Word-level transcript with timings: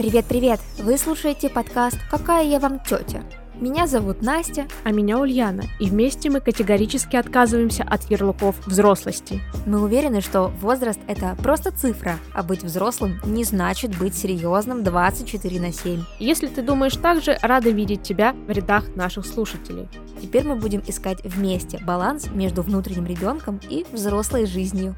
Привет-привет! 0.00 0.60
Вы 0.78 0.96
слушаете 0.96 1.50
подкаст 1.50 1.98
«Какая 2.10 2.46
я 2.46 2.58
вам 2.58 2.80
тетя?». 2.80 3.22
Меня 3.56 3.86
зовут 3.86 4.22
Настя. 4.22 4.66
А 4.82 4.92
меня 4.92 5.18
Ульяна. 5.18 5.64
И 5.78 5.90
вместе 5.90 6.30
мы 6.30 6.40
категорически 6.40 7.16
отказываемся 7.16 7.82
от 7.82 8.10
ярлыков 8.10 8.66
взрослости. 8.66 9.42
Мы 9.66 9.78
уверены, 9.82 10.22
что 10.22 10.48
возраст– 10.62 10.98
это 11.06 11.36
просто 11.42 11.70
цифра, 11.70 12.16
а 12.32 12.42
быть 12.42 12.62
взрослым 12.62 13.20
не 13.26 13.44
значит 13.44 13.98
быть 13.98 14.14
серьезным 14.14 14.84
24 14.84 15.60
на 15.60 15.70
7. 15.70 16.02
Если 16.18 16.46
ты 16.46 16.62
думаешь 16.62 16.96
так 16.96 17.22
же, 17.22 17.38
рада 17.42 17.68
видеть 17.68 18.02
тебя 18.02 18.34
в 18.46 18.50
рядах 18.50 18.96
наших 18.96 19.26
слушателей. 19.26 19.86
Теперь 20.22 20.44
мы 20.44 20.56
будем 20.56 20.82
искать 20.86 21.22
вместе 21.24 21.78
баланс 21.84 22.30
между 22.30 22.62
внутренним 22.62 23.04
ребенком 23.04 23.60
и 23.68 23.84
взрослой 23.92 24.46
жизнью. 24.46 24.94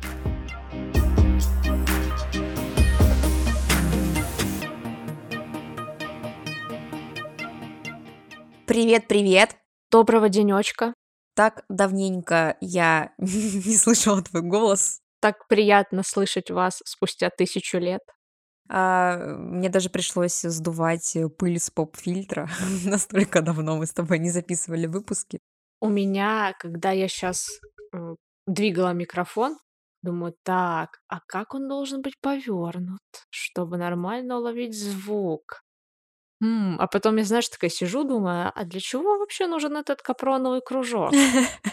Привет-привет! 8.73 9.59
Доброго 9.91 10.31
денечка. 10.31 10.95
Так 11.35 11.63
давненько 11.69 12.57
я 12.63 13.13
не 13.19 13.77
слышала 13.77 14.23
твой 14.23 14.41
голос. 14.41 15.01
Так 15.21 15.47
приятно 15.47 16.03
слышать 16.03 16.51
вас 16.51 16.81
спустя 16.87 17.29
тысячу 17.29 17.77
лет. 17.77 18.01
А, 18.71 19.19
мне 19.37 19.69
даже 19.69 19.91
пришлось 19.91 20.41
сдувать 20.41 21.15
пыль 21.37 21.61
с 21.61 21.69
поп-фильтра. 21.69 22.49
Настолько 22.87 23.43
давно 23.43 23.77
мы 23.77 23.85
с 23.85 23.93
тобой 23.93 24.19
не 24.19 24.31
записывали 24.31 24.87
выпуски. 24.87 25.41
У 25.83 25.91
меня, 25.91 26.55
когда 26.59 26.93
я 26.93 27.09
сейчас 27.09 27.51
двигала 28.47 28.95
микрофон, 28.95 29.59
думаю, 30.01 30.35
так, 30.45 31.03
а 31.09 31.21
как 31.27 31.53
он 31.53 31.69
должен 31.69 32.01
быть 32.01 32.19
повернут, 32.23 33.03
чтобы 33.29 33.77
нормально 33.77 34.39
уловить 34.39 34.75
звук? 34.75 35.61
М, 36.43 36.77
а 36.81 36.89
потом 36.89 37.17
я, 37.19 37.25
знаешь, 37.25 37.49
такая 37.49 37.71
сижу, 37.71 38.03
думаю, 38.03 38.51
а 38.53 38.65
для 38.65 38.81
чего 38.81 39.19
вообще 39.19 39.47
нужен 39.47 39.77
этот 39.77 40.03
капроновый 40.03 40.61
кружок? 40.61 41.13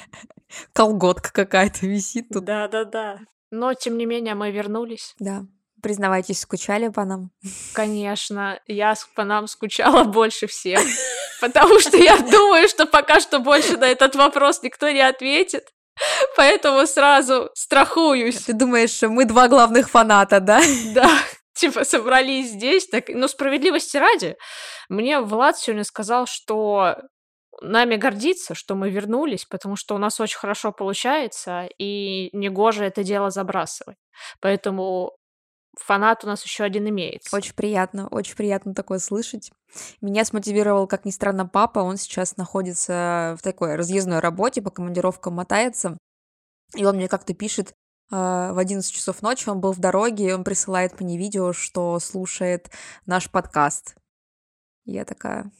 Колготка 0.73 1.31
какая-то 1.33 1.87
висит 1.87 2.29
тут. 2.31 2.45
Да-да-да. 2.45 3.19
Но, 3.49 3.73
тем 3.73 3.97
не 3.97 4.05
менее, 4.05 4.35
мы 4.35 4.51
вернулись. 4.51 5.15
Да. 5.17 5.43
Признавайтесь, 5.81 6.41
скучали 6.41 6.89
по 6.89 7.03
нам? 7.03 7.31
Конечно, 7.73 8.59
я 8.67 8.93
по 9.15 9.23
нам 9.23 9.47
скучала 9.47 10.03
больше 10.03 10.45
всех, 10.45 10.81
потому 11.41 11.79
что 11.79 11.97
я 11.97 12.17
думаю, 12.17 12.67
что 12.67 12.85
пока 12.85 13.19
что 13.21 13.39
больше 13.39 13.75
на 13.77 13.85
этот 13.85 14.15
вопрос 14.15 14.61
никто 14.61 14.89
не 14.91 15.01
ответит. 15.01 15.65
Поэтому 16.37 16.85
сразу 16.85 17.49
страхуюсь. 17.55 18.43
Ты 18.43 18.53
думаешь, 18.53 19.01
мы 19.01 19.25
два 19.25 19.47
главных 19.47 19.89
фаната, 19.89 20.39
да? 20.39 20.61
Да 20.93 21.09
типа 21.59 21.83
собрались 21.83 22.51
здесь, 22.51 22.87
так, 22.87 23.09
но 23.09 23.27
справедливости 23.27 23.97
ради, 23.97 24.37
мне 24.89 25.19
Влад 25.19 25.57
сегодня 25.57 25.83
сказал, 25.83 26.25
что 26.25 26.95
нами 27.61 27.95
гордится, 27.95 28.55
что 28.55 28.75
мы 28.75 28.89
вернулись, 28.89 29.45
потому 29.45 29.75
что 29.75 29.95
у 29.95 29.97
нас 29.97 30.19
очень 30.19 30.37
хорошо 30.37 30.71
получается, 30.71 31.67
и 31.77 32.29
негоже 32.33 32.85
это 32.85 33.03
дело 33.03 33.29
забрасывать. 33.29 33.97
Поэтому 34.39 35.17
фанат 35.77 36.23
у 36.23 36.27
нас 36.27 36.43
еще 36.43 36.63
один 36.63 36.87
имеется. 36.89 37.35
Очень 37.35 37.53
приятно, 37.53 38.07
очень 38.07 38.35
приятно 38.35 38.73
такое 38.73 38.99
слышать. 38.99 39.51
Меня 40.01 40.25
смотивировал, 40.25 40.87
как 40.87 41.05
ни 41.05 41.11
странно, 41.11 41.45
папа. 41.45 41.79
Он 41.79 41.97
сейчас 41.97 42.37
находится 42.37 43.35
в 43.37 43.43
такой 43.43 43.75
разъездной 43.75 44.19
работе, 44.19 44.61
по 44.61 44.71
командировкам 44.71 45.35
мотается. 45.35 45.97
И 46.75 46.85
он 46.85 46.97
мне 46.97 47.07
как-то 47.07 47.33
пишет, 47.33 47.73
в 48.09 48.57
11 48.57 48.93
часов 48.93 49.21
ночи 49.21 49.49
он 49.49 49.59
был 49.59 49.71
в 49.71 49.79
дороге, 49.79 50.29
и 50.29 50.31
он 50.31 50.43
присылает 50.43 50.99
мне 50.99 51.17
видео, 51.17 51.53
что 51.53 51.99
слушает 51.99 52.69
наш 53.05 53.29
подкаст. 53.29 53.95
Я 54.85 55.05
такая, 55.05 55.51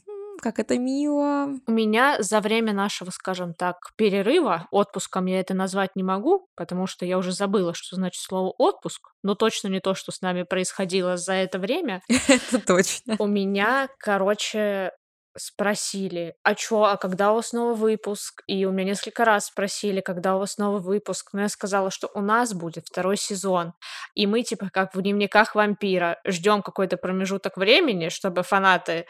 как 0.42 0.60
это 0.60 0.78
мило. 0.78 1.50
У 1.68 1.72
меня 1.72 2.22
за 2.22 2.42
время 2.42 2.74
нашего, 2.74 3.12
скажем 3.12 3.54
так, 3.54 3.92
перерыва, 3.96 4.68
отпуском 4.72 5.26
я 5.26 5.40
это 5.40 5.54
назвать 5.54 5.96
не 5.96 6.04
могу, 6.04 6.48
потому 6.56 6.88
что 6.88 7.06
я 7.06 7.18
уже 7.18 7.32
забыла, 7.32 7.74
что 7.74 7.96
значит 7.96 8.22
слово 8.22 8.54
отпуск, 8.58 9.12
но 9.24 9.36
точно 9.36 9.68
не 9.68 9.80
то, 9.80 9.94
что 9.94 10.12
с 10.12 10.22
нами 10.22 10.44
происходило 10.44 11.18
за 11.18 11.34
это 11.34 11.60
время. 11.60 12.02
Это 12.28 12.60
точно. 12.60 13.16
У 13.20 13.28
меня, 13.28 13.90
короче, 14.00 14.92
спросили, 15.40 16.36
а 16.44 16.56
чё, 16.56 16.84
а 16.84 16.98
когда 16.98 17.32
у 17.32 17.36
вас 17.36 17.54
новый 17.54 17.76
выпуск? 17.76 18.44
И 18.48 18.66
у 18.66 18.72
меня 18.72 18.92
несколько 18.92 19.26
раз 19.26 19.48
спросили, 19.48 20.02
когда 20.02 20.36
у 20.36 20.40
вас 20.40 20.58
новый 20.58 20.82
выпуск. 20.82 21.30
Но 21.34 21.42
я 21.42 21.50
сказала, 21.50 21.92
что 21.92 22.10
у 22.14 22.22
нас 22.22 22.54
будет 22.54 22.88
второй 22.88 23.18
сезон. 23.18 23.74
И 24.16 24.28
мы, 24.28 24.44
типа, 24.44 24.70
как 24.72 24.94
в 24.96 25.02
дневниках 25.02 25.56
вампира, 25.56 26.20
ждем 26.26 26.62
какой-то 26.62 26.98
промежуток 26.98 27.58
времени, 27.58 28.10
чтобы 28.10 28.44
фанаты 28.44 29.06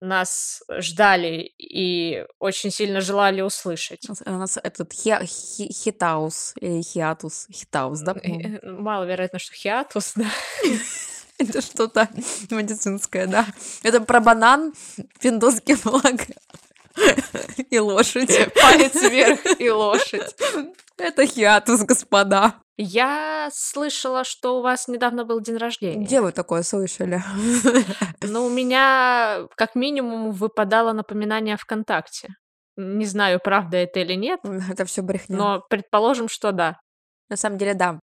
нас 0.00 0.62
ждали 0.78 1.52
и 1.58 2.24
очень 2.38 2.70
сильно 2.70 3.00
желали 3.00 3.40
услышать. 3.40 4.06
У 4.26 4.30
нас 4.30 4.58
этот 4.62 4.92
хи 4.92 5.14
хи 5.24 5.72
хитаус 5.72 6.54
или 6.60 6.82
хиатус, 6.82 7.48
хитаус, 7.52 8.00
да? 8.00 8.14
Маловероятно, 8.62 9.38
что 9.38 9.54
хиатус, 9.54 10.12
да. 10.14 10.26
Это 11.48 11.60
что-то 11.60 12.08
медицинское, 12.50 13.26
да. 13.26 13.46
Это 13.82 14.00
про 14.00 14.20
банан, 14.20 14.72
пиндосский 15.20 15.76
флаг 15.76 16.26
и 17.70 17.78
лошадь. 17.78 18.52
Палец 18.60 18.94
вверх 18.94 19.60
и 19.60 19.70
лошадь. 19.70 20.34
Это 20.96 21.26
хиатус, 21.26 21.82
господа. 21.82 22.54
Я 22.76 23.50
слышала, 23.52 24.24
что 24.24 24.58
у 24.58 24.62
вас 24.62 24.88
недавно 24.88 25.24
был 25.24 25.40
день 25.40 25.56
рождения. 25.56 26.04
Где 26.04 26.20
вы 26.20 26.32
такое 26.32 26.62
слышали? 26.62 27.22
Ну, 28.22 28.46
у 28.46 28.50
меня 28.50 29.46
как 29.56 29.76
минимум 29.76 30.32
выпадало 30.32 30.92
напоминание 30.92 31.56
ВКонтакте. 31.56 32.34
Не 32.76 33.06
знаю, 33.06 33.40
правда 33.42 33.76
это 33.76 34.00
или 34.00 34.14
нет. 34.14 34.40
Это 34.70 34.84
все 34.84 35.02
брехня. 35.02 35.36
Но 35.36 35.64
предположим, 35.70 36.28
что 36.28 36.52
да. 36.52 36.80
На 37.28 37.36
самом 37.36 37.58
деле, 37.58 37.74
да 37.74 38.00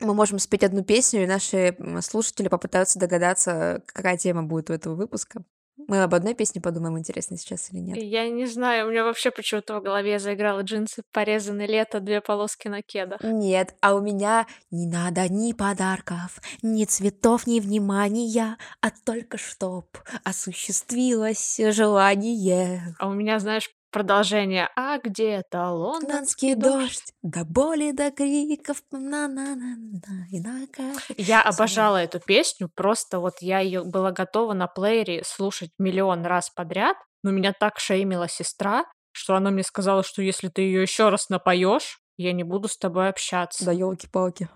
мы 0.00 0.14
можем 0.14 0.38
спеть 0.38 0.64
одну 0.64 0.84
песню, 0.84 1.24
и 1.24 1.26
наши 1.26 1.76
слушатели 2.02 2.48
попытаются 2.48 2.98
догадаться, 2.98 3.82
какая 3.86 4.16
тема 4.16 4.42
будет 4.42 4.70
у 4.70 4.72
этого 4.72 4.94
выпуска. 4.94 5.42
Мы 5.86 6.02
об 6.02 6.12
одной 6.12 6.34
песне 6.34 6.60
подумаем, 6.60 6.98
интересно 6.98 7.36
сейчас 7.36 7.72
или 7.72 7.78
нет. 7.78 7.96
Я 7.96 8.28
не 8.28 8.46
знаю, 8.46 8.86
у 8.86 8.90
меня 8.90 9.04
вообще 9.04 9.30
почему-то 9.30 9.78
в 9.78 9.82
голове 9.82 10.18
заиграла 10.18 10.60
джинсы 10.60 11.02
порезаны 11.12 11.66
лето, 11.66 12.00
две 12.00 12.20
полоски 12.20 12.66
на 12.66 12.82
кедах. 12.82 13.22
Нет, 13.22 13.76
а 13.80 13.94
у 13.94 14.00
меня 14.00 14.46
не 14.72 14.86
надо 14.86 15.32
ни 15.32 15.52
подарков, 15.52 16.40
ни 16.62 16.84
цветов, 16.84 17.46
ни 17.46 17.60
внимания, 17.60 18.58
а 18.80 18.90
только 18.90 19.38
чтоб 19.38 19.86
осуществилось 20.24 21.60
желание. 21.70 22.96
А 22.98 23.08
у 23.08 23.14
меня, 23.14 23.38
знаешь, 23.38 23.70
продолжение 23.90 24.68
«А 24.76 24.98
где-то 24.98 25.70
лондонский 25.70 26.54
дождь?» 26.54 27.12
До 27.22 27.44
боли, 27.44 27.92
до 27.92 28.10
криков 28.10 28.82
на 28.90 29.28
на 29.28 29.54
на 29.54 29.76
на 29.76 31.06
Я 31.16 31.42
обожала 31.42 31.96
эту 31.96 32.20
песню, 32.20 32.70
просто 32.74 33.18
вот 33.20 33.34
я 33.40 33.60
ее 33.60 33.84
была 33.84 34.12
готова 34.12 34.52
на 34.52 34.66
плеере 34.66 35.22
слушать 35.24 35.70
миллион 35.78 36.24
раз 36.24 36.50
подряд, 36.50 36.96
но 37.22 37.30
меня 37.30 37.52
так 37.52 37.78
шеймила 37.78 38.28
сестра, 38.28 38.84
что 39.12 39.34
она 39.34 39.50
мне 39.50 39.62
сказала, 39.62 40.02
что 40.02 40.22
если 40.22 40.48
ты 40.48 40.62
ее 40.62 40.82
еще 40.82 41.08
раз 41.08 41.28
напоешь, 41.28 42.00
я 42.16 42.32
не 42.32 42.44
буду 42.44 42.68
с 42.68 42.76
тобой 42.76 43.08
общаться. 43.08 43.64
Да 43.64 43.72
елки-палки. 43.72 44.48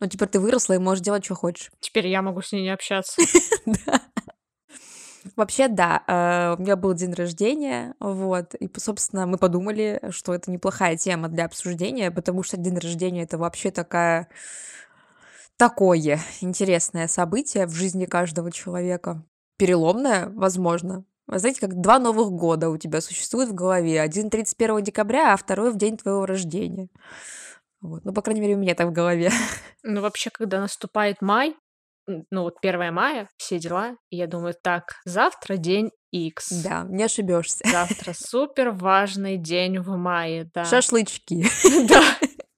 Ну, 0.00 0.06
теперь 0.06 0.28
ты 0.28 0.40
выросла 0.40 0.74
и 0.74 0.78
можешь 0.78 1.04
делать, 1.04 1.24
что 1.24 1.34
хочешь. 1.34 1.70
Теперь 1.80 2.06
я 2.08 2.22
могу 2.22 2.40
с 2.40 2.52
ней 2.52 2.62
не 2.62 2.70
общаться. 2.70 3.20
Да. 3.66 4.00
Вообще, 5.36 5.68
да, 5.68 6.02
э, 6.06 6.54
у 6.58 6.62
меня 6.62 6.76
был 6.76 6.94
день 6.94 7.12
рождения, 7.12 7.94
вот, 8.00 8.54
и, 8.54 8.70
собственно, 8.78 9.26
мы 9.26 9.36
подумали, 9.36 10.00
что 10.10 10.34
это 10.34 10.50
неплохая 10.50 10.96
тема 10.96 11.28
для 11.28 11.44
обсуждения, 11.44 12.10
потому 12.10 12.42
что 12.42 12.56
день 12.56 12.78
рождения— 12.78 13.22
это 13.24 13.36
вообще 13.36 13.70
такая 13.70 14.28
такое 15.58 16.18
интересное 16.40 17.06
событие 17.06 17.66
в 17.66 17.72
жизни 17.72 18.06
каждого 18.06 18.50
человека. 18.50 19.22
Переломное, 19.58 20.30
возможно. 20.30 21.04
Вы 21.26 21.38
знаете, 21.38 21.60
как 21.60 21.78
два 21.80 21.98
новых 21.98 22.30
года 22.30 22.70
у 22.70 22.78
тебя 22.78 23.02
существует 23.02 23.50
в 23.50 23.54
голове. 23.54 24.00
Один 24.00 24.30
31 24.30 24.82
декабря, 24.82 25.34
а 25.34 25.36
второй 25.36 25.70
в 25.70 25.76
день 25.76 25.98
твоего 25.98 26.24
рождения. 26.24 26.88
Вот. 27.82 28.04
Ну, 28.04 28.12
по 28.12 28.22
крайней 28.22 28.40
мере, 28.40 28.56
у 28.56 28.58
меня 28.58 28.74
так 28.74 28.88
в 28.88 28.92
голове. 28.92 29.30
Ну, 29.82 30.00
вообще, 30.00 30.30
когда 30.30 30.60
наступает 30.60 31.22
май, 31.22 31.54
ну 32.30 32.42
вот 32.42 32.54
1 32.62 32.92
мая, 32.92 33.28
все 33.36 33.58
дела. 33.58 33.96
И 34.10 34.16
я 34.16 34.26
думаю, 34.26 34.54
так, 34.60 34.94
завтра 35.04 35.56
день 35.56 35.90
X. 36.12 36.62
Да, 36.62 36.84
не 36.88 37.04
ошибешься. 37.04 37.64
Завтра 37.68 38.12
супер 38.16 38.70
важный 38.70 39.36
день 39.36 39.78
в 39.78 39.96
мае, 39.96 40.50
да. 40.54 40.64
Шашлычки. 40.64 41.44
Да, 41.88 42.02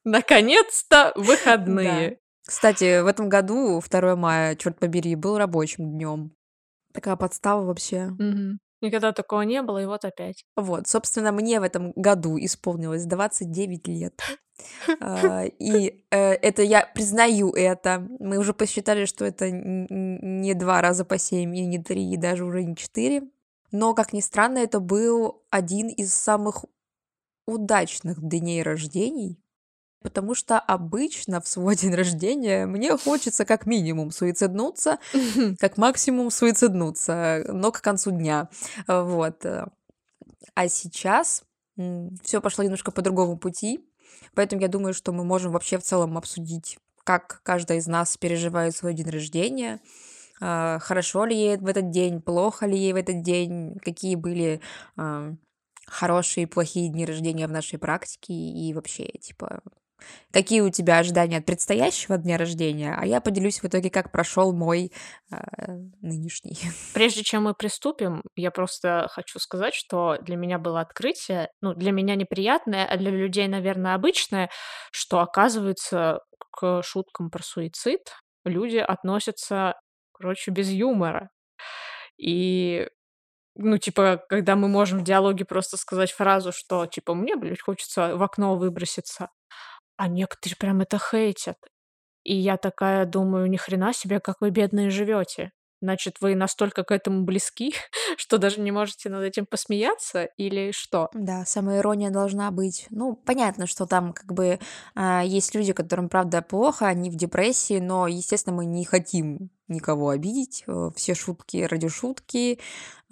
наконец-то 0.04 1.12
выходные. 1.16 2.18
Кстати, 2.46 3.02
в 3.02 3.06
этом 3.06 3.28
году 3.28 3.80
2 3.80 4.16
мая, 4.16 4.56
черт 4.56 4.78
побери, 4.78 5.14
был 5.14 5.38
рабочим 5.38 5.92
днем. 5.92 6.34
Такая 6.92 7.16
подстава 7.16 7.64
вообще. 7.64 8.10
Никогда 8.82 9.12
такого 9.12 9.42
не 9.42 9.62
было, 9.62 9.80
и 9.80 9.86
вот 9.86 10.04
опять. 10.04 10.44
Вот, 10.56 10.88
собственно, 10.88 11.30
мне 11.30 11.60
в 11.60 11.62
этом 11.62 11.92
году 11.92 12.36
исполнилось 12.36 13.06
29 13.06 13.86
лет. 13.86 14.20
А, 15.00 15.44
и, 15.44 16.04
э, 16.10 16.32
это 16.34 16.62
я 16.62 16.86
признаю 16.94 17.50
это. 17.50 18.06
Мы 18.20 18.38
уже 18.38 18.54
посчитали, 18.54 19.04
что 19.04 19.24
это 19.24 19.50
не 19.50 20.54
два 20.54 20.80
раза 20.80 21.04
по 21.04 21.18
7 21.18 21.56
и 21.56 21.66
не 21.66 21.82
3, 21.82 22.12
и 22.12 22.16
даже 22.16 22.44
уже 22.44 22.62
не 22.62 22.76
4. 22.76 23.22
Но, 23.70 23.94
как 23.94 24.12
ни 24.12 24.20
странно, 24.20 24.58
это 24.58 24.80
был 24.80 25.42
один 25.50 25.88
из 25.88 26.14
самых 26.14 26.64
удачных 27.46 28.20
дней 28.20 28.62
рождений, 28.62 29.40
потому 30.02 30.34
что 30.34 30.58
обычно 30.58 31.40
в 31.40 31.48
свой 31.48 31.76
день 31.76 31.94
рождения 31.94 32.66
мне 32.66 32.96
хочется 32.96 33.44
как 33.44 33.66
минимум 33.66 34.10
суициднуться, 34.10 34.98
как 35.58 35.78
максимум 35.78 36.30
суициднуться, 36.30 37.44
но 37.48 37.72
к 37.72 37.80
концу 37.80 38.10
дня. 38.10 38.48
Вот. 38.86 39.44
А 40.54 40.68
сейчас 40.68 41.44
все 42.22 42.40
пошло 42.40 42.64
немножко 42.64 42.90
по 42.90 43.02
другому 43.02 43.38
пути, 43.38 43.80
поэтому 44.34 44.62
я 44.62 44.68
думаю, 44.68 44.94
что 44.94 45.12
мы 45.12 45.24
можем 45.24 45.52
вообще 45.52 45.78
в 45.78 45.82
целом 45.82 46.16
обсудить, 46.18 46.78
как 47.04 47.40
каждая 47.42 47.78
из 47.78 47.86
нас 47.86 48.16
переживает 48.16 48.76
свой 48.76 48.94
день 48.94 49.10
рождения, 49.10 49.80
а, 50.40 50.78
хорошо 50.80 51.24
ли 51.24 51.36
ей 51.36 51.56
в 51.56 51.66
этот 51.66 51.90
день, 51.90 52.20
плохо 52.20 52.66
ли 52.66 52.76
ей 52.76 52.92
в 52.92 52.96
этот 52.96 53.22
день, 53.22 53.78
какие 53.84 54.16
были 54.16 54.60
а, 54.96 55.34
хорошие 55.86 56.44
и 56.44 56.46
плохие 56.46 56.88
дни 56.88 57.04
рождения 57.04 57.46
в 57.46 57.52
нашей 57.52 57.78
практике 57.78 58.32
и 58.32 58.72
вообще, 58.74 59.06
типа, 59.20 59.60
какие 60.32 60.60
у 60.60 60.70
тебя 60.70 60.98
ожидания 60.98 61.38
от 61.38 61.46
предстоящего 61.46 62.18
дня 62.18 62.38
рождения, 62.38 62.96
а 62.98 63.06
я 63.06 63.20
поделюсь 63.20 63.62
в 63.62 63.64
итоге, 63.64 63.90
как 63.90 64.12
прошел 64.12 64.52
мой 64.52 64.92
э, 65.30 65.36
нынешний. 66.00 66.58
Прежде 66.94 67.22
чем 67.22 67.44
мы 67.44 67.54
приступим, 67.54 68.22
я 68.36 68.50
просто 68.50 69.08
хочу 69.10 69.38
сказать, 69.38 69.74
что 69.74 70.18
для 70.22 70.36
меня 70.36 70.58
было 70.58 70.80
открытие, 70.80 71.50
ну, 71.60 71.74
для 71.74 71.92
меня 71.92 72.14
неприятное, 72.14 72.86
а 72.86 72.96
для 72.96 73.10
людей, 73.10 73.48
наверное, 73.48 73.94
обычное, 73.94 74.50
что, 74.90 75.20
оказывается, 75.20 76.20
к 76.50 76.82
шуткам 76.82 77.30
про 77.30 77.42
суицид 77.42 78.00
люди 78.44 78.78
относятся, 78.78 79.74
короче, 80.12 80.50
без 80.50 80.70
юмора. 80.70 81.30
И 82.18 82.88
ну, 83.54 83.78
типа, 83.78 84.24
когда 84.28 84.56
мы 84.56 84.68
можем 84.68 85.00
в 85.00 85.04
диалоге 85.04 85.44
просто 85.44 85.76
сказать 85.76 86.10
фразу, 86.12 86.52
что, 86.52 86.86
типа, 86.86 87.14
мне, 87.14 87.36
блядь, 87.36 87.60
хочется 87.60 88.16
в 88.16 88.22
окно 88.22 88.56
выброситься, 88.56 89.28
а 89.96 90.08
некоторые 90.08 90.56
прям 90.56 90.80
это 90.80 90.98
хейтят. 90.98 91.56
И 92.24 92.34
я 92.36 92.56
такая 92.56 93.06
думаю: 93.06 93.48
"Ни 93.50 93.56
хрена 93.56 93.92
себе, 93.92 94.20
как 94.20 94.40
вы, 94.40 94.50
бедные, 94.50 94.90
живете. 94.90 95.52
Значит, 95.80 96.18
вы 96.20 96.36
настолько 96.36 96.84
к 96.84 96.92
этому 96.92 97.24
близки, 97.24 97.74
что 98.16 98.38
даже 98.38 98.60
не 98.60 98.70
можете 98.70 99.08
над 99.10 99.24
этим 99.24 99.46
посмеяться 99.46 100.24
или 100.36 100.72
что?" 100.72 101.10
Да, 101.14 101.44
самоирония 101.44 102.10
должна 102.10 102.50
быть. 102.52 102.86
Ну, 102.90 103.16
понятно, 103.16 103.66
что 103.66 103.86
там 103.86 104.12
как 104.12 104.32
бы, 104.32 104.60
а, 104.94 105.22
есть 105.24 105.54
люди, 105.54 105.72
которым 105.72 106.08
правда 106.08 106.42
плохо, 106.42 106.86
они 106.86 107.10
в 107.10 107.16
депрессии, 107.16 107.80
но, 107.80 108.06
естественно, 108.06 108.56
мы 108.56 108.66
не 108.66 108.84
хотим 108.84 109.50
никого 109.68 110.10
обидеть. 110.10 110.64
Э, 110.66 110.90
все 110.96 111.14
шутки 111.14 111.58
ради 111.64 111.88
шутки. 111.88 112.60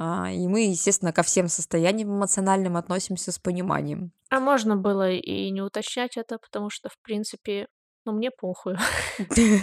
А, 0.02 0.30
и 0.30 0.48
мы, 0.48 0.62
естественно, 0.62 1.12
ко 1.12 1.22
всем 1.22 1.48
состояниям 1.48 2.16
эмоциональным 2.16 2.78
относимся 2.78 3.32
с 3.32 3.38
пониманием. 3.38 4.12
А 4.30 4.40
можно 4.40 4.74
было 4.74 5.10
и 5.10 5.50
не 5.50 5.60
уточнять 5.60 6.16
это, 6.16 6.38
потому 6.38 6.70
что, 6.70 6.88
в 6.88 6.98
принципе, 7.02 7.66
ну, 8.06 8.12
мне 8.12 8.30
похуй. 8.30 8.76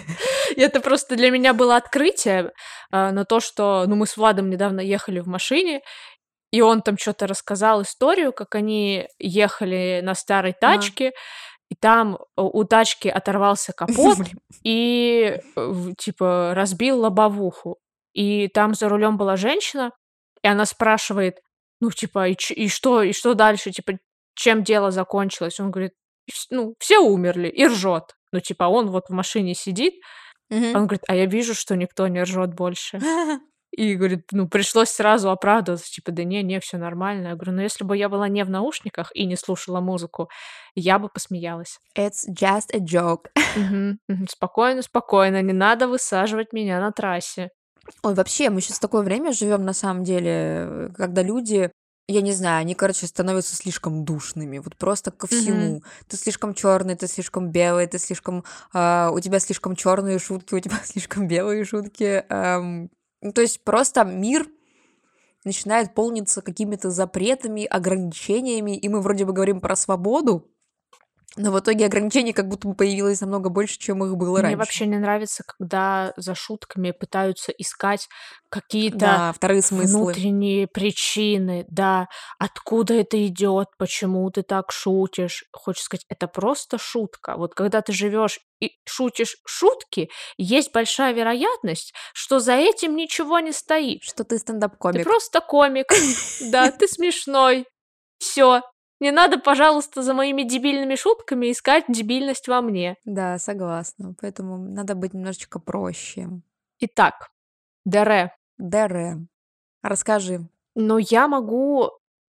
Это 0.55 0.79
просто 0.79 1.15
для 1.15 1.31
меня 1.31 1.55
было 1.55 1.75
открытие 1.75 2.51
а, 2.91 3.11
на 3.11 3.25
то, 3.25 3.39
что, 3.39 3.85
ну, 3.87 3.95
мы 3.95 4.05
с 4.05 4.15
Владом 4.15 4.51
недавно 4.51 4.79
ехали 4.79 5.21
в 5.21 5.27
машине, 5.27 5.81
и 6.51 6.61
он 6.61 6.83
там 6.83 6.99
что-то 6.99 7.25
рассказал 7.25 7.81
историю, 7.81 8.31
как 8.31 8.53
они 8.53 9.07
ехали 9.17 10.01
на 10.03 10.13
старой 10.13 10.53
тачке, 10.53 11.13
и 11.69 11.75
там 11.75 12.19
у 12.35 12.63
тачки 12.63 13.07
оторвался 13.07 13.73
капот 13.75 14.19
и 14.63 15.41
типа 15.97 16.53
разбил 16.53 16.99
лобовуху. 16.99 17.77
И 18.13 18.47
там 18.49 18.75
за 18.75 18.87
рулем 18.87 19.17
была 19.17 19.35
женщина, 19.35 19.91
и 20.47 20.49
она 20.49 20.65
спрашивает, 20.65 21.41
ну, 21.81 21.91
типа, 21.91 22.29
и, 22.29 22.35
и 22.55 22.69
что, 22.69 23.03
и 23.03 23.11
что 23.11 23.33
дальше, 23.33 23.71
типа, 23.71 23.99
чем 24.33 24.63
дело 24.63 24.91
закончилось. 24.91 25.59
Он 25.59 25.71
говорит, 25.71 25.91
ну, 26.49 26.73
все 26.79 26.99
умерли, 26.99 27.49
и 27.49 27.65
ржет. 27.67 28.15
Ну, 28.31 28.39
типа, 28.39 28.63
он 28.63 28.89
вот 28.89 29.09
в 29.09 29.13
машине 29.13 29.53
сидит, 29.55 29.95
mm 30.49 30.69
он 30.69 30.87
говорит, 30.87 31.03
а 31.09 31.15
я 31.15 31.25
вижу, 31.25 31.53
что 31.53 31.75
никто 31.75 32.07
не 32.07 32.23
ржет 32.23 32.53
больше. 32.53 32.99
И 33.71 33.95
говорит, 33.95 34.29
ну, 34.31 34.47
пришлось 34.47 34.89
сразу 34.89 35.29
оправдываться, 35.29 35.91
типа, 35.91 36.13
да 36.13 36.23
не, 36.23 36.41
не, 36.41 36.61
все 36.61 36.77
нормально. 36.77 37.27
Я 37.27 37.35
говорю, 37.35 37.51
ну, 37.51 37.61
если 37.61 37.83
бы 37.83 37.97
я 37.97 38.07
была 38.07 38.29
не 38.29 38.45
в 38.45 38.49
наушниках 38.49 39.11
и 39.13 39.25
не 39.25 39.35
слушала 39.35 39.81
музыку, 39.81 40.29
я 40.73 40.97
бы 40.97 41.09
посмеялась. 41.09 41.77
It's 41.95 42.25
just 42.29 42.73
a 42.73 42.79
joke. 42.79 43.25
Спокойно, 44.29 44.81
спокойно, 44.81 45.41
не 45.41 45.53
надо 45.53 45.89
высаживать 45.89 46.53
меня 46.53 46.79
на 46.79 46.91
трассе. 46.93 47.49
Ой, 48.03 48.13
вообще, 48.13 48.49
мы 48.49 48.61
сейчас 48.61 48.77
в 48.77 48.81
такое 48.81 49.01
время 49.01 49.31
живем, 49.33 49.63
на 49.63 49.73
самом 49.73 50.03
деле, 50.03 50.91
когда 50.95 51.21
люди 51.21 51.71
я 52.09 52.21
не 52.21 52.31
знаю, 52.31 52.61
они, 52.61 52.73
короче, 52.73 53.05
становятся 53.05 53.55
слишком 53.55 54.05
душными, 54.05 54.59
вот 54.59 54.77
просто 54.77 55.11
ко 55.11 55.27
всему. 55.27 55.75
Мгм. 55.75 55.83
Ты 56.07 56.15
слишком 56.15 56.53
черный, 56.53 56.95
ты 56.95 57.05
слишком 57.07 57.51
белый, 57.51 57.85
ты 57.85 57.99
слишком, 57.99 58.45
а, 58.73 59.11
у 59.11 59.19
тебя 59.19 59.39
слишком 59.39 59.75
черные 59.75 60.17
шутки, 60.17 60.55
у 60.55 60.59
тебя 60.59 60.77
слишком 60.85 61.27
белые 61.27 61.65
шутки. 61.65 62.23
ам. 62.29 62.89
Ну, 63.21 63.33
то 63.33 63.41
есть 63.41 63.61
просто 63.63 64.05
мир 64.05 64.47
начинает 65.43 65.93
полниться 65.95 66.41
какими-то 66.41 66.91
запретами, 66.91 67.65
ограничениями, 67.65 68.77
и 68.77 68.87
мы 68.87 69.01
вроде 69.01 69.25
бы 69.25 69.33
говорим 69.33 69.59
про 69.59 69.75
свободу, 69.75 70.49
но 71.35 71.51
в 71.51 71.59
итоге 71.59 71.85
ограничений 71.85 72.33
как 72.33 72.47
будто 72.47 72.67
бы 72.67 72.73
появилось 72.73 73.21
намного 73.21 73.49
больше, 73.49 73.77
чем 73.77 74.03
их 74.03 74.15
было 74.15 74.35
Мне 74.37 74.41
раньше. 74.43 74.57
вообще 74.57 74.85
не 74.87 74.97
нравится, 74.97 75.43
когда 75.45 76.13
за 76.17 76.33
шутками 76.33 76.91
пытаются 76.91 77.51
искать 77.51 78.07
какие-то 78.49 78.97
Да, 78.97 79.33
вторые 79.33 79.61
смыслы. 79.61 80.05
внутренние 80.05 80.67
причины, 80.67 81.65
да, 81.69 82.07
откуда 82.39 82.93
это 82.95 83.23
идет, 83.27 83.67
почему 83.77 84.29
ты 84.31 84.41
так 84.41 84.71
шутишь. 84.71 85.43
Хочешь 85.51 85.83
сказать, 85.83 86.05
это 86.09 86.27
просто 86.27 86.77
шутка. 86.79 87.35
Вот 87.37 87.53
когда 87.53 87.81
ты 87.81 87.91
живешь 87.91 88.39
и 88.59 88.71
шутишь 88.85 89.35
шутки, 89.45 90.09
есть 90.37 90.71
большая 90.73 91.13
вероятность, 91.13 91.93
что 92.13 92.39
за 92.39 92.53
этим 92.53 92.95
ничего 92.95 93.39
не 93.39 93.51
стоит. 93.51 94.01
Что 94.01 94.23
ты 94.23 94.37
Ты 94.37 94.39
стендап-комик. 94.39 95.03
просто 95.03 95.41
комик. 95.41 95.87
Да, 96.51 96.71
ты 96.71 96.87
смешной. 96.87 97.65
Все. 98.17 98.61
Не 98.99 99.11
надо, 99.11 99.37
пожалуйста, 99.37 100.01
за 100.01 100.13
моими 100.13 100.43
дебильными 100.43 100.95
шутками 100.95 101.51
искать 101.51 101.85
дебильность 101.87 102.47
во 102.47 102.61
мне. 102.61 102.95
Да, 103.05 103.37
согласна. 103.37 104.15
Поэтому 104.19 104.57
надо 104.57 104.95
быть 104.95 105.13
немножечко 105.13 105.59
проще. 105.59 106.29
Итак, 106.79 107.29
Дере. 107.87 108.33
Дере. 108.57 109.17
Расскажи. 109.81 110.41
Ну, 110.75 110.97
я 110.97 111.29
могу, 111.29 111.91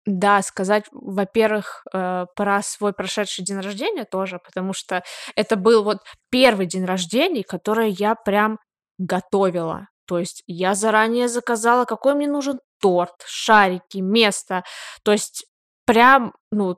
да, 0.07 0.43
сказать, 0.43 0.85
во-первых, 0.93 1.85
э, 1.93 2.27
про 2.37 2.63
свой 2.63 2.93
прошедший 2.93 3.45
день 3.45 3.59
рождения 3.59 4.05
тоже, 4.05 4.39
потому 4.39 4.73
что 4.73 5.03
это 5.35 5.57
был 5.57 5.83
вот 5.83 5.99
первый 6.31 6.67
день 6.67 6.85
рождения, 6.85 7.43
который 7.43 7.91
я 7.91 8.15
прям 8.15 8.61
готовила. 8.99 9.89
То 10.07 10.21
есть 10.21 10.45
я 10.47 10.75
заранее 10.75 11.27
заказала, 11.27 11.85
какой 11.85 12.15
мне 12.15 12.29
нужен 12.29 12.61
торт, 12.81 13.25
шарики, 13.27 13.99
место. 13.99 14.63
То 15.03 15.11
есть 15.11 15.47
прям, 15.93 16.33
ну, 16.53 16.77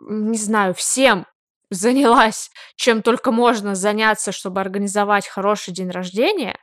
не 0.00 0.38
знаю, 0.38 0.74
всем 0.74 1.26
занялась, 1.70 2.50
чем 2.76 3.02
только 3.02 3.30
можно 3.30 3.74
заняться, 3.74 4.32
чтобы 4.32 4.60
организовать 4.60 5.26
хороший 5.26 5.72
день 5.72 5.90
рождения. 5.90 6.58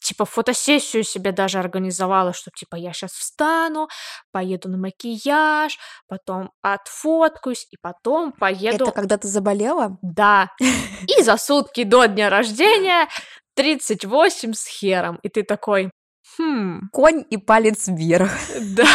Типа 0.00 0.26
фотосессию 0.26 1.02
себе 1.02 1.32
даже 1.32 1.58
организовала, 1.58 2.34
что 2.34 2.50
типа 2.54 2.76
я 2.76 2.92
сейчас 2.92 3.12
встану, 3.12 3.88
поеду 4.32 4.68
на 4.68 4.76
макияж, 4.76 5.78
потом 6.08 6.50
отфоткаюсь 6.60 7.66
и 7.70 7.76
потом 7.80 8.32
поеду... 8.32 8.84
Это 8.84 8.92
когда 8.92 9.16
ты 9.16 9.28
заболела? 9.28 9.96
Да. 10.02 10.50
И 10.60 11.22
за 11.22 11.38
сутки 11.38 11.84
до 11.84 12.04
дня 12.04 12.28
рождения 12.28 13.08
38 13.56 14.52
с 14.52 14.66
хером. 14.66 15.18
И 15.22 15.30
ты 15.30 15.42
такой, 15.42 15.90
хм... 16.36 16.90
Конь 16.92 17.24
и 17.30 17.38
палец 17.38 17.88
вверх. 17.88 18.30
Да. 18.60 18.86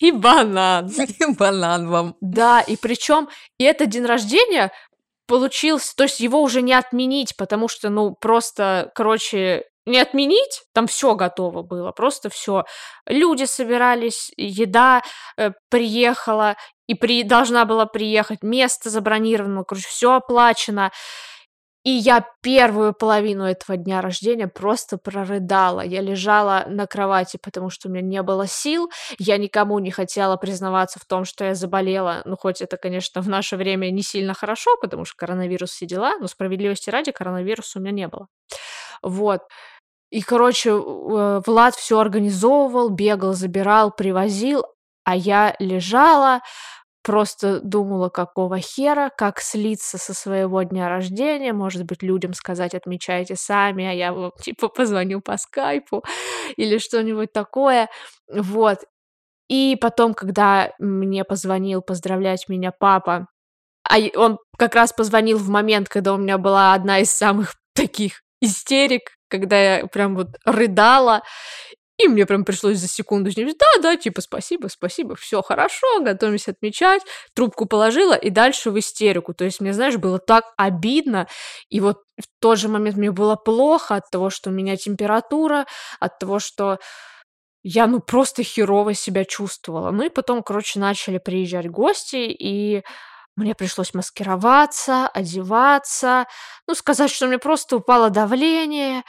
И 0.06 0.12
банан. 0.12 0.88
И 1.18 1.32
банан 1.34 1.88
вам. 1.88 2.16
Да, 2.20 2.60
и 2.60 2.76
причем 2.76 3.28
и 3.58 3.64
это 3.64 3.86
день 3.86 4.06
рождения 4.06 4.72
получился, 5.26 5.94
то 5.94 6.04
есть 6.04 6.18
его 6.18 6.42
уже 6.42 6.60
не 6.60 6.72
отменить, 6.72 7.36
потому 7.36 7.68
что, 7.68 7.88
ну, 7.88 8.16
просто, 8.20 8.90
короче, 8.96 9.64
не 9.86 9.98
отменить, 9.98 10.64
там 10.72 10.86
все 10.86 11.14
готово 11.14 11.62
было, 11.62 11.92
просто 11.92 12.30
все. 12.30 12.64
Люди 13.06 13.44
собирались, 13.44 14.32
еда 14.36 15.02
э, 15.36 15.52
приехала 15.68 16.56
и 16.88 16.94
при, 16.94 17.22
должна 17.22 17.64
была 17.64 17.86
приехать, 17.86 18.42
место 18.42 18.90
забронировано, 18.90 19.62
короче, 19.62 19.86
все 19.86 20.14
оплачено. 20.14 20.90
И 21.82 21.90
я 21.90 22.26
первую 22.42 22.92
половину 22.92 23.44
этого 23.44 23.78
дня 23.78 24.02
рождения 24.02 24.48
просто 24.48 24.98
прорыдала. 24.98 25.80
Я 25.80 26.02
лежала 26.02 26.64
на 26.68 26.86
кровати, 26.86 27.38
потому 27.42 27.70
что 27.70 27.88
у 27.88 27.90
меня 27.90 28.02
не 28.02 28.22
было 28.22 28.46
сил. 28.46 28.90
Я 29.18 29.38
никому 29.38 29.78
не 29.78 29.90
хотела 29.90 30.36
признаваться 30.36 30.98
в 31.00 31.06
том, 31.06 31.24
что 31.24 31.44
я 31.44 31.54
заболела. 31.54 32.20
Ну, 32.26 32.36
хоть 32.36 32.60
это, 32.60 32.76
конечно, 32.76 33.22
в 33.22 33.28
наше 33.28 33.56
время 33.56 33.90
не 33.90 34.02
сильно 34.02 34.34
хорошо, 34.34 34.76
потому 34.80 35.06
что 35.06 35.16
коронавирус 35.16 35.70
все 35.70 35.86
дела, 35.86 36.18
но 36.20 36.26
справедливости 36.26 36.90
ради 36.90 37.12
коронавируса 37.12 37.78
у 37.78 37.82
меня 37.82 37.92
не 37.92 38.08
было. 38.08 38.28
Вот. 39.02 39.40
И, 40.10 40.22
короче, 40.22 40.70
э, 40.70 41.40
Влад 41.46 41.76
все 41.76 41.98
организовывал, 41.98 42.90
бегал, 42.90 43.32
забирал, 43.32 43.90
привозил, 43.90 44.64
а 45.04 45.16
я 45.16 45.54
лежала, 45.58 46.40
Просто 47.02 47.60
думала, 47.60 48.10
какого 48.10 48.58
хера, 48.58 49.10
как 49.16 49.40
слиться 49.40 49.96
со 49.98 50.12
своего 50.12 50.62
дня 50.62 50.88
рождения, 50.90 51.52
может 51.54 51.84
быть, 51.84 52.02
людям 52.02 52.34
сказать: 52.34 52.74
"Отмечайте 52.74 53.36
сами", 53.36 53.86
а 53.86 53.92
я 53.92 54.12
вам, 54.12 54.32
типа, 54.42 54.68
позвоню 54.68 55.20
по 55.22 55.38
скайпу 55.38 56.04
или 56.56 56.78
что-нибудь 56.78 57.32
такое. 57.32 57.88
Вот. 58.30 58.80
И 59.48 59.76
потом, 59.80 60.14
когда 60.14 60.72
мне 60.78 61.24
позвонил 61.24 61.82
поздравлять 61.82 62.48
меня 62.48 62.72
папа, 62.72 63.28
а 63.88 63.98
он 64.16 64.38
как 64.58 64.74
раз 64.76 64.92
позвонил 64.92 65.38
в 65.38 65.48
момент, 65.48 65.88
когда 65.88 66.14
у 66.14 66.18
меня 66.18 66.38
была 66.38 66.74
одна 66.74 67.00
из 67.00 67.10
самых 67.10 67.54
таких 67.74 68.22
истерик, 68.40 69.16
когда 69.28 69.78
я 69.78 69.86
прям 69.86 70.16
вот 70.16 70.28
рыдала, 70.44 71.22
и 72.02 72.08
мне 72.08 72.26
прям 72.26 72.44
пришлось 72.44 72.78
за 72.78 72.88
секунду 72.88 73.30
с 73.30 73.36
ним, 73.36 73.48
да, 73.48 73.82
да, 73.82 73.96
типа, 73.96 74.20
спасибо, 74.20 74.68
спасибо, 74.68 75.16
все 75.16 75.42
хорошо, 75.42 76.00
готовимся 76.00 76.52
отмечать. 76.52 77.02
Трубку 77.34 77.66
положила 77.66 78.14
и 78.14 78.30
дальше 78.30 78.70
в 78.70 78.78
истерику. 78.78 79.34
То 79.34 79.44
есть 79.44 79.60
мне, 79.60 79.72
знаешь, 79.72 79.96
было 79.96 80.18
так 80.18 80.52
обидно. 80.56 81.26
И 81.68 81.80
вот 81.80 81.98
в 82.18 82.24
тот 82.40 82.58
же 82.58 82.68
момент 82.68 82.96
мне 82.96 83.10
было 83.10 83.36
плохо 83.36 83.96
от 83.96 84.10
того, 84.10 84.30
что 84.30 84.50
у 84.50 84.52
меня 84.52 84.76
температура, 84.76 85.66
от 85.98 86.18
того, 86.18 86.38
что 86.38 86.78
я, 87.62 87.86
ну, 87.86 88.00
просто 88.00 88.42
херово 88.42 88.94
себя 88.94 89.24
чувствовала. 89.24 89.90
Ну 89.90 90.04
и 90.04 90.08
потом, 90.08 90.42
короче, 90.42 90.78
начали 90.78 91.18
приезжать 91.18 91.68
гости, 91.68 92.16
и 92.16 92.82
мне 93.36 93.54
пришлось 93.54 93.94
маскироваться, 93.94 95.08
одеваться, 95.08 96.26
ну, 96.66 96.74
сказать, 96.74 97.10
что 97.10 97.26
мне 97.26 97.38
просто 97.38 97.76
упало 97.76 98.10
давление, 98.10 99.02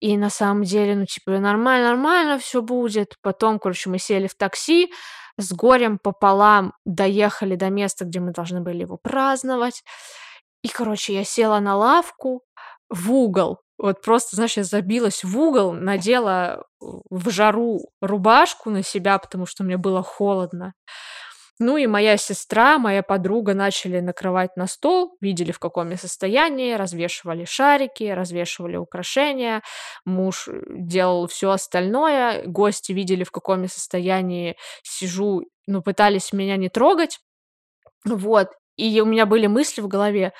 и 0.00 0.16
на 0.16 0.30
самом 0.30 0.64
деле, 0.64 0.96
ну, 0.96 1.06
типа, 1.06 1.32
нормально, 1.38 1.88
нормально 1.90 2.38
все 2.38 2.62
будет. 2.62 3.14
Потом, 3.22 3.58
короче, 3.58 3.90
мы 3.90 3.98
сели 3.98 4.26
в 4.26 4.34
такси, 4.34 4.92
с 5.38 5.52
горем 5.52 5.98
пополам 5.98 6.74
доехали 6.84 7.56
до 7.56 7.70
места, 7.70 8.04
где 8.04 8.20
мы 8.20 8.32
должны 8.32 8.60
были 8.60 8.82
его 8.82 8.96
праздновать. 8.96 9.82
И, 10.62 10.68
короче, 10.68 11.14
я 11.14 11.24
села 11.24 11.60
на 11.60 11.76
лавку 11.76 12.42
в 12.90 13.12
угол. 13.12 13.60
Вот 13.78 14.02
просто, 14.02 14.36
знаешь, 14.36 14.56
я 14.56 14.64
забилась 14.64 15.24
в 15.24 15.38
угол, 15.38 15.72
надела 15.72 16.64
в 16.80 17.30
жару 17.30 17.80
рубашку 18.00 18.70
на 18.70 18.82
себя, 18.82 19.18
потому 19.18 19.46
что 19.46 19.64
мне 19.64 19.76
было 19.76 20.02
холодно. 20.02 20.74
Ну 21.60 21.76
и 21.76 21.86
моя 21.86 22.16
сестра, 22.16 22.78
моя 22.78 23.02
подруга 23.02 23.54
начали 23.54 24.00
накрывать 24.00 24.56
на 24.56 24.66
стол, 24.66 25.16
видели, 25.20 25.52
в 25.52 25.60
каком 25.60 25.90
я 25.90 25.96
состоянии, 25.96 26.74
развешивали 26.74 27.44
шарики, 27.44 28.04
развешивали 28.04 28.76
украшения, 28.76 29.62
муж 30.04 30.48
э, 30.48 30.60
делал 30.68 31.28
все 31.28 31.50
остальное, 31.50 32.44
гости 32.44 32.90
видели, 32.90 33.22
в 33.22 33.30
каком 33.30 33.62
я 33.62 33.68
состоянии 33.68 34.56
сижу, 34.82 35.44
ну, 35.68 35.80
пытались 35.80 36.32
меня 36.32 36.56
не 36.56 36.68
трогать, 36.68 37.20
вот, 38.04 38.48
и 38.76 39.00
у 39.00 39.06
меня 39.06 39.24
были 39.24 39.46
мысли 39.46 39.80
в 39.80 39.86
голове, 39.88 40.32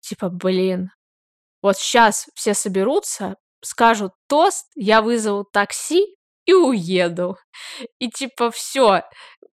типа, 0.00 0.28
блин, 0.28 0.90
вот 1.62 1.78
сейчас 1.78 2.28
все 2.34 2.54
соберутся, 2.54 3.36
скажут 3.62 4.12
тост, 4.28 4.66
я 4.76 5.02
вызову 5.02 5.44
такси 5.44 6.16
и 6.46 6.54
уеду. 6.54 7.36
И 7.98 8.08
типа 8.10 8.50
все, 8.50 9.02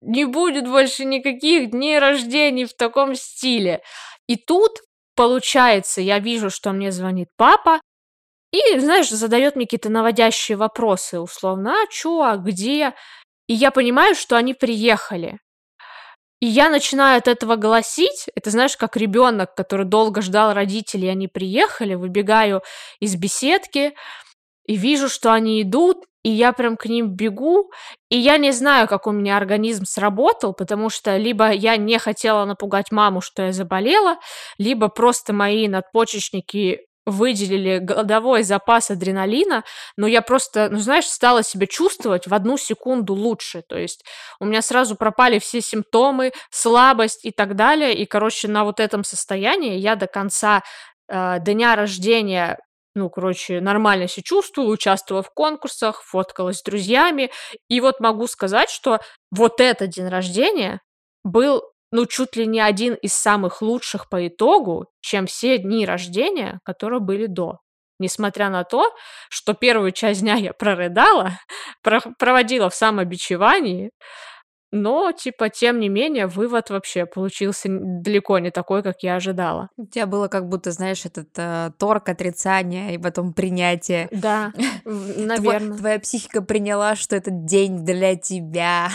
не 0.02 0.26
будет 0.26 0.68
больше 0.68 1.06
никаких 1.06 1.72
дней 1.72 2.00
рождения 2.00 2.66
в 2.66 2.74
таком 2.74 3.16
стиле. 3.16 3.82
И 4.28 4.36
тут, 4.36 4.80
получается, 5.16 6.02
я 6.02 6.20
вижу, 6.20 6.50
что 6.50 6.72
мне 6.72 6.92
звонит 6.92 7.30
папа, 7.38 7.82
и, 8.52 8.80
знаешь, 8.80 9.10
задает 9.10 9.56
мне 9.56 9.66
какие-то 9.66 9.90
наводящие 9.90 10.58
вопросы, 10.58 11.20
условно, 11.20 11.74
а 11.84 11.88
чё, 11.92 12.22
а 12.24 12.38
где? 12.38 12.94
И 13.48 13.54
я 13.54 13.72
понимаю, 13.72 14.16
что 14.16 14.38
они 14.38 14.54
приехали. 14.56 15.40
И 16.42 16.46
я 16.46 16.70
начинаю 16.70 17.18
от 17.18 17.28
этого 17.28 17.58
голосить. 17.58 18.28
Это, 18.36 18.50
знаешь, 18.50 18.78
как 18.78 18.96
ребенок, 18.96 19.56
который 19.56 19.86
долго 19.86 20.22
ждал 20.22 20.54
родителей, 20.54 21.10
они 21.10 21.28
приехали, 21.28 21.96
выбегаю 21.96 22.62
из 23.02 23.16
беседки 23.18 23.94
и 24.70 24.76
вижу, 24.76 25.10
что 25.10 25.34
они 25.34 25.64
идут, 25.64 26.06
и 26.24 26.30
я 26.30 26.54
прям 26.54 26.78
к 26.78 26.86
ним 26.86 27.16
бегу, 27.16 27.72
и 28.10 28.18
я 28.20 28.38
не 28.38 28.52
знаю, 28.52 28.88
как 28.88 29.08
у 29.08 29.12
меня 29.12 29.36
организм 29.36 29.86
сработал, 29.86 30.54
потому 30.54 30.92
что 30.92 31.18
либо 31.18 31.50
я 31.50 31.76
не 31.76 31.98
хотела 31.98 32.46
напугать 32.46 32.92
маму, 32.92 33.20
что 33.20 33.48
я 33.48 33.52
заболела, 33.52 34.18
либо 34.60 34.90
просто 34.90 35.34
мои 35.34 35.68
надпочечники 35.68 36.82
выделили 37.08 37.80
годовой 37.80 38.44
запас 38.44 38.92
адреналина, 38.92 39.64
но 39.98 40.06
я 40.06 40.22
просто, 40.22 40.70
ну 40.70 40.78
знаешь, 40.78 41.06
стала 41.08 41.42
себя 41.42 41.66
чувствовать 41.66 42.28
в 42.28 42.34
одну 42.36 42.56
секунду 42.56 43.16
лучше, 43.16 43.64
то 43.68 43.76
есть 43.76 44.06
у 44.40 44.46
меня 44.46 44.62
сразу 44.62 44.96
пропали 44.96 45.40
все 45.40 45.62
симптомы, 45.62 46.32
слабость 46.52 47.26
и 47.26 47.32
так 47.32 47.56
далее, 47.56 47.96
и, 47.96 48.06
короче, 48.06 48.48
на 48.48 48.66
вот 48.66 48.80
этом 48.80 49.04
состоянии 49.04 49.80
я 49.80 49.96
до 49.96 50.06
конца 50.06 50.62
э, 51.08 51.38
дня 51.40 51.76
рождения 51.76 52.60
ну, 52.96 53.10
короче, 53.10 53.62
нормально 53.62 54.08
себя 54.08 54.24
чувствую, 54.24 54.70
участвовала 54.70 55.24
в 55.24 55.32
конкурсах, 55.32 56.02
фоткалась 56.04 56.60
с 56.60 56.64
друзьями. 56.64 57.32
И 57.70 57.82
вот 57.82 58.00
могу 58.00 58.28
сказать, 58.28 58.70
что 58.70 59.00
вот 59.32 59.62
этот 59.62 59.92
день 59.92 60.08
рождения 60.08 60.82
был, 61.24 61.64
ну, 61.92 62.06
чуть 62.06 62.36
ли 62.36 62.48
не 62.48 62.60
один 62.60 62.96
из 62.96 63.14
самых 63.14 63.62
лучших 63.62 64.10
по 64.10 64.28
итогу, 64.28 64.88
чем 65.02 65.28
все 65.28 65.58
дни 65.58 65.86
рождения, 65.86 66.60
которые 66.64 67.00
были 67.00 67.28
до. 67.28 67.60
Несмотря 68.00 68.50
на 68.50 68.64
то, 68.64 68.96
что 69.30 69.54
первую 69.54 69.92
часть 69.92 70.22
дня 70.22 70.36
я 70.36 70.54
прорыдала, 70.54 71.40
проводила 72.18 72.70
в 72.70 72.76
самобичевании, 72.76 73.92
но, 74.72 75.12
типа, 75.12 75.50
тем 75.50 75.80
не 75.80 75.90
менее, 75.90 76.28
вывод 76.28 76.70
вообще 76.70 77.06
получился 77.06 77.70
далеко 77.70 78.38
не 78.40 78.52
такой, 78.52 78.84
как 78.84 79.02
я 79.02 79.16
ожидала. 79.16 79.70
У 79.78 79.86
тебя 79.86 80.06
было 80.06 80.28
как 80.28 80.48
будто, 80.48 80.72
знаешь, 80.72 81.06
этот 81.06 81.30
э, 81.38 81.72
торг 81.80 82.10
отрицания 82.10 82.92
и 82.92 82.98
потом 82.98 83.34
принятие. 83.34 84.08
Да, 84.12 84.54
наверное. 84.86 85.78
Твоя 85.78 86.00
психика 86.00 86.42
приняла, 86.42 86.96
что 86.96 87.16
этот 87.16 87.46
день 87.46 87.84
для 87.84 88.16
тебя. 88.16 88.90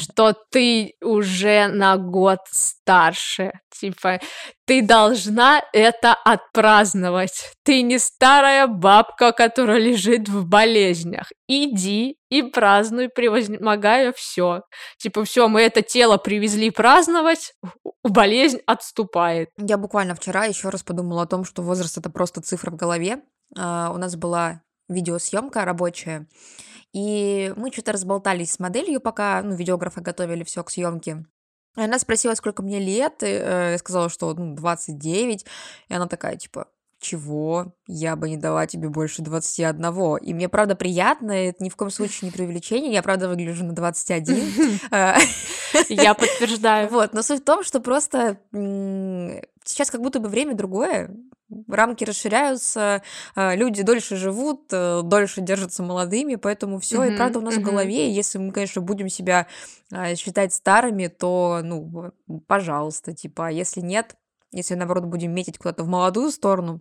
Что 0.00 0.34
ты 0.50 0.94
уже 1.00 1.68
на 1.68 1.96
год 1.96 2.40
старше. 2.50 3.52
Типа, 3.80 4.20
ты 4.66 4.82
должна 4.82 5.62
это 5.72 6.14
отпраздновать. 6.14 7.52
Ты 7.64 7.82
не 7.82 7.98
старая 7.98 8.66
бабка, 8.66 9.32
которая 9.32 9.78
лежит 9.78 10.28
в 10.28 10.46
болезнях. 10.46 11.30
Иди 11.48 12.16
и 12.30 12.42
празднуй, 12.42 13.08
превозмогая 13.08 14.12
все. 14.12 14.62
Типа, 14.98 15.24
все, 15.24 15.48
мы 15.48 15.62
это 15.62 15.82
тело 15.82 16.16
привезли 16.16 16.70
праздновать, 16.70 17.52
болезнь 18.02 18.60
отступает. 18.66 19.50
Я 19.58 19.78
буквально 19.78 20.14
вчера 20.14 20.44
еще 20.44 20.68
раз 20.70 20.82
подумала 20.82 21.22
о 21.22 21.26
том, 21.26 21.44
что 21.44 21.62
возраст 21.62 21.98
это 21.98 22.10
просто 22.10 22.40
цифра 22.40 22.70
в 22.70 22.76
голове. 22.76 23.22
Uh, 23.56 23.94
у 23.94 23.98
нас 23.98 24.16
была 24.16 24.62
видеосъемка 24.88 25.64
рабочая, 25.64 26.26
и 26.92 27.52
мы 27.56 27.70
что-то 27.72 27.92
разболтались 27.92 28.52
с 28.52 28.58
моделью, 28.58 29.00
пока 29.00 29.42
ну, 29.42 29.54
видеографы 29.54 30.00
готовили 30.00 30.44
все 30.44 30.64
к 30.64 30.70
съемке. 30.70 31.26
Она 31.76 31.98
спросила, 31.98 32.34
сколько 32.34 32.62
мне 32.62 32.80
лет, 32.80 33.22
и, 33.22 33.26
э, 33.26 33.72
я 33.72 33.78
сказала, 33.78 34.08
что 34.08 34.34
ну, 34.34 34.54
29, 34.54 35.46
и 35.88 35.94
она 35.94 36.06
такая, 36.06 36.36
типа, 36.36 36.68
чего? 36.98 37.74
Я 37.86 38.16
бы 38.16 38.28
не 38.28 38.36
дала 38.36 38.66
тебе 38.66 38.88
больше 38.88 39.22
21. 39.22 40.16
И 40.16 40.34
мне, 40.34 40.48
правда, 40.48 40.74
приятно, 40.74 41.30
это 41.32 41.62
ни 41.62 41.68
в 41.68 41.76
коем 41.76 41.90
случае 41.90 42.28
не 42.28 42.32
преувеличение, 42.32 42.92
я, 42.92 43.02
правда, 43.02 43.28
выгляжу 43.28 43.64
на 43.64 43.74
21. 43.74 44.80
Э, 44.90 45.16
я 45.88 46.14
подтверждаю. 46.14 46.88
Вот, 46.88 47.12
но 47.12 47.22
суть 47.22 47.42
в 47.42 47.44
том, 47.44 47.62
что 47.62 47.80
просто 47.80 48.38
сейчас 48.52 49.90
как 49.90 50.00
будто 50.00 50.20
бы 50.20 50.28
время 50.28 50.54
другое, 50.54 51.10
рамки 51.68 52.04
расширяются, 52.04 53.02
э, 53.34 53.56
люди 53.56 53.82
дольше 53.82 54.16
живут, 54.16 54.68
э, 54.72 55.02
дольше 55.02 55.40
держатся 55.40 55.82
молодыми, 55.82 56.36
поэтому 56.36 56.78
все, 56.80 57.04
и 57.04 57.16
правда 57.16 57.38
у 57.38 57.42
нас 57.42 57.56
в 57.56 57.62
голове, 57.62 58.12
если 58.12 58.38
мы, 58.38 58.52
конечно, 58.52 58.82
будем 58.82 59.08
себя 59.08 59.46
считать 60.16 60.52
старыми, 60.52 61.06
то, 61.06 61.60
ну, 61.62 62.12
пожалуйста, 62.46 63.12
типа, 63.12 63.48
а 63.48 63.50
если 63.50 63.80
нет, 63.80 64.16
если, 64.50 64.74
наоборот, 64.74 65.04
будем 65.04 65.32
метить 65.32 65.58
куда-то 65.58 65.84
в 65.84 65.88
молодую 65.88 66.30
сторону, 66.30 66.80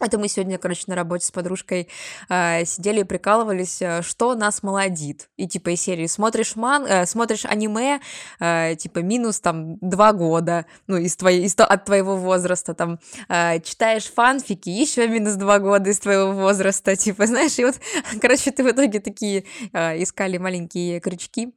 Это 0.00 0.18
мы 0.18 0.28
сегодня, 0.28 0.56
короче, 0.56 0.84
на 0.86 0.94
работе 0.94 1.26
с 1.26 1.30
подружкой 1.30 1.88
э, 2.30 2.64
сидели 2.64 3.00
и 3.00 3.04
прикалывались, 3.04 3.82
э, 3.82 4.00
что 4.02 4.34
нас 4.34 4.62
молодит. 4.62 5.28
И 5.36 5.46
типа 5.46 5.70
из 5.70 5.82
серии 5.82 6.06
смотришь 6.06 6.56
ман, 6.56 6.86
э, 6.86 7.04
смотришь 7.04 7.44
аниме, 7.44 8.00
э, 8.40 8.76
типа 8.76 9.00
минус 9.00 9.40
там 9.40 9.76
два 9.80 10.12
года, 10.14 10.64
ну 10.86 10.96
из 10.96 11.16
твоей, 11.16 11.44
из, 11.44 11.54
от 11.58 11.84
твоего 11.84 12.16
возраста, 12.16 12.74
там 12.74 12.98
э, 13.28 13.60
читаешь 13.60 14.10
фанфики, 14.10 14.70
еще 14.70 15.06
минус 15.06 15.34
два 15.34 15.58
года 15.58 15.90
из 15.90 15.98
твоего 15.98 16.32
возраста, 16.32 16.96
типа 16.96 17.26
знаешь, 17.26 17.58
и 17.58 17.64
вот, 17.64 17.74
короче, 18.22 18.50
ты 18.52 18.64
в 18.64 18.70
итоге 18.70 19.00
такие 19.00 19.44
э, 19.72 20.02
искали 20.02 20.38
маленькие 20.38 21.00
крючки, 21.00 21.54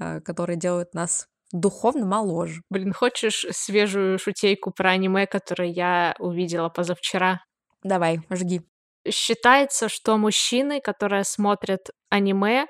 э, 0.00 0.20
которые 0.22 0.56
делают 0.56 0.92
нас 0.92 1.28
духовно 1.52 2.06
моложе. 2.06 2.62
Блин, 2.70 2.92
хочешь 2.92 3.46
свежую 3.50 4.18
шутейку 4.18 4.72
про 4.72 4.90
аниме, 4.90 5.26
которую 5.26 5.72
я 5.72 6.14
увидела 6.18 6.68
позавчера? 6.68 7.40
Давай, 7.86 8.20
жги. 8.30 8.62
Считается, 9.08 9.88
что 9.88 10.16
мужчины, 10.16 10.80
которые 10.80 11.22
смотрят 11.22 11.90
аниме, 12.10 12.66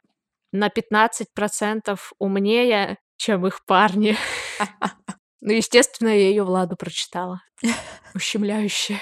на 0.52 0.68
15% 0.68 1.98
умнее, 2.18 2.98
чем 3.16 3.46
их 3.46 3.64
парни. 3.64 4.16
Ну, 5.42 5.52
естественно, 5.52 6.08
я 6.08 6.28
ее 6.30 6.42
Владу 6.42 6.76
прочитала. 6.76 7.40
Ущемляющая. 8.14 8.98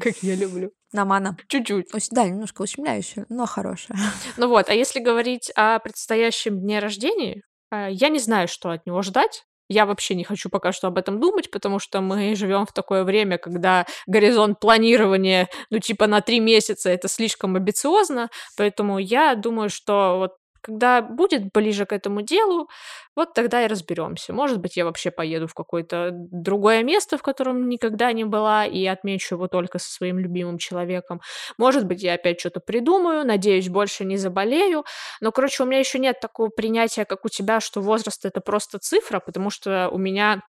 Как 0.00 0.16
я 0.22 0.34
люблю. 0.34 0.72
Намана. 0.92 1.36
Чуть-чуть. 1.48 1.88
Да, 2.12 2.24
немножко 2.24 2.62
ущемляющая, 2.62 3.26
но 3.28 3.44
хорошая. 3.44 3.98
Ну 4.38 4.48
вот, 4.48 4.70
а 4.70 4.74
если 4.74 5.00
говорить 5.00 5.50
о 5.56 5.78
предстоящем 5.80 6.60
дне 6.60 6.78
рождения, 6.78 7.42
э, 7.72 7.88
я 7.90 8.08
не 8.08 8.20
знаю, 8.20 8.48
что 8.48 8.70
от 8.70 8.86
него 8.86 9.02
ждать. 9.02 9.44
Я 9.72 9.86
вообще 9.86 10.16
не 10.16 10.24
хочу 10.24 10.50
пока 10.50 10.72
что 10.72 10.88
об 10.88 10.98
этом 10.98 11.20
думать, 11.20 11.48
потому 11.52 11.78
что 11.78 12.00
мы 12.00 12.34
живем 12.34 12.66
в 12.66 12.72
такое 12.72 13.04
время, 13.04 13.38
когда 13.38 13.86
горизонт 14.08 14.58
планирования, 14.58 15.48
ну, 15.70 15.78
типа 15.78 16.08
на 16.08 16.20
три 16.20 16.40
месяца, 16.40 16.90
это 16.90 17.06
слишком 17.06 17.54
амбициозно, 17.54 18.30
поэтому 18.56 18.98
я 18.98 19.36
думаю, 19.36 19.70
что 19.70 20.16
вот 20.18 20.32
когда 20.60 21.02
будет 21.02 21.52
ближе 21.52 21.86
к 21.86 21.92
этому 21.92 22.22
делу, 22.22 22.68
вот 23.16 23.34
тогда 23.34 23.64
и 23.64 23.66
разберемся. 23.68 24.32
Может 24.32 24.60
быть, 24.60 24.76
я 24.76 24.84
вообще 24.84 25.10
поеду 25.10 25.46
в 25.46 25.54
какое-то 25.54 26.10
другое 26.12 26.82
место, 26.82 27.18
в 27.18 27.22
котором 27.22 27.68
никогда 27.68 28.12
не 28.12 28.24
была, 28.24 28.64
и 28.66 28.84
отмечу 28.86 29.34
его 29.36 29.48
только 29.48 29.78
со 29.78 29.90
своим 29.92 30.18
любимым 30.18 30.58
человеком. 30.58 31.20
Может 31.58 31.86
быть, 31.86 32.02
я 32.02 32.14
опять 32.14 32.40
что-то 32.40 32.60
придумаю, 32.60 33.26
надеюсь, 33.26 33.68
больше 33.68 34.04
не 34.04 34.16
заболею. 34.16 34.84
Но, 35.20 35.32
короче, 35.32 35.62
у 35.62 35.66
меня 35.66 35.78
еще 35.80 35.98
нет 35.98 36.20
такого 36.20 36.48
принятия, 36.48 37.04
как 37.04 37.24
у 37.24 37.28
тебя, 37.28 37.60
что 37.60 37.80
возраст 37.80 38.24
это 38.24 38.40
просто 38.40 38.78
цифра, 38.78 39.20
потому 39.20 39.50
что 39.50 39.88
у 39.90 39.98
меня 39.98 40.42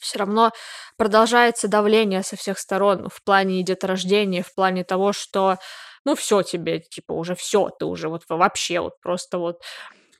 все 0.00 0.18
равно 0.18 0.52
продолжается 0.96 1.68
давление 1.68 2.22
со 2.22 2.36
всех 2.36 2.58
сторон 2.58 3.08
в 3.08 3.22
плане 3.24 3.62
деторождения, 3.62 4.42
в 4.42 4.54
плане 4.54 4.84
того, 4.84 5.12
что 5.12 5.58
ну 6.04 6.14
все 6.14 6.42
тебе, 6.42 6.80
типа 6.80 7.12
уже 7.12 7.34
все, 7.34 7.70
ты 7.70 7.84
уже 7.86 8.08
вот 8.08 8.22
вообще 8.28 8.80
вот 8.80 9.00
просто 9.00 9.38
вот 9.38 9.62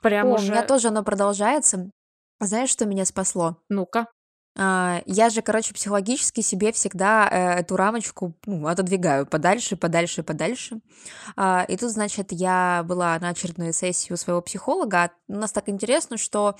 прям 0.00 0.28
О, 0.28 0.34
уже... 0.34 0.48
у 0.48 0.50
меня 0.50 0.62
тоже 0.64 0.88
оно 0.88 1.02
продолжается. 1.02 1.90
Знаешь, 2.40 2.70
что 2.70 2.84
меня 2.86 3.04
спасло? 3.04 3.56
Ну-ка. 3.68 4.06
А, 4.56 5.02
я 5.06 5.30
же, 5.30 5.42
короче, 5.42 5.74
психологически 5.74 6.40
себе 6.40 6.72
всегда 6.72 7.28
э, 7.28 7.60
эту 7.60 7.76
рамочку 7.76 8.34
ну, 8.46 8.66
отодвигаю 8.68 9.26
подальше, 9.26 9.76
подальше, 9.76 10.22
подальше. 10.22 10.80
А, 11.36 11.64
и 11.66 11.76
тут, 11.76 11.90
значит, 11.90 12.28
я 12.30 12.84
была 12.86 13.18
на 13.18 13.30
очередной 13.30 13.72
сессии 13.72 14.12
у 14.12 14.16
своего 14.16 14.40
психолога. 14.40 15.10
У 15.26 15.34
нас 15.34 15.50
так 15.50 15.68
интересно, 15.68 16.18
что 16.18 16.56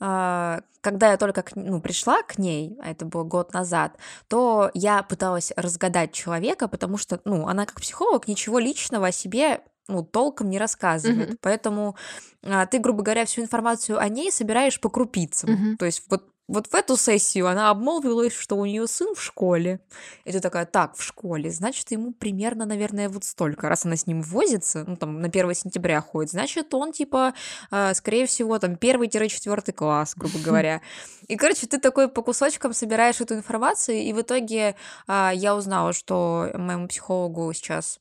а, 0.00 0.60
когда 0.82 1.12
я 1.12 1.16
только 1.16 1.42
к, 1.42 1.56
ну, 1.56 1.80
пришла 1.80 2.22
к 2.22 2.38
ней, 2.38 2.76
а 2.82 2.90
это 2.90 3.06
было 3.06 3.24
год 3.24 3.54
назад, 3.54 3.96
то 4.28 4.70
я 4.74 5.02
пыталась 5.02 5.52
разгадать 5.56 6.12
человека, 6.12 6.68
потому 6.68 6.98
что, 6.98 7.20
ну, 7.24 7.48
она 7.48 7.64
как 7.64 7.80
психолог 7.80 8.28
ничего 8.28 8.58
личного 8.58 9.08
о 9.08 9.12
себе 9.12 9.62
ну, 9.88 10.04
толком 10.04 10.50
не 10.50 10.58
рассказывает. 10.58 11.30
Мгм. 11.30 11.38
Поэтому 11.40 11.96
а, 12.42 12.66
ты, 12.66 12.78
грубо 12.78 13.02
говоря, 13.02 13.24
всю 13.24 13.42
информацию 13.42 13.98
о 13.98 14.08
ней 14.08 14.30
собираешь 14.30 14.80
по 14.80 14.88
крупицам. 14.88 15.50
Мгм. 15.50 15.76
То 15.78 15.86
есть 15.86 16.04
вот 16.08 16.24
вот 16.50 16.66
в 16.66 16.74
эту 16.74 16.96
сессию 16.96 17.46
она 17.46 17.70
обмолвилась, 17.70 18.34
что 18.34 18.56
у 18.56 18.66
нее 18.66 18.86
сын 18.88 19.14
в 19.14 19.22
школе. 19.22 19.80
И 20.24 20.32
ты 20.32 20.40
такая, 20.40 20.66
так, 20.66 20.96
в 20.96 21.02
школе, 21.02 21.50
значит, 21.50 21.90
ему 21.92 22.12
примерно, 22.12 22.66
наверное, 22.66 23.08
вот 23.08 23.24
столько. 23.24 23.68
Раз 23.68 23.86
она 23.86 23.96
с 23.96 24.06
ним 24.06 24.20
возится, 24.22 24.84
ну, 24.86 24.96
там, 24.96 25.20
на 25.20 25.28
1 25.28 25.54
сентября 25.54 26.00
ходит, 26.00 26.32
значит, 26.32 26.74
он, 26.74 26.92
типа, 26.92 27.34
э, 27.70 27.94
скорее 27.94 28.26
всего, 28.26 28.58
там, 28.58 28.74
1-4 28.74 29.72
класс, 29.72 30.14
грубо 30.16 30.38
говоря. 30.44 30.80
И, 31.28 31.36
короче, 31.36 31.68
ты 31.68 31.78
такой 31.78 32.08
по 32.08 32.22
кусочкам 32.22 32.74
собираешь 32.74 33.20
эту 33.20 33.34
информацию, 33.34 33.98
и 33.98 34.12
в 34.12 34.20
итоге 34.20 34.74
а, 35.06 35.30
я 35.32 35.54
узнала, 35.54 35.92
что 35.92 36.50
моему 36.54 36.88
психологу 36.88 37.52
сейчас 37.52 38.00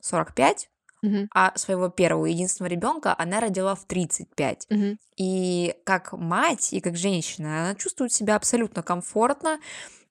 45, 0.00 0.68
Мгм. 1.02 1.28
а 1.34 1.52
своего 1.56 1.88
первого 1.88 2.26
единственного 2.26 2.72
ребенка 2.72 3.14
она 3.16 3.40
родила 3.40 3.74
в 3.74 3.84
35. 3.84 4.66
Мгм. 4.70 4.98
И 5.16 5.74
как 5.84 6.12
мать, 6.12 6.72
и 6.72 6.80
как 6.80 6.96
женщина, 6.96 7.62
она 7.62 7.74
чувствует 7.74 8.12
себя 8.12 8.36
абсолютно 8.36 8.82
комфортно, 8.82 9.58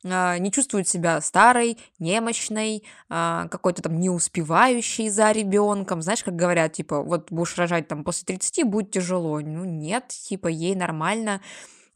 а, 0.05 0.38
не 0.38 0.51
чувствует 0.51 0.88
себя 0.88 1.19
старой, 1.21 1.77
немощной, 1.99 2.83
а, 3.10 3.47
какой-то 3.47 3.81
там 3.81 3.99
не 3.99 4.10
успевающей 4.10 5.10
за 5.10 5.31
ребенком. 5.31 6.01
Знаешь, 6.01 6.23
как 6.23 6.36
говорят, 6.36 6.73
типа, 6.73 7.01
вот 7.01 7.31
будешь 7.31 7.57
рожать 7.57 7.88
там 7.88 8.03
после 8.03 8.25
30, 8.25 8.63
будет 8.63 8.91
тяжело. 8.91 9.39
Ну 9.39 9.65
нет, 9.65 10.10
типа, 10.10 10.47
ей 10.47 10.75
нормально. 10.75 11.41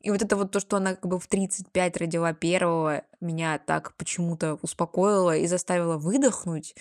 И 0.02 0.12
вот 0.12 0.22
это 0.22 0.36
вот 0.38 0.52
то, 0.52 0.60
что 0.60 0.78
она 0.78 0.96
как 0.96 1.06
бы 1.08 1.20
в 1.20 1.28
35 1.28 1.98
родила 1.98 2.34
первого, 2.34 3.04
меня 3.20 3.60
так 3.60 3.94
почему-то 3.98 4.56
успокоило 4.62 5.36
и 5.36 5.46
заставило 5.46 5.98
выдохнуть, 5.98 6.76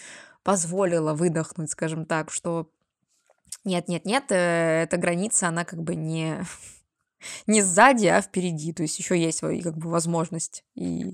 позволило 0.48 1.12
выдохнуть, 1.12 1.70
скажем 1.70 2.06
так, 2.06 2.30
что 2.30 2.70
нет, 3.64 3.87
нет, 3.87 4.06
нет, 4.06 4.32
э, 4.32 4.84
эта 4.84 4.96
граница, 4.96 5.48
она 5.48 5.66
как 5.66 5.82
бы 5.82 5.94
не, 5.94 6.40
не 7.46 7.62
сзади, 7.62 8.07
а 8.07 8.20
впереди. 8.20 8.72
То 8.72 8.83
есть 8.83 8.98
еще 8.98 9.18
есть 9.18 9.40
как 9.40 9.76
бы 9.76 9.90
возможность 9.90 10.64
и 10.74 11.12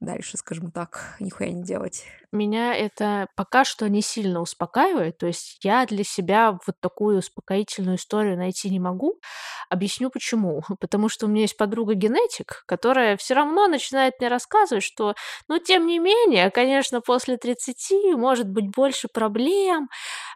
дальше, 0.00 0.36
скажем 0.36 0.70
так, 0.70 1.16
нихуя 1.18 1.50
не 1.50 1.62
делать. 1.62 2.04
Меня 2.30 2.74
это 2.74 3.26
пока 3.34 3.64
что 3.64 3.88
не 3.88 4.02
сильно 4.02 4.40
успокаивает. 4.40 5.18
То 5.18 5.26
есть 5.26 5.58
я 5.64 5.86
для 5.86 6.04
себя 6.04 6.52
вот 6.52 6.76
такую 6.80 7.18
успокоительную 7.18 7.96
историю 7.96 8.36
найти 8.36 8.70
не 8.70 8.78
могу. 8.78 9.18
Объясню 9.70 10.10
почему. 10.10 10.62
Потому 10.80 11.08
что 11.08 11.26
у 11.26 11.28
меня 11.28 11.42
есть 11.42 11.56
подруга-генетик, 11.56 12.64
которая 12.66 13.16
все 13.16 13.34
равно 13.34 13.66
начинает 13.66 14.14
мне 14.20 14.28
рассказывать, 14.28 14.84
что, 14.84 15.14
ну, 15.48 15.58
тем 15.58 15.86
не 15.86 15.98
менее, 15.98 16.50
конечно, 16.50 17.00
после 17.00 17.36
30 17.36 18.14
может 18.16 18.48
быть 18.48 18.70
больше 18.70 19.08
проблем 19.08 19.88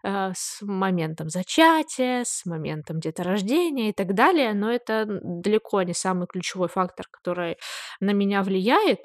э, 0.03 0.33
с 0.35 0.63
моментом 0.63 1.29
зачатия, 1.29 2.25
с 2.25 2.47
моментом 2.47 3.01
деторождения 3.01 3.91
и 3.91 3.93
так 3.93 4.15
далее, 4.15 4.55
но 4.55 4.73
это 4.73 4.92
далеко 5.07 5.83
не 5.83 5.95
самый 5.95 6.27
ключевой 6.27 6.69
фактор, 6.69 7.07
который 7.11 7.57
на 8.01 8.13
меня 8.13 8.43
влияет. 8.43 9.01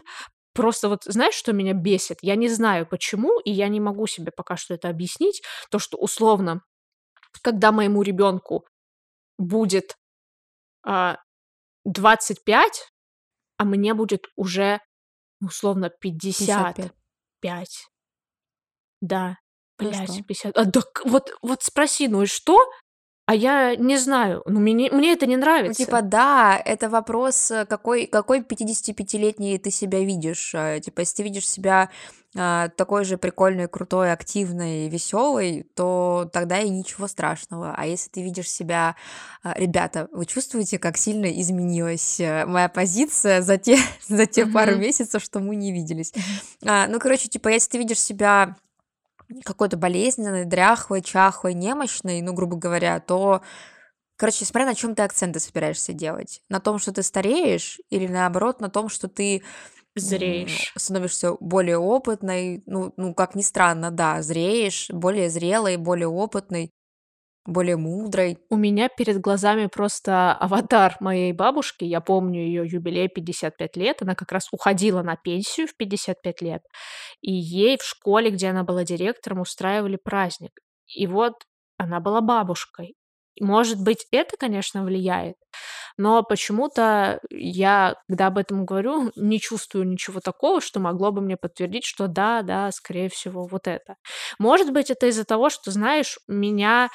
Просто 0.53 0.89
вот 0.89 1.03
знаешь, 1.03 1.35
что 1.35 1.53
меня 1.53 1.73
бесит? 1.73 2.17
Я 2.21 2.35
не 2.35 2.49
знаю 2.49 2.87
почему, 2.87 3.39
и 3.39 3.51
я 3.51 3.67
не 3.67 3.79
могу 3.79 4.07
себе 4.07 4.31
пока 4.31 4.57
что 4.57 4.73
это 4.73 4.89
объяснить. 4.89 5.43
То, 5.69 5.77
что 5.79 5.97
условно, 5.97 6.61
когда 7.41 7.71
моему 7.71 8.01
ребенку 8.01 8.65
будет 9.37 9.97
а, 10.83 11.17
25, 11.85 12.91
а 13.57 13.65
мне 13.65 13.93
будет 13.93 14.27
уже 14.35 14.79
условно 15.41 15.89
55. 15.89 16.91
55. 17.41 17.87
Да, 19.01 19.37
Ну 19.79 19.89
блядь, 19.89 20.11
что? 20.11 20.23
50. 20.23 20.57
А, 20.57 20.65
да, 20.65 20.81
вот, 21.05 21.31
вот 21.41 21.63
спроси, 21.63 22.07
ну 22.07 22.23
и 22.23 22.25
что? 22.25 22.59
А 23.27 23.35
я 23.35 23.75
не 23.75 23.97
знаю, 23.97 24.41
ну 24.45 24.61
мне, 24.61 24.89
мне 24.89 25.11
это 25.11 25.25
не 25.25 25.35
Ну, 25.35 25.41
нравится. 25.41 25.83
типа, 25.83 26.01
да, 26.01 26.57
это 26.63 26.89
вопрос, 26.89 27.51
э, 27.51 27.65
какой, 27.65 28.05
какой 28.07 28.39
55-летний 28.39 29.57
ты 29.59 29.69
себя 29.69 29.99
видишь. 29.99 30.53
э, 30.55 30.79
Типа, 30.79 31.01
если 31.01 31.17
ты 31.17 31.23
видишь 31.23 31.47
себя 31.47 31.89
а, 32.39 32.69
такой 32.69 33.03
же 33.03 33.17
прикольной, 33.17 33.67
крутой, 33.67 34.11
активной, 34.13 34.87
веселой, 34.89 35.65
то 35.75 36.29
тогда 36.31 36.59
и 36.59 36.69
ничего 36.69 37.07
страшного. 37.07 37.73
А 37.75 37.85
если 37.85 38.09
ты 38.09 38.21
видишь 38.21 38.49
себя... 38.49 38.95
а, 39.43 39.53
Ребята, 39.57 40.07
вы 40.13 40.25
чувствуете, 40.25 40.79
как 40.79 40.97
сильно 40.97 41.25
изменилась 41.25 42.19
э, 42.21 42.45
моя 42.45 42.69
позиция 42.69 43.41
за 43.41 43.57
те, 43.57 43.77
за 44.07 44.25
те 44.25 44.45
пару 44.45 44.71
Мгм. 44.73 44.81
месяцев, 44.81 45.21
что 45.23 45.39
мы 45.39 45.55
не 45.57 45.73
виделись? 45.73 46.13
А, 46.65 46.87
Ну, 46.87 46.99
короче, 46.99 47.27
типа, 47.27 47.49
если 47.49 47.71
ты 47.71 47.77
видишь 47.79 47.99
себя 47.99 48.55
какой-то 49.43 49.77
болезненной, 49.77 50.45
дряхлой, 50.45 51.01
чахлой, 51.01 51.53
немощной, 51.53 52.21
ну, 52.21 52.33
грубо 52.33 52.57
говоря, 52.57 52.99
то, 52.99 53.41
короче, 54.17 54.45
смотря 54.45 54.67
на 54.67 54.75
чем 54.75 54.95
ты 54.95 55.03
акценты 55.03 55.39
собираешься 55.39 55.93
делать. 55.93 56.41
На 56.49 56.59
том, 56.59 56.79
что 56.79 56.93
ты 56.93 57.03
стареешь, 57.03 57.79
или 57.89 58.07
наоборот, 58.07 58.61
на 58.61 58.69
том, 58.69 58.89
что 58.89 59.07
ты 59.07 59.43
Зреешь. 59.95 60.73
становишься 60.77 61.33
более 61.39 61.77
опытной, 61.77 62.63
ну, 62.67 62.93
ну, 62.97 63.13
как 63.13 63.35
ни 63.35 63.41
странно, 63.41 63.91
да, 63.91 64.21
зреешь, 64.21 64.89
более 64.91 65.29
зрелой, 65.29 65.77
более 65.77 66.07
опытной. 66.07 66.71
Более 67.47 67.77
мудрой. 67.77 68.37
У 68.49 68.57
меня 68.57 68.89
перед 68.89 69.19
глазами 69.19 69.67
просто 69.67 70.33
аватар 70.33 70.97
моей 70.99 71.33
бабушки. 71.33 71.83
Я 71.85 72.01
помню 72.01 72.41
ее 72.41 72.67
юбилей 72.67 73.07
55 73.07 73.77
лет. 73.77 74.01
Она 74.01 74.15
как 74.15 74.31
раз 74.31 74.49
уходила 74.51 75.01
на 75.01 75.15
пенсию 75.15 75.67
в 75.67 75.75
55 75.75 76.41
лет. 76.41 76.61
И 77.21 77.31
ей 77.31 77.77
в 77.77 77.83
школе, 77.83 78.29
где 78.29 78.49
она 78.49 78.63
была 78.63 78.83
директором, 78.83 79.39
устраивали 79.39 79.97
праздник. 80.03 80.51
И 80.93 81.07
вот 81.07 81.33
она 81.77 81.99
была 81.99 82.21
бабушкой. 82.21 82.95
Может 83.39 83.81
быть, 83.83 84.07
это, 84.11 84.35
конечно, 84.37 84.83
влияет, 84.83 85.35
но 85.97 86.21
почему-то 86.23 87.19
я, 87.31 87.95
когда 88.07 88.27
об 88.27 88.37
этом 88.37 88.65
говорю, 88.65 89.11
не 89.15 89.39
чувствую 89.39 89.87
ничего 89.87 90.19
такого, 90.19 90.61
что 90.61 90.79
могло 90.79 91.11
бы 91.11 91.21
мне 91.21 91.37
подтвердить, 91.37 91.85
что 91.85 92.07
да, 92.07 92.43
да, 92.43 92.71
скорее 92.71 93.09
всего, 93.09 93.47
вот 93.47 93.67
это. 93.67 93.95
Может 94.37 94.71
быть, 94.71 94.91
это 94.91 95.07
из-за 95.07 95.25
того, 95.25 95.49
что, 95.49 95.71
знаешь, 95.71 96.19
меня 96.27 96.89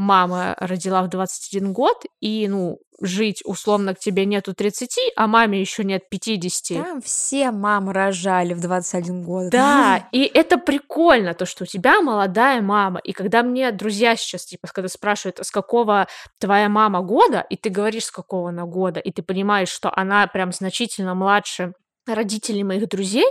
мама 0.00 0.56
родила 0.58 1.02
в 1.02 1.08
21 1.08 1.72
год, 1.72 2.04
и, 2.20 2.48
ну, 2.48 2.78
жить 3.02 3.42
условно 3.44 3.94
к 3.94 3.98
тебе 3.98 4.24
нету 4.24 4.54
30, 4.54 5.12
а 5.14 5.26
маме 5.26 5.60
еще 5.60 5.84
нет 5.84 6.08
50. 6.08 6.82
Там 6.84 7.02
все 7.02 7.50
мамы 7.50 7.92
рожали 7.92 8.54
в 8.54 8.60
21 8.60 9.22
год. 9.22 9.50
Да, 9.50 10.08
и 10.12 10.22
это 10.22 10.58
прикольно, 10.58 11.34
то, 11.34 11.46
что 11.46 11.64
у 11.64 11.66
тебя 11.66 12.00
молодая 12.00 12.62
мама. 12.62 12.98
И 13.00 13.12
когда 13.12 13.42
мне 13.42 13.70
друзья 13.72 14.16
сейчас, 14.16 14.46
типа, 14.46 14.68
когда 14.72 14.88
спрашивают, 14.88 15.38
с 15.42 15.50
какого 15.50 16.08
твоя 16.38 16.68
мама 16.68 17.02
года, 17.02 17.44
и 17.48 17.56
ты 17.56 17.68
говоришь, 17.68 18.06
с 18.06 18.10
какого 18.10 18.48
она 18.48 18.64
года, 18.64 19.00
и 19.00 19.12
ты 19.12 19.22
понимаешь, 19.22 19.68
что 19.68 19.92
она 19.94 20.26
прям 20.26 20.52
значительно 20.52 21.14
младше 21.14 21.74
родителей 22.06 22.64
моих 22.64 22.88
друзей, 22.88 23.28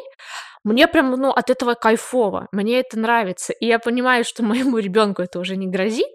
мне 0.64 0.88
прям, 0.88 1.12
ну, 1.12 1.32
от 1.32 1.50
этого 1.50 1.74
кайфово, 1.74 2.48
мне 2.52 2.80
это 2.80 3.00
нравится. 3.00 3.54
И 3.54 3.66
я 3.66 3.80
понимаю, 3.80 4.26
что 4.26 4.44
моему 4.44 4.78
ребенку 4.78 5.22
это 5.22 5.40
уже 5.40 5.56
не 5.56 5.68
грозит, 5.68 6.08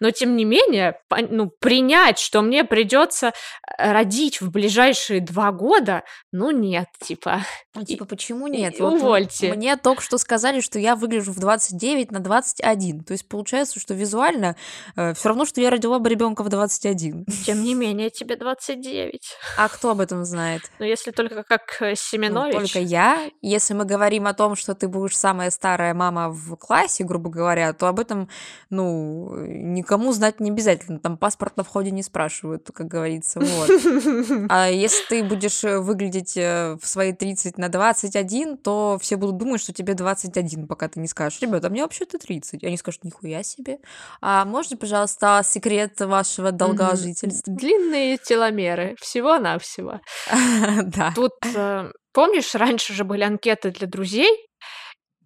но 0.00 0.10
тем 0.10 0.36
не 0.36 0.44
менее, 0.44 0.98
ну, 1.10 1.50
принять, 1.60 2.18
что 2.18 2.42
мне 2.42 2.64
придется 2.64 3.32
э, 3.78 3.92
родить 3.92 4.40
в 4.40 4.50
ближайшие 4.50 5.20
два 5.20 5.52
года, 5.52 6.02
ну, 6.32 6.50
нет, 6.50 6.86
типа. 7.00 7.44
Ну, 7.74 7.84
типа, 7.84 8.04
почему 8.04 8.48
нет? 8.48 8.78
Вот 8.80 8.94
увольте. 8.94 9.52
Мне 9.52 9.76
только 9.76 10.02
что 10.02 10.18
сказали, 10.18 10.60
что 10.60 10.78
я 10.78 10.96
выгляжу 10.96 11.32
в 11.32 11.38
29 11.38 12.10
на 12.10 12.20
21. 12.20 13.04
То 13.04 13.12
есть 13.12 13.28
получается, 13.28 13.80
что 13.80 13.94
визуально 13.94 14.56
э, 14.96 15.14
все 15.14 15.28
равно, 15.28 15.44
что 15.44 15.60
я 15.60 15.70
родила 15.70 15.98
бы 15.98 16.08
ребенка 16.08 16.42
в 16.42 16.48
21. 16.48 17.26
Тем 17.44 17.62
не 17.62 17.74
менее, 17.74 18.10
тебе 18.10 18.36
29. 18.36 19.20
А 19.56 19.68
кто 19.68 19.90
об 19.90 20.00
этом 20.00 20.24
знает? 20.24 20.62
Ну, 20.78 20.86
если 20.86 21.10
только 21.10 21.42
как 21.44 21.80
э, 21.80 21.94
Семенович. 21.94 22.54
Ну, 22.54 22.60
только 22.60 22.78
я. 22.78 23.30
Если 23.40 23.74
мы 23.74 23.81
мы 23.82 23.86
говорим 23.86 24.28
о 24.28 24.32
том, 24.32 24.54
что 24.54 24.74
ты 24.74 24.86
будешь 24.86 25.18
самая 25.18 25.50
старая 25.50 25.92
мама 25.92 26.28
в 26.28 26.54
классе, 26.54 27.02
грубо 27.02 27.30
говоря, 27.30 27.72
то 27.72 27.88
об 27.88 27.98
этом, 27.98 28.28
ну, 28.70 29.34
никому 29.44 30.12
знать 30.12 30.38
не 30.38 30.50
обязательно. 30.50 31.00
Там 31.00 31.16
паспорт 31.16 31.56
на 31.56 31.64
входе 31.64 31.90
не 31.90 32.04
спрашивают, 32.04 32.70
как 32.72 32.86
говорится. 32.86 33.40
Вот. 33.40 33.70
А 34.48 34.68
если 34.68 35.04
ты 35.08 35.24
будешь 35.24 35.64
э, 35.64 35.78
выглядеть 35.78 36.36
э, 36.36 36.76
в 36.80 36.86
свои 36.86 37.12
30 37.12 37.58
на 37.58 37.68
21, 37.68 38.56
то 38.58 38.98
все 39.00 39.16
будут 39.16 39.38
думать, 39.38 39.60
что 39.60 39.72
тебе 39.72 39.94
21, 39.94 40.66
пока 40.66 40.88
ты 40.88 41.00
не 41.00 41.08
скажешь, 41.08 41.40
ребята, 41.40 41.66
а 41.66 41.70
мне 41.70 41.82
вообще-то 41.82 42.18
30. 42.18 42.62
Они 42.62 42.76
скажут, 42.76 43.04
нихуя 43.04 43.42
себе. 43.42 43.78
А 44.20 44.44
можно, 44.44 44.76
пожалуйста, 44.76 45.42
секрет 45.44 46.00
вашего 46.00 46.52
долгожительства? 46.52 47.52
Длинные 47.52 48.18
теломеры, 48.18 48.96
всего-навсего. 49.00 50.00
Да. 50.82 51.12
Тут 51.14 51.32
э, 51.54 51.90
Помнишь, 52.12 52.54
раньше 52.54 52.92
же 52.92 53.04
были 53.04 53.22
анкеты 53.22 53.70
для 53.70 53.86
друзей, 53.86 54.46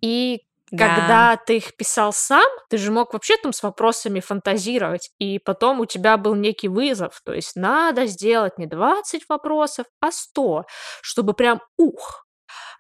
и 0.01 0.43
да. 0.71 0.89
когда 0.89 1.37
ты 1.37 1.59
их 1.59 1.77
писал 1.77 2.13
сам, 2.13 2.47
ты 2.69 2.79
же 2.79 2.91
мог 2.91 3.13
вообще 3.13 3.37
там 3.37 3.53
с 3.53 3.63
вопросами 3.63 4.21
фантазировать, 4.21 5.11
и 5.19 5.39
потом 5.39 5.81
у 5.81 5.87
тебя 5.87 6.17
был 6.17 6.35
некий 6.35 6.69
вызов, 6.69 7.21
то 7.25 7.33
есть 7.33 7.57
надо 7.57 8.07
сделать 8.07 8.59
не 8.59 8.67
20 8.67 9.29
вопросов, 9.29 9.87
а 10.01 10.11
100, 10.13 10.65
чтобы 11.03 11.35
прям 11.35 11.61
ух. 11.79 12.27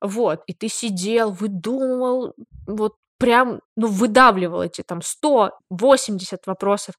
Вот, 0.01 0.43
и 0.47 0.55
ты 0.55 0.69
сидел, 0.69 1.31
выдумывал, 1.31 2.35
вот 2.67 2.95
прям, 3.19 3.61
ну, 3.77 3.89
выдавливал 3.89 4.63
эти 4.63 4.83
там 4.83 5.01
180 5.03 6.47
вопросов, 6.47 6.95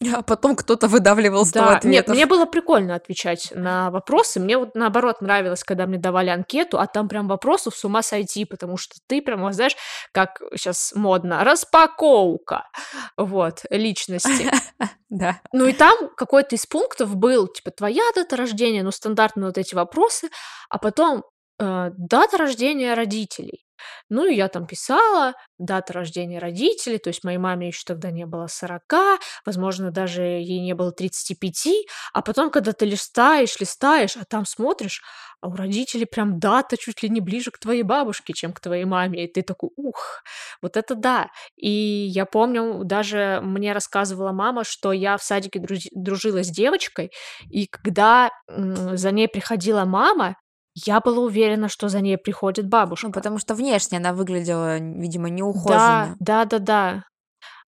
а 0.14 0.22
потом 0.22 0.56
кто-то 0.56 0.88
выдавливал 0.88 1.44
100 1.44 1.58
да. 1.58 1.76
ответов. 1.76 1.90
Нет, 1.90 2.08
мне 2.08 2.26
было 2.26 2.46
прикольно 2.46 2.94
отвечать 2.94 3.52
на 3.54 3.90
вопросы. 3.90 4.40
Мне 4.40 4.58
вот 4.58 4.74
наоборот 4.74 5.20
нравилось, 5.20 5.64
когда 5.64 5.86
мне 5.86 5.98
давали 5.98 6.30
анкету, 6.30 6.78
а 6.78 6.86
там 6.86 7.08
прям 7.08 7.28
вопросов 7.28 7.76
с 7.76 7.84
ума 7.84 8.02
сойти, 8.02 8.44
потому 8.44 8.76
что 8.76 8.96
ты 9.06 9.22
прям, 9.22 9.52
знаешь, 9.52 9.76
как 10.12 10.40
сейчас 10.54 10.92
модно, 10.94 11.44
распаковка, 11.44 12.68
вот, 13.16 13.64
личности. 13.70 14.50
Да. 15.08 15.40
Ну 15.52 15.66
и 15.66 15.72
там 15.72 15.96
какой-то 16.16 16.56
из 16.56 16.66
пунктов 16.66 17.14
был, 17.14 17.46
типа, 17.46 17.70
твоя 17.70 18.02
дата 18.16 18.36
рождения, 18.36 18.82
ну, 18.82 18.90
стандартные 18.90 19.46
вот 19.46 19.56
эти 19.56 19.72
вопросы, 19.72 20.30
а 20.68 20.78
потом 20.78 21.22
э, 21.60 21.90
дата 21.96 22.36
рождения 22.36 22.92
родителей. 22.94 23.65
Ну, 24.08 24.26
и 24.26 24.34
я 24.34 24.48
там 24.48 24.66
писала 24.66 25.34
дата 25.58 25.92
рождения 25.92 26.38
родителей, 26.38 26.98
то 26.98 27.08
есть 27.08 27.24
моей 27.24 27.38
маме 27.38 27.68
еще 27.68 27.82
тогда 27.86 28.10
не 28.10 28.26
было 28.26 28.46
40, 28.46 29.18
возможно, 29.44 29.90
даже 29.90 30.22
ей 30.22 30.60
не 30.60 30.74
было 30.74 30.92
35, 30.92 31.86
а 32.12 32.22
потом, 32.22 32.50
когда 32.50 32.72
ты 32.72 32.84
листаешь, 32.86 33.58
листаешь, 33.60 34.16
а 34.16 34.24
там 34.24 34.46
смотришь, 34.46 35.02
а 35.40 35.48
у 35.48 35.54
родителей 35.56 36.06
прям 36.06 36.38
дата 36.38 36.76
чуть 36.76 37.02
ли 37.02 37.08
не 37.08 37.20
ближе 37.20 37.50
к 37.50 37.58
твоей 37.58 37.82
бабушке, 37.82 38.32
чем 38.32 38.52
к 38.52 38.60
твоей 38.60 38.84
маме, 38.84 39.24
и 39.24 39.32
ты 39.32 39.42
такой, 39.42 39.70
ух, 39.76 40.22
вот 40.62 40.76
это 40.76 40.94
да. 40.94 41.28
И 41.56 41.70
я 41.70 42.26
помню, 42.26 42.82
даже 42.84 43.40
мне 43.42 43.72
рассказывала 43.72 44.32
мама, 44.32 44.64
что 44.64 44.92
я 44.92 45.16
в 45.16 45.22
садике 45.22 45.60
дружила 45.92 46.42
с 46.42 46.48
девочкой, 46.50 47.12
и 47.50 47.66
когда 47.66 48.30
за 48.48 49.10
ней 49.12 49.28
приходила 49.28 49.84
мама, 49.84 50.36
я 50.84 51.00
была 51.00 51.20
уверена, 51.20 51.68
что 51.68 51.88
за 51.88 52.00
ней 52.00 52.18
приходит 52.18 52.68
бабушка. 52.68 53.06
Ну, 53.08 53.12
потому 53.12 53.38
что 53.38 53.54
внешне 53.54 53.98
она 53.98 54.12
выглядела, 54.12 54.78
видимо, 54.78 55.28
Да, 55.28 55.34
неухоженно. 55.34 56.16
да-да-да. 56.20 57.04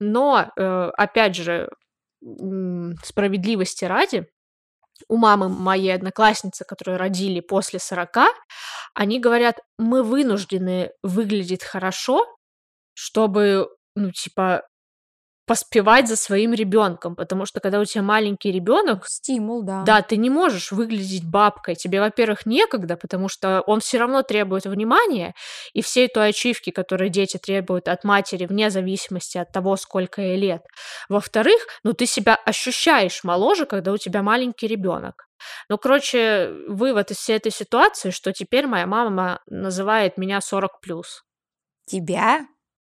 Но, 0.00 0.50
э, 0.56 0.90
опять 0.96 1.36
же, 1.36 1.70
справедливости 3.04 3.84
ради, 3.84 4.26
у 5.08 5.16
мамы 5.16 5.48
моей 5.48 5.94
одноклассницы, 5.94 6.64
которые 6.64 6.98
родили 6.98 7.40
после 7.40 7.78
40, 7.80 8.28
они 8.94 9.20
говорят: 9.20 9.58
"Мы 9.78 10.02
вынуждены 10.02 10.92
выглядеть 11.02 11.64
хорошо, 11.64 12.26
чтобы, 12.94 13.68
ну, 13.96 14.12
типа, 14.12 14.64
поспевать 15.48 16.08
за 16.08 16.16
своим 16.16 16.52
ребенком, 16.52 17.16
потому 17.16 17.46
что 17.46 17.58
когда 17.60 17.80
у 17.80 17.84
тебя 17.84 18.02
маленький 18.02 18.52
ребенок, 18.52 19.06
Стимул, 19.08 19.62
да. 19.62 19.82
да, 19.82 20.02
ты 20.02 20.18
не 20.18 20.28
можешь 20.28 20.72
выглядеть 20.72 21.24
бабкой. 21.24 21.74
Тебе, 21.74 22.00
во-первых, 22.00 22.44
некогда, 22.44 22.98
потому 22.98 23.28
что 23.28 23.62
он 23.62 23.80
все 23.80 23.98
равно 23.98 24.22
требует 24.22 24.66
внимания, 24.66 25.34
и 25.72 25.80
всей 25.80 26.08
той 26.08 26.28
ачивки, 26.28 26.70
которые 26.70 27.08
дети 27.08 27.38
требуют 27.38 27.88
от 27.88 28.04
матери, 28.04 28.44
вне 28.44 28.68
зависимости 28.68 29.38
от 29.38 29.50
того, 29.50 29.76
сколько 29.76 30.20
ей 30.20 30.36
лет. 30.36 30.62
Во-вторых, 31.08 31.66
ну 31.82 31.94
ты 31.94 32.04
себя 32.04 32.34
ощущаешь 32.34 33.24
моложе, 33.24 33.64
когда 33.64 33.92
у 33.92 33.96
тебя 33.96 34.22
маленький 34.22 34.66
ребенок. 34.66 35.28
Ну, 35.70 35.78
короче, 35.78 36.52
вывод 36.68 37.10
из 37.10 37.16
всей 37.16 37.36
этой 37.36 37.52
ситуации, 37.52 38.10
что 38.10 38.32
теперь 38.34 38.66
моя 38.66 38.86
мама 38.86 39.40
называет 39.46 40.18
меня 40.18 40.42
40 40.42 40.80
плюс. 40.80 41.22
Тебя? 41.86 42.46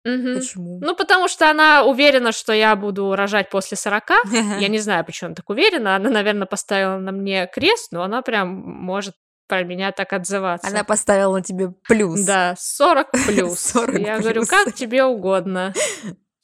Мгм. 0.08 0.38
Почему? 0.38 0.78
Ну, 0.80 0.94
потому 0.96 1.28
что 1.28 1.50
она 1.50 1.84
уверена, 1.84 2.32
что 2.32 2.52
я 2.52 2.74
буду 2.76 3.14
рожать 3.14 3.50
после 3.50 3.76
40. 3.76 4.10
Я 4.58 4.68
не 4.68 4.78
знаю, 4.78 5.04
почему 5.04 5.28
она 5.28 5.34
так 5.34 5.48
уверена. 5.50 5.96
Она, 5.96 6.10
наверное, 6.10 6.46
поставила 6.46 6.96
на 6.98 7.12
мне 7.12 7.46
крест, 7.52 7.92
но 7.92 8.02
она 8.02 8.22
прям 8.22 8.48
может 8.48 9.14
про 9.48 9.62
меня 9.64 9.92
так 9.92 10.12
отзываться. 10.12 10.68
Она 10.68 10.84
поставила 10.84 11.34
на 11.36 11.42
тебе 11.42 11.70
плюс. 11.86 12.20
Да, 12.20 12.54
40 12.58 13.10
плюс. 13.26 13.58
40 13.60 13.98
Я 13.98 14.18
говорю, 14.18 14.40
плюс. 14.42 14.48
как 14.50 14.74
тебе 14.74 15.04
угодно. 15.04 15.72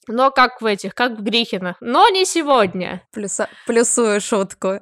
Но 0.06 0.30
как 0.30 0.60
в 0.60 0.66
этих, 0.66 0.94
как 0.94 1.12
в 1.18 1.22
Грихинах. 1.22 1.76
Но 1.80 2.08
не 2.10 2.24
сегодня. 2.26 3.02
Плюса- 3.14 3.48
плюсую 3.66 4.20
шутку. 4.20 4.80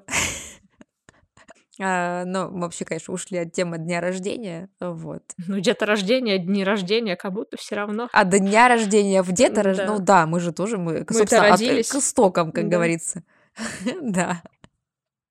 А, 1.81 2.25
ну, 2.27 2.51
мы 2.51 2.61
вообще, 2.63 2.85
конечно, 2.85 3.15
ушли 3.15 3.39
от 3.39 3.53
темы 3.53 3.79
дня 3.79 4.01
рождения, 4.01 4.69
вот. 4.79 5.23
Ну, 5.47 5.57
где-то 5.59 5.87
рождения, 5.87 6.39
дни 6.39 6.65
рождения, 6.65 7.17
как 7.17 7.33
будто 7.33 7.57
все 7.57 7.77
равно. 7.77 8.09
А 8.13 8.25
до 8.25 8.39
дня 8.39 8.69
рождения 8.69 9.23
в 9.23 9.33
дето 9.33 9.63
рождения, 9.63 9.89
Да. 9.89 9.95
ну 9.95 10.05
да, 10.05 10.27
мы 10.27 10.39
же 10.41 10.53
тоже, 10.53 10.77
мы, 10.77 10.93
Мы-то 10.99 11.15
собственно, 11.15 11.45
от- 11.47 11.51
родились. 11.53 11.89
к 11.91 11.95
истокам, 11.95 12.53
как 12.53 12.65
Да. 12.69 12.77
говорится. 12.77 13.23
Да. 14.03 14.43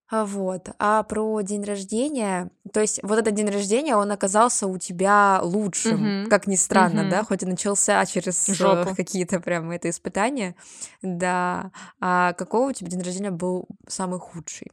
А 0.10 0.26
Вот. 0.26 0.68
А 0.78 1.04
про 1.04 1.40
день 1.42 1.64
рождения, 1.64 2.52
то 2.74 2.82
есть 2.82 3.00
вот 3.02 3.18
этот 3.18 3.34
день 3.34 3.48
рождения, 3.50 3.96
он 3.96 4.12
оказался 4.12 4.68
у 4.68 4.78
тебя 4.78 5.40
лучшим, 5.42 6.22
Мгм. 6.24 6.30
как 6.30 6.48
ни 6.48 6.56
странно, 6.56 7.10
да, 7.10 7.18
Мгм. 7.20 7.26
хоть 7.28 7.44
и 7.44 7.46
начался 7.46 8.04
через 8.06 8.50
э, 8.50 8.54
Жопу. 8.54 8.94
какие-то 8.94 9.40
прям 9.40 9.72
это 9.72 9.90
испытания, 9.90 10.56
да. 11.02 11.72
А 12.02 12.34
какого 12.34 12.70
у 12.70 12.74
тебя 12.74 12.90
день 12.90 13.02
рождения 13.04 13.32
был 13.32 13.68
самый 13.88 14.20
худший? 14.20 14.68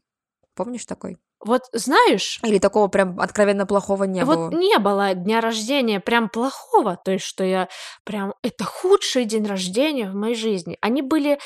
Помнишь 0.57 0.87
такой? 0.87 1.19
Вот 1.45 1.63
знаешь, 1.73 2.41
Или 2.43 2.59
такого 2.59 2.89
прям 2.89 3.21
откровенно 3.21 3.65
плохого 3.67 4.05
не 4.05 4.25
вот 4.25 4.37
было? 4.37 4.51
не 4.51 4.79
было 4.79 5.15
дня 5.15 5.41
рождения 5.41 6.01
прям 6.01 6.29
плохого, 6.29 6.97
то 6.97 7.13
есть 7.13 7.25
что 7.25 7.45
я 7.45 7.69
прям 8.05 8.35
это 8.43 8.65
худший 8.65 9.25
день 9.25 9.47
рождения 9.47 10.11
в 10.11 10.15
моей 10.15 10.35
жизни. 10.35 10.77
Они 10.81 11.01
были 11.03 11.39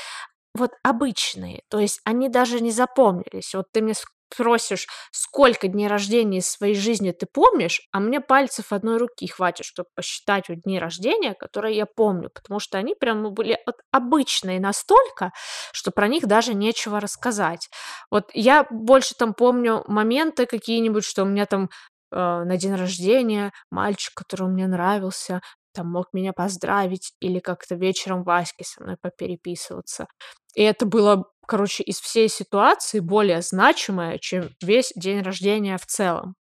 вот 0.55 0.73
обычные, 0.83 1.63
то 1.69 1.79
есть 1.79 2.01
они 2.05 2.29
даже 2.29 2.61
не 2.61 2.71
запомнились. 2.73 3.55
Вот 3.55 3.67
ты 3.73 3.83
мне 3.83 3.95
спросишь, 4.33 4.87
сколько 5.11 5.69
дней 5.69 5.89
рождения 5.89 6.39
из 6.39 6.51
своей 6.51 6.75
жизни 6.75 7.13
ты 7.13 7.27
помнишь, 7.27 7.83
а 7.93 8.01
мне 8.01 8.21
пальцев 8.21 8.73
одной 8.73 8.99
руки 8.99 9.27
хватит, 9.27 9.65
чтобы 9.65 9.89
посчитать 9.95 10.49
вот 10.49 10.61
дни 10.61 10.79
рождения, 10.79 11.35
которые 11.35 11.77
я 11.77 11.87
помню, 11.87 12.31
потому 12.31 12.61
что 12.61 12.79
они 12.79 12.95
прям 12.95 13.23
ну, 13.23 13.31
были 13.31 13.59
вот 13.67 13.77
обычные 13.91 14.61
настолько, 14.61 15.33
что 15.73 15.91
про 15.91 16.09
них 16.09 16.27
даже 16.27 16.55
нечего 16.55 17.01
рассказать. 17.01 17.69
Вот 18.11 18.31
я 18.35 18.67
больше 18.71 19.15
там 19.15 19.35
помню 19.35 19.85
моменты 19.87 20.47
какие-нибудь, 20.47 21.05
что 21.05 21.23
у 21.23 21.27
меня 21.27 21.47
там 21.47 21.69
э, 22.11 22.17
на 22.17 22.57
день 22.57 22.75
рождения 22.75 23.53
мальчик, 23.71 24.15
который 24.15 24.49
мне 24.49 24.67
нравился, 24.67 25.41
там 25.75 25.91
мог 25.91 26.09
меня 26.13 26.33
поздравить 26.33 27.13
или 27.21 27.39
как-то 27.39 27.75
вечером 27.75 28.25
Ваське 28.25 28.65
со 28.65 28.83
мной 28.83 28.97
попереписываться. 29.01 30.07
И 30.55 30.63
это 30.63 30.85
было, 30.85 31.25
короче, 31.47 31.83
из 31.83 32.01
всей 32.01 32.29
ситуации 32.29 33.01
более 33.01 33.43
значимое, 33.43 34.19
чем 34.19 34.51
весь 34.63 34.93
день 34.97 35.23
рождения 35.23 35.79
в 35.79 35.87
целом. 35.87 36.35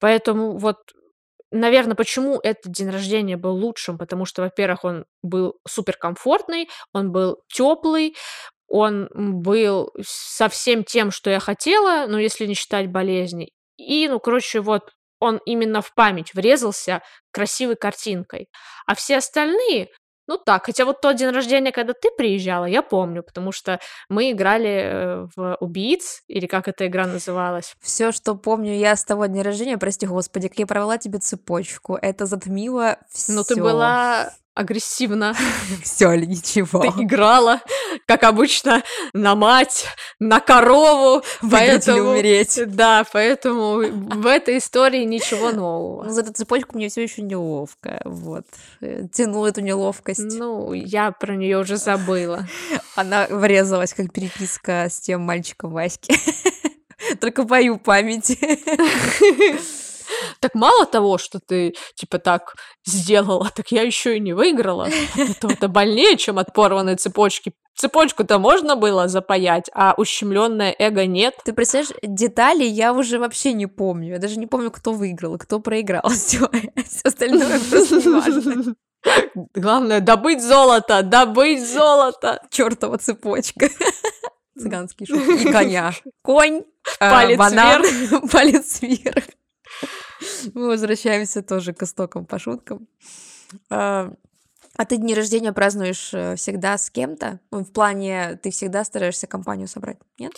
Поэтому 0.00 0.58
вот, 0.58 0.76
наверное, 1.50 1.96
почему 1.96 2.40
этот 2.42 2.72
день 2.72 2.90
рождения 2.90 3.36
был 3.36 3.54
лучшим, 3.54 3.98
потому 3.98 4.24
что, 4.24 4.42
во-первых, 4.42 4.84
он 4.84 5.04
был 5.22 5.58
суперкомфортный, 5.66 6.68
он 6.92 7.12
был 7.12 7.38
теплый, 7.48 8.16
он 8.68 9.08
был 9.14 9.92
со 10.02 10.48
всем 10.48 10.84
тем, 10.84 11.10
что 11.10 11.30
я 11.30 11.40
хотела, 11.40 12.06
ну, 12.08 12.18
если 12.18 12.46
не 12.46 12.54
считать 12.54 12.90
болезни. 12.90 13.52
И, 13.76 14.08
ну, 14.08 14.18
короче, 14.20 14.60
вот 14.60 14.90
он 15.20 15.40
именно 15.46 15.82
в 15.82 15.94
память 15.94 16.34
врезался 16.34 17.02
красивой 17.30 17.76
картинкой. 17.76 18.48
А 18.86 18.94
все 18.94 19.18
остальные, 19.18 19.88
ну 20.26 20.38
так, 20.38 20.66
хотя 20.66 20.84
вот 20.84 21.00
тот 21.00 21.16
день 21.16 21.30
рождения, 21.30 21.72
когда 21.72 21.92
ты 21.92 22.10
приезжала, 22.16 22.64
я 22.64 22.82
помню, 22.82 23.22
потому 23.22 23.52
что 23.52 23.80
мы 24.08 24.30
играли 24.30 24.68
э, 24.68 25.26
в 25.36 25.56
убийц, 25.60 26.22
или 26.28 26.46
как 26.46 26.68
эта 26.68 26.86
игра 26.86 27.06
называлась. 27.06 27.76
Все, 27.80 28.12
что 28.12 28.34
помню 28.34 28.74
я 28.74 28.96
с 28.96 29.04
того 29.04 29.26
дня 29.26 29.42
рождения, 29.42 29.78
прости 29.78 30.06
господи, 30.06 30.48
как 30.48 30.58
я 30.58 30.66
провела 30.66 30.98
тебе 30.98 31.18
цепочку, 31.18 31.96
это 32.00 32.26
затмило 32.26 32.98
все. 33.10 33.32
Ну 33.32 33.44
ты 33.44 33.56
была 33.56 34.30
агрессивно. 34.56 35.36
Все 35.82 36.12
ли 36.14 36.26
ничего. 36.26 36.80
Ты 36.80 36.88
играла, 37.02 37.60
как 38.06 38.24
обычно, 38.24 38.82
на 39.12 39.36
мать, 39.36 39.86
на 40.18 40.40
корову. 40.40 41.22
поэтому... 41.48 42.10
умереть. 42.10 42.58
Да, 42.66 43.04
поэтому 43.12 43.76
в 43.78 44.26
этой 44.26 44.58
истории 44.58 45.04
ничего 45.04 45.52
нового. 45.52 46.04
Ну, 46.04 46.10
за 46.10 46.22
эту 46.22 46.32
цепочку 46.32 46.76
мне 46.76 46.88
все 46.88 47.02
еще 47.02 47.22
неловко. 47.22 48.00
Вот. 48.04 48.46
Тянула 49.12 49.48
эту 49.48 49.60
неловкость. 49.60 50.38
Ну, 50.38 50.72
я 50.72 51.12
про 51.12 51.36
нее 51.36 51.58
уже 51.58 51.76
забыла. 51.76 52.46
Она 52.96 53.26
врезалась, 53.28 53.92
как 53.92 54.12
переписка 54.12 54.88
с 54.90 55.00
тем 55.00 55.20
мальчиком 55.20 55.72
Васьки. 55.72 56.14
Только 57.20 57.42
в 57.42 57.50
мою 57.50 57.78
память. 57.78 58.38
Так 60.40 60.54
мало 60.54 60.86
того, 60.86 61.18
что 61.18 61.40
ты, 61.40 61.74
типа, 61.94 62.18
так 62.18 62.56
сделала, 62.84 63.50
так 63.54 63.70
я 63.72 63.82
еще 63.82 64.16
и 64.16 64.20
не 64.20 64.32
выиграла. 64.32 64.88
Это, 65.16 65.68
больнее, 65.68 66.16
чем 66.16 66.38
от 66.38 66.52
порванной 66.52 66.96
цепочки. 66.96 67.52
Цепочку-то 67.76 68.38
можно 68.38 68.74
было 68.74 69.06
запаять, 69.06 69.70
а 69.74 69.94
ущемленное 69.96 70.74
эго 70.78 71.04
нет. 71.06 71.34
Ты 71.44 71.52
представляешь, 71.52 71.94
детали 72.02 72.64
я 72.64 72.92
уже 72.92 73.18
вообще 73.18 73.52
не 73.52 73.66
помню. 73.66 74.14
Я 74.14 74.18
даже 74.18 74.38
не 74.38 74.46
помню, 74.46 74.70
кто 74.70 74.92
выиграл, 74.92 75.36
кто 75.36 75.60
проиграл. 75.60 76.08
Все, 76.08 76.48
остальное 77.04 77.60
просто 77.70 77.96
не 77.96 78.08
важно. 78.08 78.74
Главное 79.54 80.00
добыть 80.00 80.42
золото, 80.42 81.02
добыть 81.02 81.66
золото. 81.66 82.40
Чертова 82.50 82.98
цепочка. 82.98 83.68
Цыганский 84.58 85.06
шут. 85.06 85.40
И 85.40 85.52
коня. 85.52 85.92
Конь, 86.22 86.62
палец 86.98 87.34
э, 87.34 87.36
банан, 87.36 87.82
вверх. 87.82 88.30
палец 88.32 88.80
вверх. 88.80 89.24
Мы 90.54 90.68
возвращаемся 90.68 91.42
тоже 91.42 91.74
к 91.74 91.82
истокам 91.82 92.26
по 92.26 92.38
шуткам. 92.38 92.88
А, 93.70 94.12
а 94.76 94.84
ты 94.84 94.96
дни 94.96 95.14
рождения 95.14 95.52
празднуешь 95.52 96.12
э, 96.12 96.36
всегда 96.36 96.76
с 96.76 96.90
кем-то? 96.90 97.40
Ну, 97.50 97.64
в 97.64 97.72
плане, 97.72 98.38
ты 98.42 98.50
всегда 98.50 98.84
стараешься 98.84 99.26
компанию 99.26 99.68
собрать, 99.68 99.98
нет? 100.18 100.32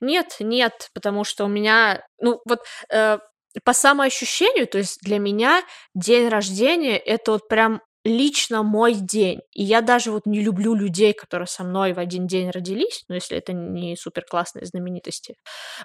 Нет, 0.00 0.36
нет, 0.40 0.90
потому 0.94 1.24
что 1.24 1.44
у 1.44 1.48
меня, 1.48 2.02
ну 2.18 2.40
вот 2.46 2.60
э, 2.90 3.18
по 3.62 3.72
самоощущению, 3.72 4.66
то 4.66 4.78
есть 4.78 5.00
для 5.02 5.18
меня 5.18 5.62
день 5.94 6.28
рождения 6.28 6.96
это 6.96 7.32
вот 7.32 7.48
прям 7.48 7.80
лично 8.04 8.62
мой 8.62 8.94
день. 8.94 9.40
И 9.52 9.62
я 9.62 9.80
даже 9.80 10.10
вот 10.12 10.26
не 10.26 10.40
люблю 10.42 10.74
людей, 10.74 11.14
которые 11.14 11.46
со 11.46 11.64
мной 11.64 11.94
в 11.94 11.98
один 11.98 12.26
день 12.26 12.50
родились, 12.50 13.04
ну, 13.08 13.14
если 13.14 13.38
это 13.38 13.52
не 13.52 13.96
супер 13.96 14.24
классные 14.24 14.66
знаменитости. 14.66 15.36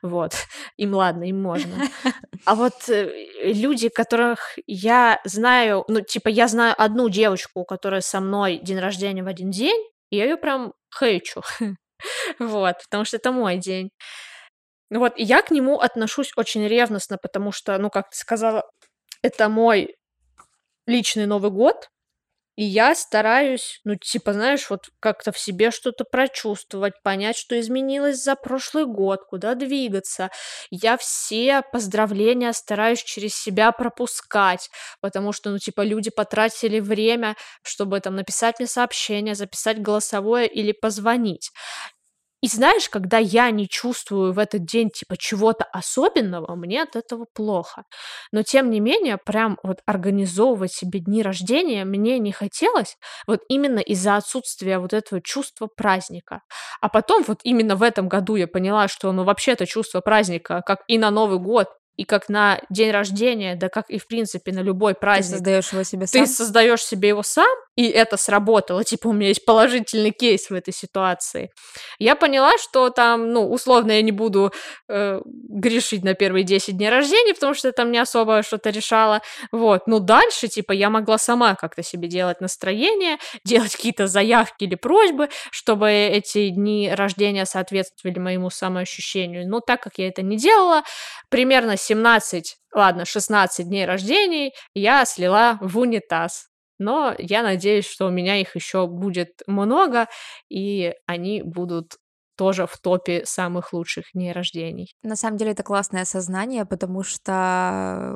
Вот. 0.01 0.33
Им 0.77 0.93
ладно, 0.93 1.23
им 1.23 1.41
можно. 1.41 1.75
А 2.45 2.55
вот 2.55 2.87
э, 2.87 3.27
люди, 3.43 3.89
которых 3.89 4.57
я 4.65 5.19
знаю, 5.25 5.83
ну, 5.87 6.01
типа, 6.01 6.29
я 6.29 6.47
знаю 6.47 6.73
одну 6.77 7.09
девочку, 7.09 7.65
которая 7.65 8.01
со 8.01 8.21
мной 8.21 8.59
день 8.59 8.79
рождения 8.79 9.23
в 9.23 9.27
один 9.27 9.51
день, 9.51 9.77
и 10.09 10.17
я 10.17 10.23
ее 10.23 10.37
прям 10.37 10.73
хейчу. 10.97 11.41
Вот, 12.39 12.75
потому 12.85 13.03
что 13.03 13.17
это 13.17 13.33
мой 13.33 13.57
день. 13.57 13.91
Вот, 14.89 15.13
и 15.17 15.23
я 15.23 15.41
к 15.41 15.51
нему 15.51 15.79
отношусь 15.79 16.31
очень 16.37 16.65
ревностно, 16.65 17.17
потому 17.21 17.51
что, 17.51 17.77
ну, 17.77 17.89
как 17.89 18.09
ты 18.09 18.15
сказала, 18.15 18.63
это 19.21 19.49
мой 19.49 19.97
личный 20.87 21.25
Новый 21.25 21.51
год, 21.51 21.89
и 22.59 22.63
я 22.65 22.93
стараюсь, 22.93 23.79
ну, 23.85 23.95
типа, 23.95 24.33
знаешь, 24.33 24.69
вот 24.69 24.89
как-то 24.99 25.31
в 25.31 25.39
себе 25.39 25.71
что-то 25.71 26.03
прочувствовать, 26.03 26.93
понять, 27.03 27.37
что 27.37 27.57
изменилось 27.59 28.21
за 28.21 28.35
прошлый 28.35 28.85
год, 28.85 29.21
куда 29.29 29.55
двигаться. 29.55 30.29
Я 30.69 30.97
все 30.97 31.61
поздравления 31.71 32.51
стараюсь 32.51 33.01
через 33.03 33.33
себя 33.35 33.71
пропускать, 33.71 34.69
потому 35.01 35.31
что, 35.31 35.51
ну, 35.51 35.57
типа, 35.59 35.81
люди 35.81 36.09
потратили 36.09 36.81
время, 36.81 37.35
чтобы 37.63 38.01
там 38.01 38.15
написать 38.15 38.59
мне 38.59 38.67
сообщение, 38.67 39.35
записать 39.35 39.81
голосовое 39.81 40.45
или 40.47 40.73
позвонить. 40.73 41.51
И 42.41 42.47
знаешь, 42.47 42.89
когда 42.89 43.17
я 43.17 43.51
не 43.51 43.67
чувствую 43.67 44.33
в 44.33 44.39
этот 44.39 44.65
день 44.65 44.89
типа 44.89 45.17
чего-то 45.17 45.65
особенного, 45.65 46.55
мне 46.55 46.83
от 46.83 46.95
этого 46.95 47.25
плохо. 47.33 47.83
Но 48.31 48.43
тем 48.43 48.69
не 48.69 48.79
менее, 48.79 49.17
прям 49.17 49.57
вот 49.63 49.79
организовывать 49.85 50.71
себе 50.71 50.99
дни 50.99 51.21
рождения 51.21 51.85
мне 51.85 52.19
не 52.19 52.31
хотелось, 52.31 52.97
вот 53.27 53.41
именно 53.49 53.79
из-за 53.79 54.15
отсутствия 54.15 54.79
вот 54.79 54.93
этого 54.93 55.21
чувства 55.21 55.67
праздника. 55.67 56.41
А 56.81 56.89
потом 56.89 57.23
вот 57.27 57.39
именно 57.43 57.75
в 57.75 57.83
этом 57.83 58.07
году 58.07 58.35
я 58.35 58.47
поняла, 58.47 58.87
что 58.87 59.11
ну 59.11 59.23
вообще-то 59.23 59.65
чувство 59.65 60.01
праздника, 60.01 60.61
как 60.65 60.83
и 60.87 60.97
на 60.97 61.11
Новый 61.11 61.39
год, 61.39 61.67
и 61.99 62.05
как 62.05 62.29
на 62.29 62.61
день 62.69 62.91
рождения, 62.91 63.57
да 63.57 63.67
как 63.67 63.89
и 63.89 63.99
в 63.99 64.07
принципе 64.07 64.53
на 64.53 64.61
любой 64.61 64.95
праздник. 64.95 65.31
Ты 65.31 65.37
создаешь 65.39 65.73
его 65.73 65.83
себе 65.83 66.07
сам. 66.07 66.21
Ты 66.21 66.31
создаешь 66.31 66.85
себе 66.85 67.09
его 67.09 67.23
сам, 67.23 67.49
и 67.79 67.87
это 67.87 68.17
сработало. 68.17 68.83
Типа 68.89 69.07
у 69.07 69.13
меня 69.13 69.29
есть 69.29 69.45
положительный 69.45 70.11
кейс 70.11 70.49
в 70.49 70.53
этой 70.53 70.73
ситуации. 70.73 71.49
Я 71.97 72.15
поняла, 72.15 72.57
что 72.57 72.89
там, 72.89 73.31
ну, 73.31 73.49
условно, 73.49 73.93
я 73.93 74.01
не 74.01 74.11
буду 74.11 74.51
э, 74.89 75.21
грешить 75.25 76.03
на 76.03 76.13
первые 76.13 76.43
10 76.43 76.75
дней 76.75 76.89
рождения, 76.89 77.33
потому 77.33 77.53
что 77.53 77.69
я 77.69 77.71
там 77.71 77.91
не 77.91 77.97
особо 77.97 78.43
что-то 78.43 78.69
решала. 78.69 79.21
Вот. 79.53 79.87
Но 79.87 79.99
дальше, 79.99 80.49
типа, 80.49 80.73
я 80.73 80.89
могла 80.89 81.17
сама 81.17 81.55
как-то 81.55 81.81
себе 81.81 82.09
делать 82.09 82.41
настроение, 82.41 83.17
делать 83.45 83.77
какие-то 83.77 84.07
заявки 84.07 84.65
или 84.65 84.75
просьбы, 84.75 85.29
чтобы 85.49 85.89
эти 85.89 86.49
дни 86.49 86.91
рождения 86.93 87.45
соответствовали 87.45 88.19
моему 88.19 88.49
самоощущению. 88.49 89.47
Но 89.47 89.61
так 89.61 89.81
как 89.81 89.99
я 89.99 90.09
это 90.09 90.21
не 90.21 90.35
делала, 90.35 90.83
примерно 91.29 91.77
17, 91.77 92.57
ладно, 92.75 93.05
16 93.05 93.69
дней 93.69 93.85
рождений 93.85 94.53
я 94.73 95.05
слила 95.05 95.57
в 95.61 95.79
унитаз. 95.79 96.49
Но 96.79 97.13
я 97.17 97.43
надеюсь, 97.43 97.85
что 97.85 98.07
у 98.07 98.11
меня 98.11 98.37
их 98.37 98.55
еще 98.55 98.87
будет 98.87 99.41
много, 99.47 100.07
и 100.49 100.93
они 101.05 101.43
будут 101.43 101.97
тоже 102.39 102.65
в 102.67 102.77
топе 102.77 103.25
самых 103.25 103.73
лучших 103.73 104.05
дней 104.13 104.31
рождений. 104.31 104.93
На 105.03 105.17
самом 105.17 105.35
деле 105.35 105.51
это 105.51 105.61
классное 105.61 106.03
осознание, 106.03 106.65
потому 106.65 107.03
что, 107.03 108.15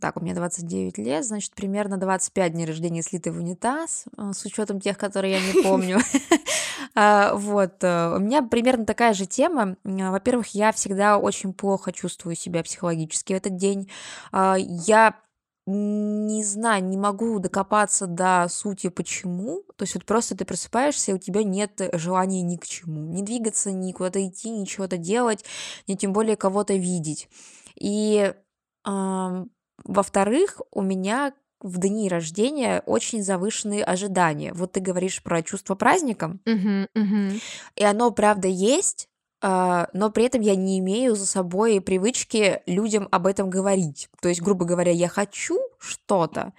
так, 0.00 0.16
у 0.16 0.20
меня 0.20 0.34
29 0.34 0.98
лет, 0.98 1.24
значит, 1.24 1.54
примерно 1.54 1.96
25 1.96 2.52
дней 2.52 2.66
рождения 2.66 3.02
слиты 3.02 3.30
в 3.30 3.36
унитаз, 3.38 4.06
э, 4.18 4.32
с 4.34 4.44
учетом 4.44 4.80
тех, 4.80 4.98
которые 4.98 5.34
я 5.34 5.40
не 5.40 5.62
помню. 5.62 5.98
А, 6.96 7.34
вот, 7.34 7.84
э, 7.84 8.16
у 8.16 8.18
меня 8.18 8.42
примерно 8.42 8.84
такая 8.84 9.14
же 9.14 9.24
тема. 9.24 9.76
Во-первых, 9.84 10.48
я 10.48 10.72
всегда 10.72 11.18
очень 11.18 11.52
плохо 11.52 11.92
чувствую 11.92 12.34
себя 12.34 12.64
психологически 12.64 13.32
в 13.32 13.36
этот 13.36 13.56
день. 13.56 13.88
А, 14.32 14.56
я 14.58 15.14
не 15.70 16.44
знаю, 16.44 16.84
не 16.84 16.96
могу 16.96 17.38
докопаться 17.38 18.06
до 18.06 18.46
сути 18.48 18.88
почему. 18.88 19.62
То 19.76 19.82
есть 19.84 19.94
вот 19.94 20.04
просто 20.04 20.36
ты 20.36 20.44
просыпаешься, 20.44 21.12
и 21.12 21.14
у 21.14 21.18
тебя 21.18 21.42
нет 21.44 21.80
желания 21.94 22.42
ни 22.42 22.56
к 22.56 22.66
чему. 22.66 23.00
Не 23.12 23.22
двигаться, 23.22 23.70
ни 23.70 23.92
куда-то 23.92 24.26
идти, 24.26 24.50
ничего-то 24.50 24.96
делать, 24.96 25.44
ни 25.86 25.94
тем 25.94 26.12
более 26.12 26.36
кого-то 26.36 26.74
видеть. 26.74 27.28
И, 27.76 28.34
во-вторых, 29.84 30.60
у 30.72 30.82
меня 30.82 31.32
в 31.60 31.78
дни 31.78 32.08
рождения 32.08 32.82
очень 32.86 33.22
завышенные 33.22 33.84
ожидания. 33.84 34.52
Вот 34.54 34.72
ты 34.72 34.80
говоришь 34.80 35.22
про 35.22 35.42
чувство 35.42 35.74
праздника, 35.74 36.38
Мгм, 36.46 36.88
мгм. 36.94 37.40
и 37.76 37.84
оно 37.84 38.10
правда 38.12 38.48
есть, 38.48 39.09
но 39.42 40.10
при 40.12 40.24
этом 40.24 40.42
я 40.42 40.54
не 40.54 40.78
имею 40.80 41.16
за 41.16 41.26
собой 41.26 41.80
привычки 41.80 42.62
людям 42.66 43.08
об 43.10 43.26
этом 43.26 43.48
говорить. 43.48 44.10
То 44.20 44.28
есть, 44.28 44.42
грубо 44.42 44.64
говоря, 44.64 44.92
я 44.92 45.08
хочу 45.08 45.58
что-то, 45.78 46.52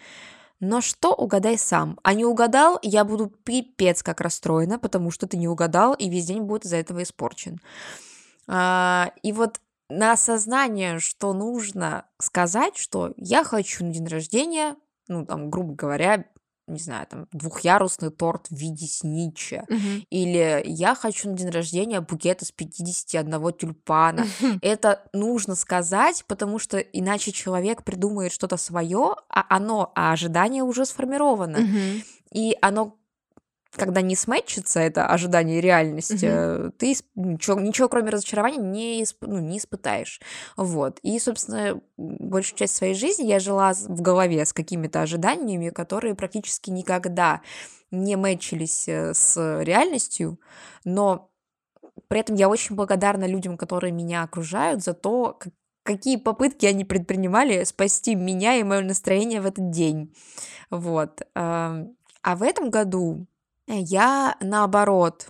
но 0.60 0.80
что 0.80 1.14
угадай 1.14 1.58
сам. 1.58 2.00
А 2.04 2.14
не 2.14 2.24
угадал, 2.24 2.80
я 2.82 3.04
буду 3.04 3.28
пипец 3.28 4.04
как 4.04 4.22
расстроена, 4.22 4.80
потому 4.80 5.12
что 5.12 5.28
ты 5.28 5.38
не 5.38 5.48
угадал, 5.48 5.94
и 5.94 6.10
весь 6.10 6.26
день 6.26 6.44
будет 6.44 6.66
из-за 6.66 6.78
этого 6.78 7.04
испорчен. 7.04 7.60
А, 8.48 9.12
и 9.24 9.34
вот 9.34 9.60
на 9.90 10.14
осознание, 10.14 11.00
что 11.00 11.34
нужно 11.34 12.06
сказать, 12.20 12.78
что 12.78 13.14
я 13.18 13.44
хочу 13.44 13.84
на 13.84 13.92
день 13.92 14.08
рождения, 14.08 14.76
ну, 15.08 15.26
там, 15.26 15.50
грубо 15.50 15.74
говоря, 15.74 16.26
не 16.68 16.80
знаю, 16.80 17.06
там, 17.08 17.28
двухъярусный 17.32 18.12
торт 18.12 18.48
в 18.50 18.56
виде 18.56 18.86
снича, 18.88 19.66
Мгм. 19.68 20.06
или 20.10 20.62
я 20.66 20.96
хочу 20.96 21.30
на 21.30 21.36
день 21.38 21.50
рождения 21.50 22.02
букет 22.02 22.42
из 22.42 22.52
51 22.52 23.52
тюльпана. 23.52 24.26
Это 24.62 25.04
нужно 25.14 25.56
сказать, 25.56 26.24
потому 26.28 26.60
что 26.60 26.78
иначе 26.78 27.32
человек 27.32 27.84
придумает 27.84 28.32
что-то 28.32 28.58
свое, 28.58 29.16
а 29.30 29.46
оно, 29.50 29.92
а 29.96 30.14
ожидание 30.14 30.64
уже 30.64 30.86
сформировано. 30.86 31.60
И 32.34 32.56
оно, 32.62 32.96
когда 33.76 34.02
не 34.02 34.16
сметчится, 34.16 34.80
это 34.80 35.08
ожидание 35.08 35.60
и 35.60 35.62
реальность, 35.62 36.24
Мгм. 36.24 36.32
э, 36.32 36.72
ты 36.78 36.96
ничего, 37.16 37.60
ничего 37.60 37.88
кроме 37.90 38.10
разочарования 38.10 38.58
не, 38.60 39.02
исп- 39.04 39.16
ну, 39.22 39.40
не 39.40 39.58
испытаешь. 39.58 40.20
Вот. 40.58 41.00
И, 41.04 41.18
собственно, 41.20 41.80
большую 41.98 42.58
часть 42.58 42.76
своей 42.76 42.94
жизни 42.96 43.26
я 43.26 43.40
жила 43.40 43.74
в 43.74 44.02
голове 44.02 44.46
с 44.46 44.54
какими-то 44.54 45.02
ожиданиями, 45.02 45.70
которые 45.70 46.16
практически 46.16 46.70
никогда 46.70 47.42
не 47.92 48.16
мэчились 48.16 48.88
э, 48.88 49.14
с 49.14 49.62
реальностью, 49.64 50.40
но 50.84 51.30
при 52.08 52.20
этом 52.20 52.36
я 52.36 52.50
очень 52.50 52.76
благодарна 52.76 53.26
людям, 53.26 53.58
которые 53.58 53.92
меня 53.92 54.24
окружают, 54.24 54.84
за 54.84 54.94
то, 54.94 55.38
как- 55.40 55.54
какие 55.84 56.18
попытки 56.18 56.66
они 56.66 56.86
предпринимали 56.86 57.64
спасти 57.64 58.16
меня 58.16 58.56
и 58.56 58.64
мое 58.64 58.82
настроение 58.82 59.42
в 59.42 59.46
этот 59.46 59.72
день. 59.72 60.14
Вот. 60.70 61.22
ам, 61.36 61.96
А 62.24 62.36
в 62.36 62.44
этом 62.44 62.70
году 62.70 63.26
я, 63.80 64.36
наоборот, 64.40 65.28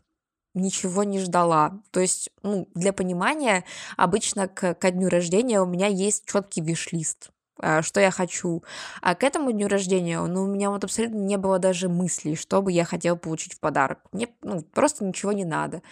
ничего 0.54 1.04
не 1.04 1.20
ждала. 1.20 1.82
То 1.92 2.00
есть, 2.00 2.30
ну, 2.44 2.68
для 2.76 2.94
понимания, 2.94 3.64
обычно 3.98 4.48
к, 4.48 4.74
ко 4.74 4.92
дню 4.92 5.10
рождения 5.10 5.62
у 5.62 5.66
меня 5.66 5.88
есть 5.88 6.26
четкий 6.26 6.62
виш-лист 6.62 7.32
а, 7.64 7.82
что 7.84 8.00
я 8.00 8.12
хочу. 8.12 8.64
А 9.02 9.16
к 9.16 9.24
этому 9.24 9.52
дню 9.52 9.68
рождения, 9.68 10.20
ну, 10.20 10.44
у 10.44 10.48
меня 10.48 10.72
вот 10.72 10.84
абсолютно 10.84 11.20
не 11.20 11.38
было 11.38 11.60
даже 11.60 11.90
мыслей, 11.90 12.36
что 12.36 12.62
бы 12.62 12.72
я 12.72 12.86
хотела 12.86 13.16
получить 13.16 13.54
в 13.54 13.60
подарок. 13.60 14.00
Мне 14.12 14.30
ну, 14.42 14.62
просто 14.62 15.06
ничего 15.06 15.32
не 15.32 15.46
надо. 15.46 15.84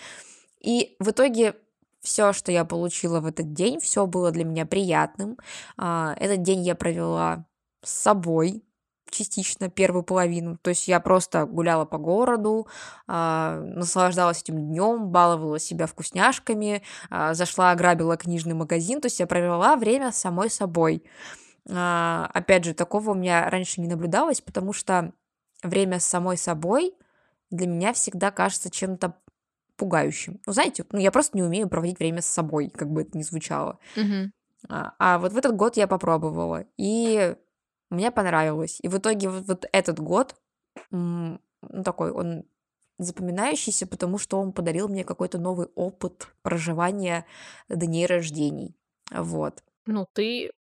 И 0.59 0.95
в 0.99 1.11
итоге 1.11 1.55
все, 2.01 2.33
что 2.33 2.51
я 2.51 2.65
получила 2.65 3.19
в 3.19 3.25
этот 3.25 3.53
день, 3.53 3.79
все 3.79 4.05
было 4.07 4.31
для 4.31 4.45
меня 4.45 4.65
приятным. 4.65 5.37
А, 5.77 6.15
Этот 6.19 6.41
день 6.41 6.63
я 6.63 6.75
провела 6.75 7.45
с 7.83 7.91
собой 7.91 8.63
частично 9.09 9.69
первую 9.69 10.03
половину. 10.03 10.57
То 10.57 10.69
есть 10.69 10.87
я 10.87 10.99
просто 10.99 11.45
гуляла 11.45 11.85
по 11.85 11.97
городу, 11.97 12.67
а, 13.07 13.59
наслаждалась 13.61 14.41
этим 14.41 14.57
днем, 14.57 15.09
баловала 15.09 15.59
себя 15.59 15.85
вкусняшками, 15.87 16.83
а, 17.09 17.33
зашла, 17.33 17.71
ограбила 17.71 18.17
книжный 18.17 18.53
магазин. 18.53 19.01
То 19.01 19.07
есть 19.07 19.19
я 19.19 19.27
провела 19.27 19.75
время 19.75 20.11
самой 20.11 20.49
собой. 20.49 21.03
А, 21.69 22.29
Опять 22.33 22.65
же, 22.65 22.73
такого 22.73 23.11
у 23.11 23.15
меня 23.15 23.49
раньше 23.49 23.81
не 23.81 23.87
наблюдалось, 23.87 24.41
потому 24.41 24.73
что 24.73 25.13
время 25.63 25.99
с 25.99 26.05
самой 26.05 26.37
собой 26.37 26.93
для 27.51 27.67
меня 27.67 27.93
всегда 27.93 28.31
кажется 28.31 28.69
чем-то 28.69 29.15
пугающим. 29.75 30.39
Ну, 30.45 30.53
знаете, 30.53 30.85
ну, 30.91 30.99
я 30.99 31.11
просто 31.11 31.37
не 31.37 31.43
умею 31.43 31.69
проводить 31.69 31.99
время 31.99 32.21
с 32.21 32.27
собой, 32.27 32.69
как 32.69 32.91
бы 32.91 33.01
это 33.01 33.17
ни 33.17 33.23
звучало. 33.23 33.79
Мгм. 33.95 34.33
А, 34.67 34.93
а 34.99 35.19
вот 35.19 35.31
в 35.33 35.37
этот 35.37 35.55
год 35.55 35.77
я 35.77 35.87
попробовала, 35.87 36.65
и 36.77 37.35
мне 37.89 38.11
понравилось. 38.11 38.79
И 38.81 38.87
в 38.87 38.97
итоге 38.97 39.29
вот, 39.29 39.47
вот 39.47 39.65
этот 39.71 39.99
год, 39.99 40.35
ну, 40.91 41.39
такой, 41.83 42.11
он 42.11 42.45
запоминающийся, 42.97 43.87
потому 43.87 44.17
что 44.17 44.39
он 44.39 44.51
подарил 44.51 44.87
мне 44.89 45.03
какой-то 45.03 45.37
новый 45.37 45.67
опыт 45.75 46.27
проживания 46.41 47.25
дней 47.69 48.05
рождений. 48.05 48.75
Вот. 49.11 49.63
Ну, 49.85 50.05
ты 50.13 50.51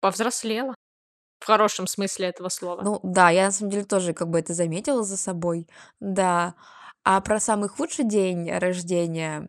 повзрослела. 0.00 0.74
В 1.40 1.46
хорошем 1.46 1.86
смысле 1.86 2.28
этого 2.28 2.48
слова. 2.48 2.82
Ну 2.82 3.00
да, 3.04 3.30
я 3.30 3.46
на 3.46 3.52
самом 3.52 3.70
деле 3.70 3.84
тоже 3.84 4.12
как 4.12 4.28
бы 4.28 4.40
это 4.40 4.54
заметила 4.54 5.04
за 5.04 5.16
собой, 5.16 5.68
да. 6.00 6.54
А 7.04 7.20
про 7.20 7.38
самый 7.38 7.68
худший 7.68 8.04
день 8.04 8.50
рождения, 8.50 9.48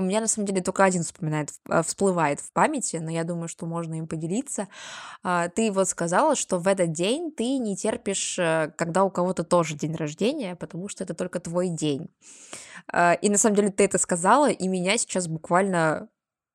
у 0.00 0.02
меня 0.02 0.20
на 0.20 0.26
самом 0.26 0.46
деле 0.46 0.62
только 0.62 0.84
один 0.84 1.02
вспоминает, 1.02 1.50
а, 1.68 1.82
всплывает 1.82 2.40
в 2.40 2.52
памяти, 2.52 2.96
но 2.96 3.10
я 3.10 3.24
думаю, 3.24 3.48
что 3.48 3.66
можно 3.66 3.94
им 3.94 4.06
поделиться. 4.08 4.68
А, 5.22 5.48
Ты 5.48 5.70
вот 5.72 5.88
сказала, 5.88 6.34
что 6.36 6.58
в 6.58 6.66
этот 6.66 6.92
день 6.92 7.32
ты 7.32 7.58
не 7.58 7.76
терпишь, 7.76 8.38
э, 8.38 8.72
когда 8.76 9.04
у 9.04 9.10
кого-то 9.10 9.44
тоже 9.44 9.74
день 9.76 9.94
рождения, 9.94 10.56
потому 10.56 10.88
что 10.88 11.04
это 11.04 11.14
только 11.14 11.40
твой 11.40 11.68
день. 11.68 12.08
А, 12.92 13.14
И 13.14 13.28
на 13.28 13.38
самом 13.38 13.56
деле 13.56 13.70
ты 13.70 13.84
это 13.84 13.98
сказала, 13.98 14.50
и 14.50 14.68
меня 14.68 14.98
сейчас 14.98 15.28
буквально 15.28 16.08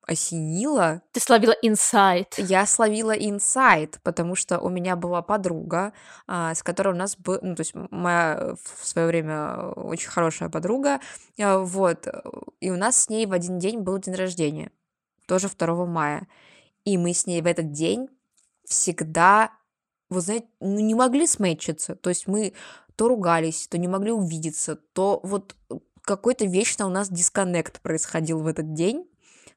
осенило, 0.06 1.02
Ты 1.12 1.20
словила 1.20 1.54
инсайт. 1.62 2.34
я 2.38 2.64
словила 2.64 3.10
инсайт, 3.10 3.98
потому 4.04 4.36
что 4.36 4.60
у 4.60 4.68
меня 4.68 4.94
была 4.94 5.20
подруга, 5.20 5.92
а, 6.26 6.54
с 6.54 6.62
которой 6.62 6.94
у 6.94 6.96
нас 6.96 7.16
был, 7.16 7.38
ну, 7.42 7.56
то 7.56 7.60
есть 7.60 7.74
моя 7.74 8.54
в 8.62 8.86
свое 8.86 9.08
время 9.08 9.56
очень 9.74 10.08
хорошая 10.08 10.48
подруга, 10.48 11.00
а, 11.40 11.58
вот, 11.58 12.06
э, 12.06 12.22
и 12.60 12.70
у 12.70 12.76
нас 12.76 12.96
с 13.02 13.08
ней 13.08 13.26
в 13.26 13.32
один 13.32 13.58
день 13.58 13.80
был 13.80 13.98
день 13.98 14.14
рождения, 14.14 14.70
тоже 15.26 15.48
2 15.48 15.86
мая, 15.86 16.28
и 16.84 16.96
мы 16.98 17.12
с 17.12 17.26
ней 17.26 17.42
в 17.42 17.46
этот 17.46 17.72
день 17.72 18.08
всегда, 18.64 19.50
вы 20.08 20.20
знаете, 20.20 20.46
ну, 20.60 20.78
не 20.78 20.94
могли 20.94 21.26
сметчиться, 21.26 21.96
то 21.96 22.10
есть 22.10 22.28
мы 22.28 22.54
то 22.94 23.08
ругались, 23.08 23.66
то 23.66 23.76
не 23.76 23.88
могли 23.88 24.12
увидеться, 24.12 24.76
то 24.76 25.20
вот 25.24 25.56
какой-то 26.02 26.46
вечно 26.46 26.86
у 26.86 26.90
нас 26.90 27.08
дисконнект 27.08 27.80
происходил 27.80 28.38
в 28.38 28.46
этот 28.46 28.72
день, 28.72 29.04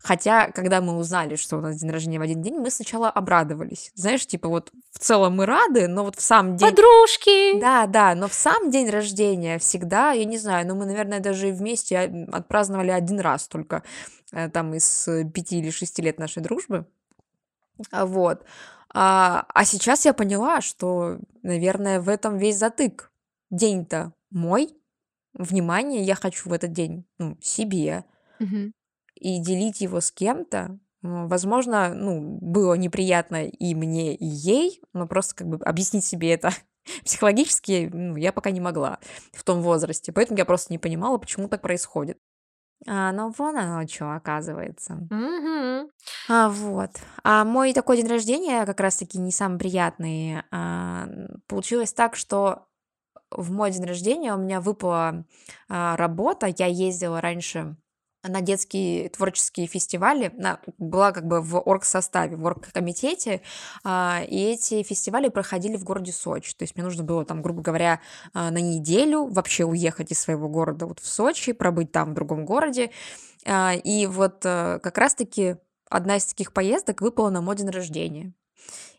Хотя, 0.01 0.49
когда 0.51 0.79
мы 0.79 0.97
узнали, 0.97 1.35
что 1.35 1.57
у 1.57 1.62
нас 1.62 1.75
день 1.75 1.91
рождения 1.91 2.19
в 2.19 2.21
один 2.21 2.41
день, 2.41 2.55
мы 2.55 2.71
сначала 2.71 3.09
обрадовались. 3.09 3.91
Знаешь, 3.95 4.25
типа 4.25 4.47
вот 4.47 4.71
в 4.91 4.99
целом 4.99 5.35
мы 5.35 5.45
рады, 5.45 5.89
но 5.89 6.05
вот 6.05 6.15
в 6.15 6.21
сам 6.21 6.55
день... 6.55 6.69
Подружки! 6.69 7.59
Да, 7.59 7.85
да, 7.85 8.15
но 8.15 8.29
в 8.29 8.33
сам 8.33 8.71
день 8.71 8.89
рождения 8.89 9.59
всегда, 9.59 10.13
я 10.13 10.23
не 10.23 10.38
знаю, 10.38 10.65
ну 10.67 10.75
мы, 10.75 10.85
наверное, 10.85 11.19
даже 11.19 11.51
вместе 11.51 11.97
а, 11.97 12.38
отпраздновали 12.38 12.91
один 12.91 13.19
раз 13.19 13.49
только, 13.49 13.83
э, 14.31 14.49
там 14.49 14.73
из 14.73 15.07
э, 15.09 15.25
пяти 15.25 15.59
или 15.59 15.69
шести 15.69 16.01
лет 16.01 16.17
нашей 16.17 16.41
дружбы. 16.41 16.85
А, 17.91 18.05
Вот. 18.05 18.45
А, 18.93 19.45
а 19.53 19.65
сейчас 19.65 20.05
я 20.05 20.13
поняла, 20.13 20.62
что, 20.62 21.19
наверное, 21.43 21.99
в 21.99 22.07
этом 22.07 22.38
весь 22.38 22.57
затык. 22.57 23.12
День-то 23.51 24.13
мой, 24.31 24.69
внимание 25.33 26.03
я 26.03 26.15
хочу 26.15 26.49
в 26.49 26.53
этот 26.53 26.71
день 26.71 27.05
ну, 27.17 27.38
себе, 27.41 28.05
Мгм. 28.39 28.73
И 29.19 29.39
делить 29.39 29.82
его 29.82 30.01
с 30.01 30.12
кем-то, 30.12 30.79
возможно, 31.01 31.93
ну, 31.93 32.38
было 32.41 32.73
неприятно 32.73 33.45
и 33.45 33.75
мне, 33.75 34.15
и 34.15 34.25
ей, 34.25 34.82
но 34.93 35.08
просто 35.08 35.36
как 35.36 35.47
бы 35.47 35.58
объяснить 35.58 36.05
себе 36.05 36.34
это 36.34 36.51
психологически, 37.05 37.89
ну, 37.91 38.15
я 38.15 38.32
пока 38.34 38.51
не 38.51 38.62
могла 38.62 38.99
в 39.34 39.43
том 39.43 39.62
возрасте, 39.62 40.12
поэтому 40.12 40.38
я 40.38 40.45
просто 40.45 40.73
не 40.73 40.77
понимала, 40.77 41.17
почему 41.17 41.47
так 41.47 41.62
происходит. 41.62 42.17
А, 42.88 43.12
ну, 43.12 43.34
вон 43.38 43.58
оно 43.58 43.86
что, 43.88 44.15
оказывается. 44.15 44.95
Мгм. 45.10 45.89
А, 46.29 46.49
вот. 46.49 46.91
А 47.23 47.43
мой 47.43 47.73
такой 47.73 47.97
день 47.97 48.08
рождения, 48.08 48.65
как 48.65 48.79
раз-таки 48.79 49.17
не 49.17 49.32
самый 49.32 49.60
приятный, 49.60 50.43
а, 50.51 51.08
получилось 51.47 51.91
так, 51.91 52.15
что 52.15 52.67
в 53.32 53.51
мой 53.51 53.71
день 53.71 53.84
рождения 53.84 54.34
у 54.34 54.38
меня 54.38 54.62
выпала 54.62 55.25
а, 55.67 55.97
работа. 55.97 56.47
Я 56.58 56.67
ездила 56.67 57.19
раньше 57.19 57.75
на 58.23 58.41
детские 58.41 59.10
творческие 59.10 59.67
фестивали, 59.67 60.32
на, 60.36 60.60
была 60.77 61.12
как 61.12 61.25
бы 61.25 61.41
в 61.41 61.60
оргсоставе, 61.60 62.36
в 62.36 62.45
оргкомитете, 62.45 63.41
а, 63.84 64.21
и 64.27 64.38
эти 64.51 64.84
фестивали 64.84 65.29
проходили 65.29 65.77
в 65.77 65.84
городе 65.84 66.12
Сочи. 66.12 66.53
То 66.55 66.63
есть 66.63 66.75
мне 66.75 66.84
нужно 66.84 67.03
было 67.03 67.23
там, 67.25 67.41
грубо 67.41 67.62
говоря, 67.62 68.01
а, 68.34 68.51
на 68.51 68.60
неделю 68.60 69.25
вообще 69.25 69.63
уехать 69.63 70.12
из 70.12 70.19
своего 70.19 70.49
города 70.49 70.86
вот 70.86 70.99
в 70.99 71.08
Сочи, 71.08 71.53
пробыть 71.53 71.91
там 71.91 72.12
в 72.12 72.13
другом 72.13 72.45
городе. 72.45 72.91
А, 73.45 73.73
и 73.73 74.05
вот 74.05 74.45
э, 74.45 74.79
как 74.84 74.97
раз-таки 74.97 75.55
одна 75.89 76.17
из 76.17 76.25
таких 76.25 76.51
поездок 76.53 77.01
выпала 77.01 77.29
на 77.29 77.41
мой 77.41 77.55
день 77.55 77.69
рождения. 77.69 78.34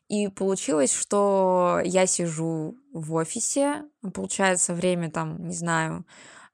И 0.09 0.26
получилось, 0.26 0.92
что 0.92 1.80
я 1.85 2.04
сижу 2.06 2.76
в 2.92 3.14
офисе, 3.14 3.85
получается 4.12 4.74
время 4.74 5.09
там, 5.09 5.46
не 5.46 5.54
знаю, 5.54 6.04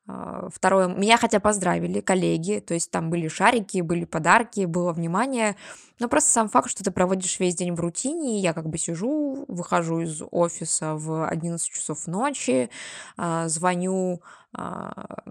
второе, 0.07 0.87
меня 0.87 1.17
хотя 1.17 1.41
поздравили 1.41 2.01
коллеги, 2.01 2.63
то 2.65 2.75
есть 2.75 2.91
там 2.91 3.11
были 3.11 3.29
шарики, 3.29 3.81
были 3.81 4.05
подарки, 4.05 4.65
было 4.65 4.93
внимание, 4.93 5.57
но 5.99 6.09
просто 6.09 6.31
сам 6.31 6.49
факт, 6.49 6.71
что 6.71 6.85
ты 6.85 6.91
проводишь 6.91 7.41
весь 7.41 7.57
день 7.57 7.75
в 7.75 7.81
рутине, 7.81 8.39
я 8.41 8.53
как 8.53 8.69
бы 8.69 8.79
сижу, 8.79 9.45
выхожу 9.49 10.01
из 10.01 10.23
офиса 10.31 10.95
в 10.95 11.27
11 11.27 11.69
часов 11.69 12.07
ночи, 12.07 12.71
а, 13.17 13.49
звоню, 13.49 14.23
а, 14.53 15.23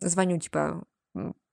звоню 0.00 0.38
типа 0.38 0.84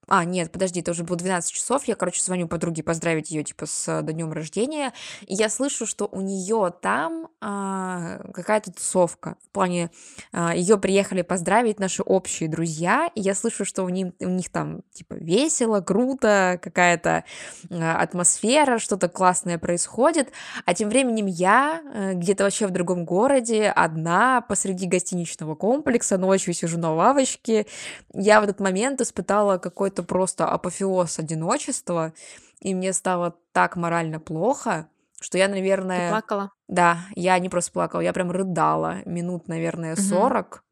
а, 0.08 0.24
нет, 0.24 0.52
подожди, 0.52 0.80
это 0.80 0.92
уже 0.92 1.04
было 1.04 1.18
12 1.18 1.52
часов. 1.52 1.84
Я, 1.86 1.96
короче, 1.96 2.22
звоню 2.24 2.48
подруге 2.48 2.82
поздравить 2.82 3.30
ее, 3.30 3.44
типа, 3.44 3.66
с 3.66 4.02
днем 4.04 4.32
рождения. 4.32 4.94
И 5.26 5.36
я 5.36 5.50
слышу, 5.50 5.86
что 5.86 6.08
у 6.10 6.22
нее 6.22 6.74
там 6.82 7.28
а, 7.42 8.22
какая-то 8.34 8.72
тусовка. 8.72 9.36
В 9.44 9.50
плане, 9.50 9.92
а, 10.32 10.56
ее 10.56 10.78
приехали 10.78 11.24
поздравить 11.24 11.80
наши 11.80 12.04
общие 12.04 12.48
друзья. 12.48 13.12
И 13.16 13.22
я 13.22 13.36
слышу, 13.36 13.66
что 13.66 13.84
у 13.84 13.90
них, 13.90 14.14
у 14.20 14.30
них 14.30 14.50
там, 14.50 14.82
типа, 14.94 15.16
весело, 15.16 15.82
круто, 15.82 16.58
какая-то 16.64 17.26
а, 17.70 18.02
атмосфера, 18.02 18.80
что-то 18.80 19.10
классное 19.10 19.58
происходит. 19.58 20.32
А 20.66 20.74
тем 20.74 20.88
временем 20.88 21.26
я 21.26 21.82
а, 21.84 22.14
где-то 22.14 22.46
вообще 22.46 22.68
в 22.68 22.72
другом 22.72 23.04
городе, 23.04 23.68
одна, 23.70 24.40
посреди 24.40 24.88
гостиничного 24.88 25.56
комплекса, 25.56 26.18
ночью 26.18 26.54
сижу 26.54 26.80
на 26.80 26.94
лавочке. 26.94 27.66
Я 28.14 28.40
в 28.40 28.46
этот 28.46 28.62
момент 28.62 29.02
испытала 29.02 29.58
какой-то 29.58 29.97
это 29.98 30.04
просто 30.04 30.46
апофеоз 30.46 31.20
одиночества, 31.20 32.14
и 32.60 32.76
мне 32.76 32.94
стало 32.94 33.36
так 33.52 33.76
морально 33.76 34.20
плохо, 34.20 34.90
что 35.20 35.40
я, 35.40 35.48
наверное... 35.48 36.10
Ты 36.10 36.14
плакала? 36.14 36.52
Да, 36.68 37.00
я 37.16 37.40
не 37.40 37.50
просто 37.50 37.72
плакала, 37.72 38.02
я 38.02 38.14
прям 38.14 38.30
рыдала 38.30 38.98
минут, 39.06 39.48
наверное, 39.48 39.96
40. 39.96 40.64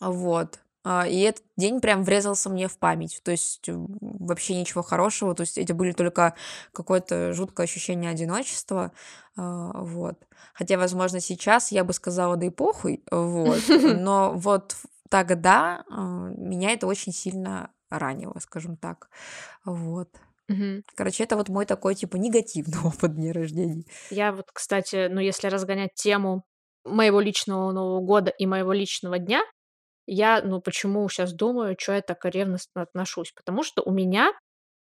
Угу. 0.00 0.12
Вот. 0.12 0.58
А, 0.84 1.06
и 1.06 1.20
этот 1.20 1.44
день 1.56 1.80
прям 1.80 2.02
врезался 2.02 2.50
мне 2.50 2.68
в 2.68 2.76
память. 2.76 3.22
То 3.24 3.30
есть 3.30 3.66
вообще 4.00 4.60
ничего 4.60 4.82
хорошего. 4.82 5.34
То 5.34 5.42
есть 5.42 5.56
это 5.56 5.72
были 5.72 5.92
только 5.92 6.34
какое-то 6.72 7.32
жуткое 7.32 7.64
ощущение 7.64 8.10
одиночества. 8.10 8.92
А, 9.36 9.70
вот. 9.80 10.18
Хотя, 10.52 10.76
возможно, 10.76 11.20
сейчас 11.20 11.72
я 11.72 11.84
бы 11.84 11.94
сказала, 11.94 12.36
да 12.36 12.46
и 12.46 12.50
похуй. 12.50 13.02
Вот. 13.10 13.62
Но 13.68 14.32
вот 14.34 14.76
тогда 15.08 15.84
а, 15.90 16.30
меня 16.36 16.72
это 16.72 16.86
очень 16.86 17.12
сильно 17.12 17.70
ранило, 17.98 18.38
скажем 18.40 18.76
так. 18.76 19.08
Вот. 19.64 20.08
Мгм. 20.48 20.82
Короче, 20.94 21.24
это 21.24 21.36
вот 21.36 21.48
мой 21.48 21.66
такой, 21.66 21.94
типа, 21.94 22.16
негативный 22.16 22.78
опыт 22.84 23.14
дня 23.16 23.32
рождения. 23.32 23.84
Я 24.10 24.32
вот, 24.32 24.50
кстати, 24.52 25.08
ну, 25.10 25.20
если 25.20 25.48
разгонять 25.48 25.94
тему 25.94 26.44
моего 26.84 27.20
личного 27.20 27.72
Нового 27.72 28.00
года 28.00 28.30
и 28.30 28.46
моего 28.46 28.72
личного 28.72 29.18
дня, 29.18 29.42
я, 30.06 30.42
ну, 30.42 30.60
почему 30.60 31.08
сейчас 31.08 31.32
думаю, 31.34 31.76
что 31.80 31.94
я 31.94 32.02
так 32.02 32.24
ревностно 32.26 32.82
отношусь? 32.82 33.32
Потому 33.32 33.62
что 33.64 33.82
у 33.82 33.92
меня 33.92 34.32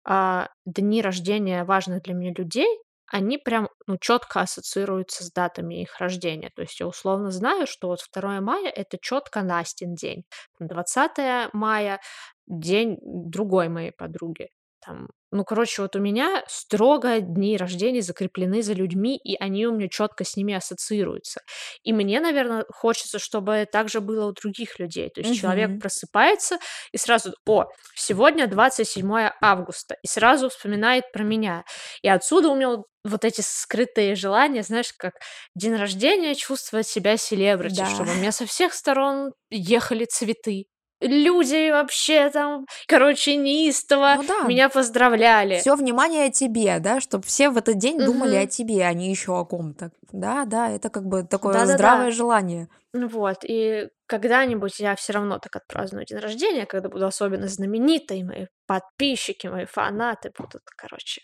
а, 0.05 0.49
дни 0.67 1.03
рождения 1.03 1.65
важных 1.65 2.03
для 2.03 2.15
меня 2.15 2.33
людей, 2.37 2.69
они 3.13 3.39
прям, 3.39 3.69
ну, 3.87 3.99
четко 4.01 4.41
ассоциируются 4.41 5.25
с 5.25 5.33
датами 5.33 5.83
их 5.83 5.99
рождения. 6.01 6.51
То 6.57 6.63
есть 6.63 6.81
я 6.81 6.87
условно 6.89 7.31
знаю, 7.31 7.67
что 7.67 7.89
вот 7.89 8.01
2 8.01 8.41
мая- 8.41 8.71
это 8.71 8.99
четко 9.01 9.43
Настин 9.43 9.95
день, 9.95 10.25
20 10.61 11.51
мая 11.53 12.01
день 12.47 12.99
другой 13.03 13.69
моей 13.69 13.93
подруги. 13.93 14.49
Там, 14.85 15.09
ну, 15.33 15.45
короче, 15.45 15.83
вот 15.83 15.97
у 15.97 15.99
меня 16.01 16.45
строго 16.47 17.21
дни 17.21 17.57
рождения 17.57 18.03
закреплены 18.03 18.63
за 18.63 18.73
людьми, 18.73 19.17
и 19.17 19.35
они 19.37 19.67
у 19.67 19.73
меня 19.75 19.89
четко 19.89 20.23
с 20.25 20.37
ними 20.37 20.55
ассоциируются. 20.55 21.41
И 21.83 21.93
мне, 21.93 22.21
наверное, 22.21 22.65
хочется, 22.71 23.19
чтобы 23.19 23.67
так 23.71 23.89
же 23.89 24.01
было 24.01 24.27
у 24.27 24.33
других 24.33 24.79
людей. 24.79 25.11
То 25.11 25.21
есть 25.23 25.33
человек 25.35 25.71
просыпается 25.81 26.59
и 26.93 26.99
сразу, 26.99 27.35
о, 27.47 27.65
сегодня 27.97 28.47
27 28.47 29.11
августа, 29.41 29.97
и 30.03 30.07
сразу 30.07 30.49
вспоминает 30.51 31.11
про 31.13 31.25
меня. 31.25 31.65
И 32.03 32.09
отсюда 32.09 32.49
у 32.51 32.55
меня 32.55 32.77
вот 33.05 33.25
эти 33.25 33.41
скрытые 33.41 34.15
желания, 34.15 34.63
знаешь, 34.63 34.93
как 34.97 35.15
день 35.55 35.75
рождения 35.77 36.35
чувствовать 36.35 36.87
себя 36.87 37.17
селебрити, 37.17 37.83
Да. 37.83 37.87
чтобы 37.87 38.13
у 38.13 38.15
меня 38.15 38.31
со 38.33 38.47
всех 38.47 38.73
сторон 38.75 39.33
ехали 39.51 40.05
цветы 40.05 40.67
люди 41.01 41.71
вообще 41.71 42.31
там, 42.31 42.67
короче, 42.87 43.37
неистово 43.37 44.15
Ну 44.17 44.23
да. 44.25 44.41
меня 44.47 44.69
поздравляли. 44.69 45.59
Все 45.59 45.75
внимание 45.77 46.31
тебе, 46.31 46.79
да, 46.81 47.01
чтобы 47.01 47.25
все 47.25 47.51
в 47.51 47.57
этот 47.57 47.79
день 47.79 47.99
думали 47.99 48.35
о 48.37 48.47
тебе, 48.47 48.85
а 48.85 48.93
не 48.93 49.11
еще 49.11 49.39
о 49.39 49.45
ком-то. 49.45 49.91
Да, 50.13 50.45
да, 50.45 50.71
это 50.71 50.89
как 50.91 51.05
бы 51.07 51.23
такое 51.25 51.55
Да-да-да. 51.55 51.75
здравое 51.75 52.11
желание. 52.11 52.69
Ну 52.93 53.09
вот, 53.09 53.39
и 53.45 53.89
когда-нибудь 54.07 54.81
я 54.81 54.95
все 54.97 55.13
равно 55.13 55.39
так 55.39 55.55
отпраздную 55.57 56.07
день 56.07 56.19
рождения, 56.19 56.65
когда 56.67 56.89
буду 56.89 57.07
особенно 57.07 57.47
знаменитой, 57.49 58.23
мои 58.23 58.47
подписчики, 58.67 59.47
мои 59.49 59.67
фанаты 59.67 60.33
будут, 60.37 60.63
короче, 60.77 61.23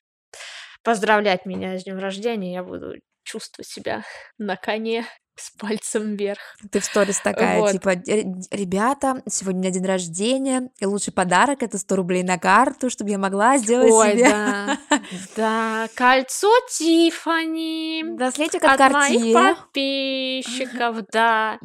поздравлять 0.85 1.47
меня 1.47 1.79
с 1.79 1.85
днем 1.85 1.99
рождения, 1.99 2.53
я 2.53 2.63
буду 2.63 2.95
чувствовать 3.25 3.69
себя 3.69 4.03
на 4.39 4.57
коне 4.57 5.07
с 5.37 5.51
пальцем 5.59 6.17
вверх. 6.17 6.39
Ты 6.71 6.81
в 6.81 6.85
сторис 6.85 7.19
такая, 7.21 7.61
Вот. 7.61 7.73
типа, 7.73 7.91
«Ре- 8.07 8.27
ребята, 8.51 9.23
сегодня 9.29 9.71
день 9.71 9.85
рождения, 9.87 10.71
и 10.79 10.87
лучший 10.87 11.13
подарок 11.13 11.63
это 11.63 11.79
100 11.79 11.97
рублей 11.97 12.23
на 12.23 12.39
карту, 12.39 12.91
чтобы 12.91 13.11
я 13.11 13.19
могла 13.19 13.57
сделать 13.59 13.91
Ой, 13.91 14.13
себе 14.13 14.29
да, 14.29 14.79
да, 15.37 15.89
кольцо 15.95 16.51
Тифани. 16.71 18.05
браслетик 18.05 18.63
от 18.65 18.81
От 18.81 18.93
моих 18.93 19.35
подписчиков, 19.35 20.99
да. 21.13 21.59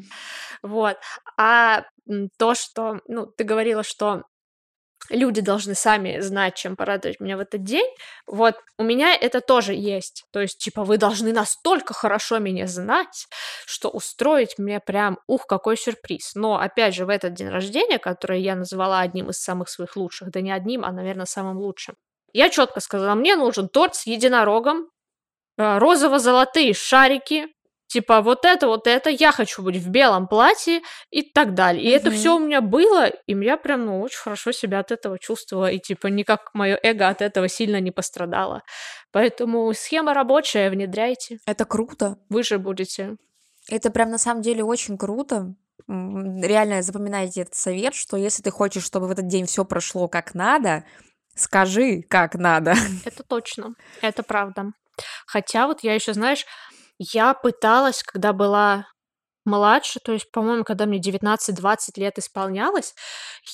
Вот. 0.64 0.98
А 1.38 1.84
то, 2.38 2.56
что, 2.56 3.00
ну, 3.08 3.26
ты 3.26 3.44
говорила, 3.44 3.84
что 3.84 4.24
люди 5.10 5.42
должны 5.42 5.76
сами 5.76 6.20
знать, 6.20 6.56
чем 6.56 6.76
порадовать 6.76 7.20
меня 7.20 7.38
в 7.38 7.40
этот 7.40 7.64
день. 7.64 7.88
Вот 8.26 8.56
у 8.78 8.84
меня 8.84 9.16
это 9.16 9.42
тоже 9.42 9.74
есть. 9.74 10.26
То 10.32 10.42
есть, 10.42 10.58
типа, 10.58 10.84
вы 10.84 10.98
должны 10.98 11.34
настолько 11.34 11.94
хорошо 11.94 12.40
меня 12.40 12.68
знать, 12.68 13.28
что 13.66 13.90
устроить 13.90 14.58
мне 14.58 14.80
прям, 14.80 15.20
ух, 15.28 15.48
какой 15.48 15.78
сюрприз. 15.78 16.36
Но, 16.36 16.60
опять 16.60 16.96
же, 16.96 17.06
в 17.06 17.10
этот 17.10 17.34
день 17.34 17.50
рождения, 17.50 18.00
который 18.00 18.42
я 18.42 18.56
назвала 18.56 19.00
одним 19.00 19.30
из 19.30 19.40
самых 19.40 19.70
своих 19.70 19.96
лучших, 19.96 20.32
да 20.32 20.42
не 20.42 20.52
одним, 20.52 20.84
а, 20.86 20.92
наверное, 20.92 21.26
самым 21.26 21.58
лучшим, 21.58 21.96
я 22.34 22.50
четко 22.50 22.80
сказала, 22.80 23.16
мне 23.16 23.36
нужен 23.36 23.70
торт 23.70 23.96
с 23.96 24.06
единорогом, 24.06 24.90
а, 25.58 25.80
розово-золотые 25.80 26.74
шарики, 26.74 27.48
типа 27.88 28.22
вот 28.22 28.46
это, 28.46 28.68
вот 28.68 28.86
это, 28.88 29.10
я 29.10 29.32
хочу 29.32 29.62
быть 29.64 29.78
в 29.78 29.90
белом 29.90 30.28
платье 30.28 30.82
и 31.10 31.22
так 31.24 31.54
далее. 31.54 31.84
И 31.84 31.90
это 31.90 32.10
Мгм. 32.10 32.18
все 32.18 32.36
у 32.36 32.40
меня 32.40 32.62
было, 32.62 33.08
и 33.08 33.34
я 33.34 33.58
прям, 33.58 33.86
ну, 33.86 34.02
очень 34.02 34.20
хорошо 34.20 34.52
себя 34.52 34.80
от 34.80 34.92
этого 34.92 35.18
чувствовала, 35.20 35.72
и 35.72 35.80
типа 35.80 36.08
никак 36.08 36.50
мое 36.54 36.78
эго 36.84 37.08
от 37.08 37.22
этого 37.22 37.48
сильно 37.48 37.80
не 37.80 37.92
пострадало. 37.92 38.64
Поэтому 39.12 39.74
схема 39.74 40.14
рабочая, 40.14 40.70
внедряйте, 40.70 41.40
Это 41.46 41.66
круто. 41.66 42.18
вы 42.30 42.44
же 42.44 42.60
будете. 42.60 43.16
Это 43.70 43.90
прям 43.90 44.10
на 44.12 44.18
самом 44.18 44.42
деле 44.42 44.64
очень 44.64 44.98
круто. 44.98 45.56
Реально 45.88 46.82
запоминайте 46.82 47.42
этот 47.42 47.56
совет, 47.56 47.96
что 47.96 48.18
если 48.18 48.44
ты 48.44 48.52
хочешь, 48.52 48.84
чтобы 48.84 49.08
в 49.08 49.12
этот 49.12 49.28
день 49.28 49.46
все 49.46 49.64
прошло 49.64 50.08
как 50.08 50.34
надо, 50.34 50.84
скажи, 51.36 52.02
как 52.10 52.36
надо. 52.36 52.74
Это 53.06 53.24
точно, 53.24 53.76
это 54.02 54.24
правда. 54.24 54.72
Хотя 55.26 55.68
вот 55.68 55.84
я 55.84 55.94
еще, 55.94 56.14
знаешь, 56.14 56.46
я 57.00 57.34
пыталась, 57.34 58.04
когда 58.04 58.34
была 58.34 58.88
младше, 59.46 60.00
то 60.00 60.12
есть, 60.14 60.32
по-моему, 60.32 60.64
когда 60.64 60.86
мне 60.86 61.00
19-20 61.00 61.94
лет 61.98 62.20
исполнялось, 62.20 62.94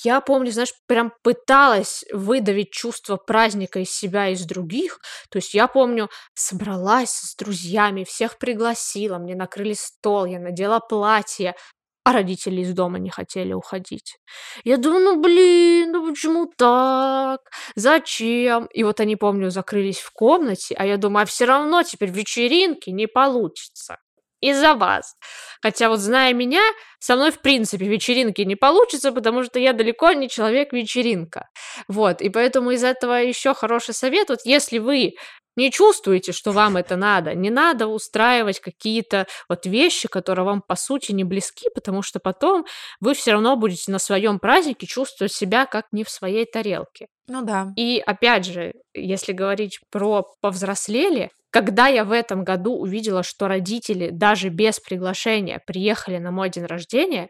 я 0.04 0.22
помню, 0.22 0.52
знаешь, 0.52 0.74
прям 0.88 1.14
пыталась 1.24 2.04
выдавить 2.12 2.72
чувство 2.72 3.18
праздника 3.18 3.80
из 3.80 3.92
себя 3.92 4.28
и 4.30 4.34
из 4.34 4.46
других. 4.46 5.00
То 5.30 5.38
есть 5.38 5.54
я 5.54 5.68
помню, 5.68 6.10
собралась 6.34 7.12
с 7.12 7.36
друзьями, 7.36 8.04
всех 8.04 8.40
пригласила, 8.40 9.20
мне 9.20 9.36
накрыли 9.36 9.74
стол, 9.74 10.26
я 10.26 10.40
надела 10.40 10.80
платье, 10.80 11.56
а 12.04 12.12
родители 12.14 12.62
из 12.62 12.74
дома 12.74 13.00
не 13.00 13.10
хотели 13.10 13.54
уходить. 13.54 14.18
Я 14.64 14.78
думаю, 14.78 15.04
ну 15.04 15.22
блин, 15.22 15.92
ну 15.92 16.10
почему 16.10 16.46
так? 16.58 17.40
Зачем? 17.76 18.66
И 18.74 18.84
вот 18.84 19.00
они, 19.00 19.16
помню, 19.16 19.52
закрылись 19.52 20.00
в 20.00 20.12
комнате, 20.12 20.76
а 20.78 20.86
я 20.86 20.98
думаю, 20.98 21.24
а 21.24 21.26
все 21.26 21.46
равно 21.46 21.84
теперь 21.84 22.10
вечеринки 22.10 22.90
не 22.90 23.08
получится. 23.08 23.98
Из-за 24.42 24.74
вас. 24.76 25.16
Хотя 25.62 25.88
вот 25.88 26.00
зная 26.00 26.34
меня, 26.34 26.62
со 27.00 27.16
мной 27.16 27.32
в 27.32 27.40
принципе 27.40 27.86
вечеринки 27.88 28.42
не 28.42 28.58
получится, 28.58 29.14
потому 29.14 29.44
что 29.46 29.58
я 29.58 29.72
далеко 29.72 30.12
не 30.12 30.28
человек-вечеринка. 30.28 31.48
Вот, 31.88 32.22
и 32.22 32.28
поэтому 32.30 32.72
из 32.72 32.84
этого 32.84 33.14
еще 33.14 33.54
хороший 33.54 33.94
совет. 33.94 34.28
Вот 34.30 34.40
если 34.44 34.80
вы 34.80 35.14
не 35.56 35.72
чувствуете, 35.72 36.32
что 36.32 36.52
вам 36.52 36.78
это 36.78 36.96
надо, 36.96 37.34
не 37.34 37.50
надо 37.50 37.88
устраивать 37.88 38.60
какие-то 38.60 39.28
вот 39.50 39.66
вещи, 39.66 40.08
которые 40.08 40.46
вам 40.46 40.62
по 40.62 40.76
сути 40.76 41.12
не 41.12 41.24
близки, 41.24 41.70
потому 41.74 42.02
что 42.02 42.20
потом 42.20 42.66
вы 43.00 43.14
все 43.14 43.34
равно 43.34 43.56
будете 43.56 43.92
на 43.92 44.00
своем 44.00 44.40
празднике 44.40 44.88
чувствовать 44.88 45.34
себя 45.34 45.66
как 45.66 45.86
не 45.92 46.04
в 46.04 46.10
своей 46.10 46.46
тарелке. 46.46 47.08
Ну 47.28 47.44
да. 47.44 47.72
И 47.76 48.04
опять 48.06 48.46
же, 48.46 48.74
если 48.94 49.32
говорить 49.32 49.80
про 49.90 50.28
повзрослели, 50.42 51.30
когда 51.54 51.88
я 51.88 52.04
в 52.04 52.12
этом 52.12 52.44
году 52.44 52.76
увидела, 52.76 53.22
что 53.22 53.48
родители 53.48 54.10
даже 54.12 54.50
без 54.50 54.80
приглашения 54.80 55.62
приехали 55.68 56.18
на 56.18 56.32
мой 56.32 56.50
день 56.50 56.66
рождения, 56.66 57.30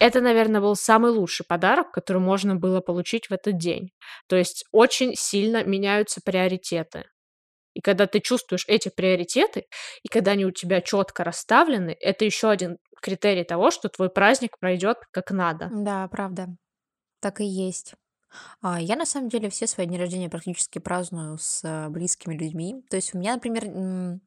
это, 0.00 0.20
наверное, 0.20 0.60
был 0.60 0.74
самый 0.74 1.12
лучший 1.12 1.46
подарок, 1.48 1.92
который 1.92 2.20
можно 2.20 2.56
было 2.56 2.80
получить 2.80 3.30
в 3.30 3.32
этот 3.32 3.58
день. 3.58 3.90
То 4.28 4.34
есть 4.34 4.64
очень 4.72 5.14
сильно 5.14 5.62
меняются 5.62 6.20
приоритеты. 6.24 7.04
И 7.80 7.82
когда 7.82 8.06
ты 8.06 8.20
чувствуешь 8.20 8.66
эти 8.68 8.90
приоритеты, 8.90 9.64
и 10.02 10.08
когда 10.08 10.32
они 10.32 10.44
у 10.44 10.50
тебя 10.50 10.82
четко 10.82 11.24
расставлены, 11.24 11.96
это 11.98 12.26
еще 12.26 12.50
один 12.50 12.76
критерий 13.00 13.44
того, 13.44 13.70
что 13.70 13.88
твой 13.88 14.10
праздник 14.10 14.58
пройдет 14.58 14.98
как 15.10 15.30
надо. 15.30 15.70
Да, 15.72 16.06
правда. 16.08 16.48
Так 17.20 17.40
и 17.40 17.44
есть. 17.44 17.94
А, 18.60 18.78
я 18.78 18.96
на 18.96 19.06
самом 19.06 19.30
деле 19.30 19.48
все 19.48 19.66
свои 19.66 19.86
дни 19.86 19.98
рождения 19.98 20.28
практически 20.28 20.78
праздную 20.78 21.38
с 21.38 21.62
э, 21.64 21.88
близкими 21.88 22.36
людьми. 22.36 22.84
То 22.90 22.96
есть 22.96 23.14
у 23.14 23.18
меня, 23.18 23.34
например, 23.34 24.20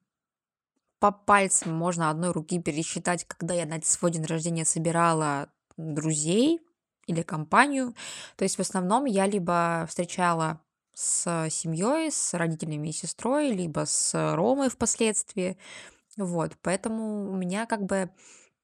по 1.00 1.12
пальцам 1.12 1.76
можно 1.76 2.10
одной 2.10 2.32
руки 2.32 2.60
пересчитать, 2.60 3.24
когда 3.26 3.54
я 3.54 3.68
на 3.68 3.80
свой 3.84 4.10
день 4.10 4.26
рождения 4.26 4.66
собирала 4.66 5.52
друзей 5.78 6.60
или 7.06 7.22
компанию. 7.22 7.94
То 8.36 8.46
есть 8.46 8.58
в 8.58 8.62
основном 8.62 9.06
я 9.06 9.28
либо 9.28 9.86
встречала 9.88 10.60
с 10.94 11.48
семьей, 11.50 12.12
с 12.12 12.34
родителями 12.34 12.90
и 12.90 12.94
сестрой, 12.94 13.52
либо 13.52 13.86
с 13.86 14.14
Ромой 14.36 14.70
впоследствии. 14.70 15.58
Вот, 16.18 16.54
поэтому 16.62 17.32
у 17.32 17.36
меня 17.36 17.66
как 17.66 17.84
бы 17.84 18.10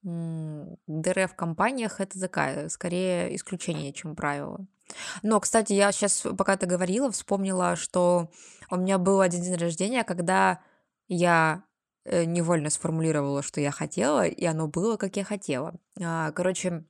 ДР 0.02 1.28
в 1.28 1.36
компаниях 1.36 2.00
это 2.00 2.20
такая, 2.20 2.70
скорее 2.70 3.36
исключение, 3.36 3.92
чем 3.92 4.16
правило. 4.16 4.66
Но, 5.24 5.40
кстати, 5.40 5.74
я 5.74 5.92
сейчас, 5.92 6.26
пока 6.38 6.58
ты 6.58 6.66
говорила, 6.66 7.12
вспомнила, 7.12 7.76
что 7.76 8.32
у 8.72 8.78
меня 8.78 8.98
был 8.98 9.22
один 9.22 9.42
день 9.42 9.56
рождения, 9.56 10.04
когда 10.04 10.62
я 11.08 11.64
э, 12.06 12.24
невольно 12.24 12.70
сформулировала, 12.70 13.44
что 13.44 13.62
я 13.62 13.72
хотела, 13.72 14.26
и 14.26 14.46
оно 14.46 14.68
было, 14.68 14.98
как 14.98 15.18
я 15.18 15.24
хотела. 15.24 15.76
А, 16.02 16.32
короче, 16.32 16.86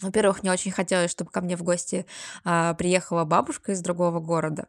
во-первых, 0.00 0.42
мне 0.42 0.52
очень 0.52 0.70
хотелось, 0.70 1.10
чтобы 1.10 1.30
ко 1.30 1.40
мне 1.40 1.56
в 1.56 1.62
гости 1.62 2.06
а, 2.44 2.74
приехала 2.74 3.24
бабушка 3.24 3.72
из 3.72 3.80
другого 3.80 4.20
города. 4.20 4.66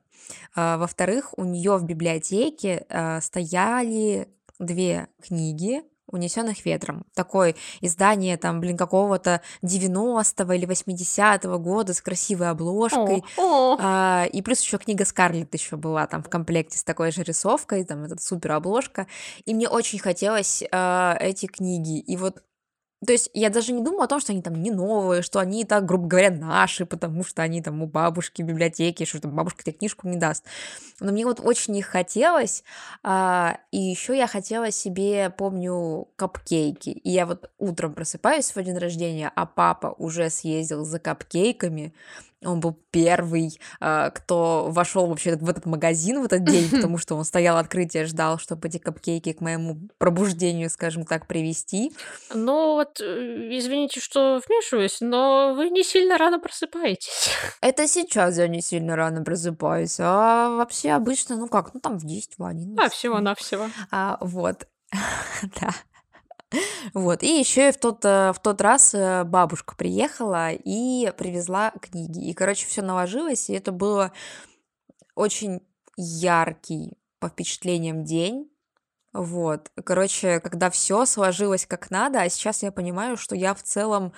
А, 0.56 0.78
во-вторых, 0.78 1.34
у 1.38 1.44
нее 1.44 1.78
в 1.78 1.84
библиотеке 1.84 2.86
а, 2.90 3.22
стояли 3.22 4.28
две 4.60 5.08
книги 5.22 5.84
унесенных 6.08 6.66
ветром. 6.66 7.06
Такое 7.14 7.56
издание 7.82 8.38
там, 8.38 8.60
блин, 8.60 8.78
какого-то 8.78 9.42
90-го 9.64 10.54
или 10.54 10.68
80-го 10.68 11.60
года 11.60 11.94
с 11.94 12.02
красивой 12.02 12.50
обложкой. 12.50 13.24
О, 13.38 13.74
о. 13.74 13.78
А, 13.80 14.26
и 14.32 14.42
плюс 14.42 14.62
еще 14.62 14.78
книга 14.78 15.06
Скарлетт 15.06 15.54
еще 15.54 15.76
была 15.78 16.08
там 16.08 16.24
в 16.24 16.30
комплекте 16.30 16.78
с 16.78 16.84
такой 16.84 17.12
же 17.12 17.24
рисовкой, 17.24 17.84
там 17.86 18.04
эта 18.04 18.22
супер 18.22 18.54
обложка. 18.54 19.08
И 19.46 19.54
мне 19.54 19.68
очень 19.68 20.00
хотелось 20.00 20.64
а, 20.72 21.18
эти 21.20 21.48
книги. 21.48 22.00
И 22.00 22.18
вот 22.18 22.44
то 23.06 23.14
есть 23.14 23.30
я 23.34 23.50
даже 23.50 23.72
не 23.72 23.84
думаю 23.84 24.04
о 24.04 24.08
том, 24.08 24.20
что 24.20 24.32
они 24.32 24.42
там 24.42 24.62
не 24.62 24.72
новые, 24.72 25.22
что 25.22 25.40
они 25.40 25.64
так, 25.66 25.86
грубо 25.86 26.08
говоря, 26.08 26.32
наши, 26.32 26.86
потому 26.86 27.24
что 27.24 27.42
они 27.42 27.62
там 27.62 27.82
у 27.82 27.88
бабушки 27.88 28.42
в 28.42 28.46
библиотеке, 28.46 29.06
что 29.06 29.22
там 29.22 29.36
бабушка 29.36 29.64
тебе 29.64 29.74
книжку 29.74 30.08
не 30.08 30.18
даст. 30.18 30.44
Но 31.00 31.12
мне 31.12 31.26
вот 31.26 31.40
очень 31.40 31.76
их 31.78 31.88
хотелось, 31.88 32.64
а, 33.04 33.58
и 33.72 33.78
еще 33.78 34.18
я 34.18 34.28
хотела 34.28 34.72
себе, 34.72 35.30
помню, 35.30 36.08
капкейки. 36.16 36.90
И 36.90 37.10
я 37.10 37.26
вот 37.26 37.50
утром 37.58 37.94
просыпаюсь 37.94 38.56
в 38.56 38.64
день 38.64 38.78
рождения, 38.78 39.32
а 39.36 39.46
папа 39.46 39.94
уже 39.98 40.30
съездил 40.30 40.86
за 40.86 41.00
капкейками, 41.00 41.94
он 42.46 42.60
был 42.60 42.80
первый, 42.92 43.60
а, 43.80 44.10
кто 44.10 44.68
вошел 44.70 45.08
вообще 45.08 45.36
в 45.36 45.50
этот 45.50 45.66
магазин 45.66 46.22
в 46.22 46.26
этот 46.26 46.44
день, 46.44 46.70
потому 46.70 46.98
что 46.98 47.16
он 47.16 47.26
стоял 47.26 47.58
открытие, 47.58 48.06
ждал, 48.06 48.38
чтобы 48.38 48.68
эти 48.68 48.78
капкейки 48.78 49.34
к 49.34 49.42
моему 49.42 49.80
пробуждению, 49.98 50.70
скажем 50.70 51.06
так, 51.06 51.28
привести. 51.28 51.92
Ну 52.34 52.74
вот, 52.74 53.02
э, 53.02 53.50
извините, 53.58 54.00
что 54.00 54.42
вмешиваюсь, 54.46 54.98
но 55.02 55.54
вы 55.56 55.70
не 55.70 55.84
сильно 55.84 56.18
рано 56.18 56.40
просыпаетесь. 56.40 57.30
Это 57.62 57.88
сейчас 57.88 58.38
я 58.38 58.48
не 58.48 58.62
сильно 58.62 58.96
рано 58.96 59.24
просыпаюсь, 59.24 59.98
а 60.00 60.50
вообще 60.50 60.92
обычно, 60.92 61.38
ну 61.38 61.48
как, 61.48 61.74
ну 61.74 61.80
там 61.80 61.98
в 61.98 62.06
10, 62.06 62.38
в 62.38 62.44
11. 62.44 62.80
А, 62.80 62.90
всего-навсего. 62.90 63.70
А, 63.92 64.18
вот, 64.22 64.68
да. 65.62 65.70
Вот, 66.94 67.24
и 67.24 67.40
еще 67.40 67.70
и 67.70 67.72
в 67.72 67.78
тот, 67.78 68.04
э, 68.06 68.32
в 68.34 68.40
тот 68.40 68.62
раз 68.62 68.94
э, 68.94 69.24
бабушка 69.24 69.76
приехала 69.76 70.52
и 70.52 71.12
привезла 71.18 71.72
книги. 71.82 72.28
И, 72.30 72.34
короче, 72.34 72.68
все 72.68 72.82
наложилось, 72.82 73.50
и 73.50 73.54
это 73.54 73.72
было 73.72 74.12
очень 75.16 75.62
яркий 75.98 76.98
по 77.20 77.30
впечатлениям 77.30 78.04
день. 78.04 78.50
Вот, 79.14 79.72
короче, 79.86 80.42
когда 80.42 80.70
все 80.70 81.06
сложилось 81.06 81.66
как 81.66 81.90
надо, 81.90 82.22
а 82.22 82.30
сейчас 82.30 82.64
я 82.64 82.72
понимаю, 82.72 83.16
что 83.16 83.36
я 83.36 83.54
в 83.54 83.64
целом 83.64 84.12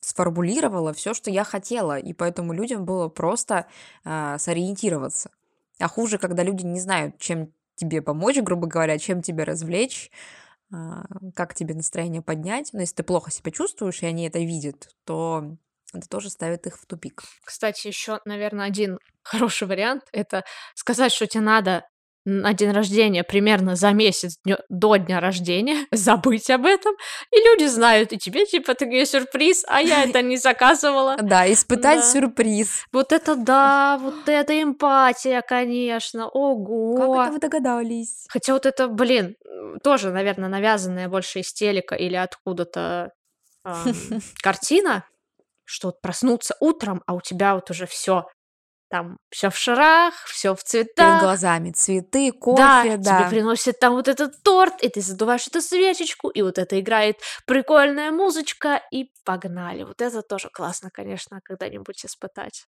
сформулировала 0.00 0.92
все, 0.92 1.14
что 1.14 1.30
я 1.30 1.44
хотела, 1.44 1.96
и 1.96 2.12
поэтому 2.12 2.52
людям 2.52 2.84
было 2.84 3.08
просто 3.08 3.66
а, 4.02 4.38
сориентироваться. 4.38 5.30
А 5.78 5.86
хуже, 5.86 6.18
когда 6.18 6.42
люди 6.42 6.64
не 6.64 6.80
знают, 6.80 7.18
чем 7.18 7.52
тебе 7.76 8.02
помочь, 8.02 8.38
грубо 8.38 8.66
говоря, 8.66 8.98
чем 8.98 9.22
тебя 9.22 9.44
развлечь, 9.44 10.10
а, 10.72 11.04
как 11.34 11.54
тебе 11.54 11.74
настроение 11.74 12.22
поднять. 12.22 12.70
Но 12.72 12.80
если 12.80 12.96
ты 12.96 13.02
плохо 13.02 13.30
себя 13.30 13.50
чувствуешь, 13.50 14.02
и 14.02 14.06
они 14.06 14.26
это 14.26 14.38
видят, 14.38 14.88
то 15.04 15.56
это 15.92 16.08
тоже 16.08 16.30
ставит 16.30 16.66
их 16.66 16.78
в 16.78 16.86
тупик. 16.86 17.22
Кстати, 17.44 17.88
еще, 17.88 18.20
наверное, 18.24 18.66
один 18.66 18.98
хороший 19.22 19.68
вариант 19.68 20.04
это 20.12 20.44
сказать, 20.74 21.12
что 21.12 21.26
тебе 21.26 21.42
надо 21.42 21.84
на 22.30 22.52
день 22.54 22.70
рождения 22.72 23.24
примерно 23.24 23.76
за 23.76 23.90
месяц 23.92 24.38
днё 24.44 24.58
до 24.68 24.96
дня 24.96 25.20
рождения, 25.20 25.86
забыть 25.92 26.50
об 26.50 26.64
этом, 26.66 26.94
и 27.32 27.36
люди 27.36 27.66
знают, 27.68 28.12
и 28.12 28.18
тебе 28.18 28.46
типа 28.46 28.74
такой 28.74 29.04
сюрприз, 29.06 29.64
а 29.68 29.80
я 29.80 30.04
это 30.04 30.22
не 30.22 30.36
заказывала. 30.36 31.16
Да, 31.22 31.50
испытать 31.52 32.00
Да. 32.00 32.02
сюрприз. 32.12 32.84
Вот 32.92 33.12
это 33.12 33.36
да, 33.36 33.98
вот 34.00 34.28
это 34.28 34.62
эмпатия, 34.62 35.42
конечно, 35.42 36.24
Как 36.24 36.34
ого. 36.34 37.22
это 37.22 37.32
вы 37.32 37.38
догадались? 37.38 38.24
Хотя 38.28 38.52
вот 38.52 38.66
это, 38.66 38.88
блин, 38.88 39.36
тоже, 39.82 40.10
наверное, 40.10 40.48
навязанная 40.48 41.08
больше 41.08 41.40
из 41.40 41.52
телека 41.52 41.94
или 41.94 42.16
откуда-то 42.16 43.12
ам, 43.64 43.84
картина, 44.42 45.04
что 45.64 45.88
вот 45.88 46.00
проснуться 46.00 46.54
утром, 46.60 47.02
а 47.06 47.14
у 47.14 47.20
тебя 47.20 47.54
вот 47.54 47.70
уже 47.70 47.86
все 47.86 48.24
там 48.90 49.18
все 49.30 49.50
в 49.50 49.56
шарах, 49.56 50.14
все 50.26 50.54
в 50.54 50.64
Перед 50.64 50.86
цветах, 50.86 51.22
глазами 51.22 51.70
цветы, 51.70 52.32
да, 52.32 52.38
кофе, 52.38 52.90
тебе 52.90 53.04
да. 53.04 53.28
приносят 53.30 53.78
там 53.78 53.94
вот 53.94 54.08
этот 54.08 54.42
торт, 54.42 54.82
и 54.82 54.88
ты 54.88 55.00
задуваешь 55.00 55.46
эту 55.46 55.60
свечечку, 55.60 56.28
и 56.28 56.42
вот 56.42 56.58
это 56.58 56.78
играет 56.80 57.16
прикольная 57.46 58.10
музычка, 58.10 58.82
и 58.90 59.10
погнали. 59.24 59.84
Вот 59.84 60.00
это 60.00 60.22
тоже 60.22 60.50
классно, 60.52 60.90
конечно, 60.90 61.40
когда-нибудь 61.42 62.04
испытать. 62.04 62.66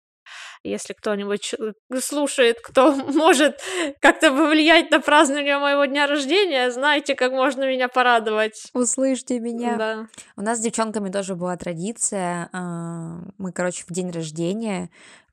Если 0.63 0.93
кто-нибудь 0.93 1.55
э, 1.59 1.99
слушает, 2.01 2.61
кто 2.63 2.95
может 3.13 3.61
как-то 4.01 4.31
повлиять 4.31 4.91
на 4.91 5.01
празднование 5.01 5.59
моего 5.59 5.85
дня 5.87 6.07
рождения, 6.07 6.71
знаете, 6.71 7.15
как 7.15 7.33
можно 7.33 7.65
меня 7.65 7.89
порадовать. 7.89 8.71
Услышьте 8.73 9.41
меня. 9.41 9.77
Да. 9.77 10.07
У 10.37 10.43
нас 10.43 10.59
с 10.59 10.61
девчонками 10.61 11.11
тоже 11.11 11.35
была 11.35 11.57
традиция. 11.57 12.49
а, 12.53 13.19
Мы, 13.39 13.53
короче, 13.53 13.85
в 13.89 13.93
день 13.93 14.11
рождения 14.11 14.91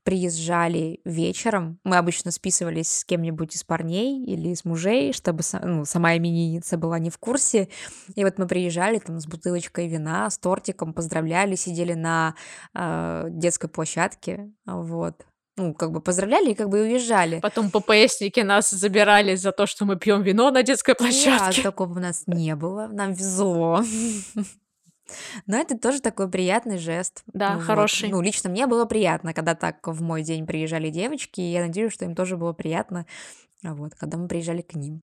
приезжали 0.10 1.01
вечером. 1.05 1.78
Мы 1.84 1.97
обычно 1.97 2.32
списывались 2.32 2.89
с 2.89 3.05
кем-нибудь 3.05 3.55
из 3.55 3.64
парней 3.64 4.26
или 4.26 4.49
из 4.49 4.66
мужей, 4.66 5.14
чтобы 5.14 5.43
ну, 5.62 5.86
сама 5.86 6.18
именинница 6.18 6.80
была 6.80 6.97
не 6.97 7.12
в 7.12 7.20
курсе. 7.20 7.70
И 8.16 8.24
вот 8.24 8.39
мы 8.39 8.47
приезжали 8.47 8.97
там 8.97 9.20
с 9.20 9.28
бутылочкой 9.28 9.88
вина, 9.88 10.28
с 10.28 10.39
тортиком, 10.39 10.95
поздравляли, 10.95 11.53
сидели 11.53 11.93
на 11.93 12.34
а, 12.74 13.28
детской 13.30 13.70
площадке. 13.70 14.51
Вот. 14.66 15.28
Ну, 15.57 15.76
как 15.76 15.91
бы 15.91 16.01
поздравляли 16.01 16.53
и 16.53 16.55
как 16.55 16.70
бы 16.70 16.80
и 16.80 16.82
уезжали. 16.89 17.39
Потом 17.39 17.70
ППСники 17.70 18.39
нас 18.39 18.72
забирали 18.72 19.36
за 19.36 19.51
то, 19.51 19.68
что 19.68 19.86
мы 19.86 19.95
пьем 19.95 20.24
вино 20.24 20.49
на 20.49 20.64
детской 20.64 20.91
Нет, 20.91 20.97
площадке. 20.97 21.62
такого 21.62 21.91
у 21.91 22.01
нас 22.01 22.24
не 22.26 22.55
было. 22.55 22.88
Нам 22.91 23.14
везло. 23.14 23.84
Но 25.47 25.57
это 25.57 25.78
тоже 25.78 26.01
такой 26.01 26.30
приятный 26.30 26.78
жест. 26.78 27.24
Да, 27.34 27.55
Вот. 27.55 27.64
хороший. 27.64 28.10
Ну, 28.10 28.22
лично 28.22 28.49
мне 28.49 28.68
было 28.68 28.86
приятно, 28.86 29.34
когда 29.34 29.55
так 29.55 29.86
в 29.88 30.01
мой 30.01 30.24
день 30.24 30.45
приезжали 30.45 30.89
девочки, 30.89 31.41
и 31.41 31.51
я 31.51 31.62
надеюсь, 31.62 31.93
что 31.93 32.05
им 32.05 32.16
тоже 32.16 32.38
было 32.38 32.53
приятно, 32.53 33.05
а 33.64 33.74
вот, 33.74 33.95
когда 33.95 34.18
мы 34.18 34.28
приезжали 34.28 34.62
к 34.62 34.74
ним. 34.76 35.01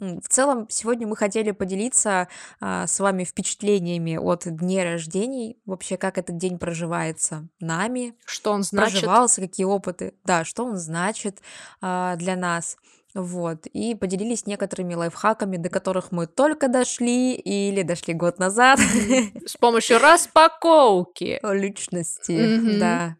В 0.00 0.28
целом, 0.28 0.66
сегодня 0.68 1.06
мы 1.06 1.14
хотели 1.16 1.52
поделиться 1.52 2.26
а, 2.60 2.88
с 2.88 2.98
вами 2.98 3.22
впечатлениями 3.22 4.16
от 4.16 4.42
дней 4.48 4.82
рождений, 4.82 5.58
вообще, 5.64 5.96
как 5.96 6.18
этот 6.18 6.38
день 6.38 6.58
проживается 6.58 7.46
нами, 7.60 8.16
Что 8.24 8.50
он 8.50 8.64
значит? 8.64 8.94
проживался, 8.94 9.40
какие 9.40 9.64
опыты, 9.64 10.14
да, 10.24 10.44
что 10.44 10.64
он 10.64 10.76
значит 10.76 11.40
а, 11.80 12.16
для 12.16 12.34
нас. 12.34 12.78
Вот, 13.14 13.66
и 13.66 13.94
поделились 13.94 14.46
некоторыми 14.46 14.94
лайфхаками, 14.94 15.58
до 15.58 15.68
которых 15.68 16.12
мы 16.12 16.26
только 16.26 16.68
дошли 16.68 17.34
или 17.34 17.82
дошли 17.82 18.14
год 18.14 18.38
назад. 18.38 18.78
С 19.46 19.56
помощью 19.58 19.98
распаковки. 19.98 21.38
Личности, 21.42 22.56
Мгм. 22.56 22.78
да. 22.78 23.16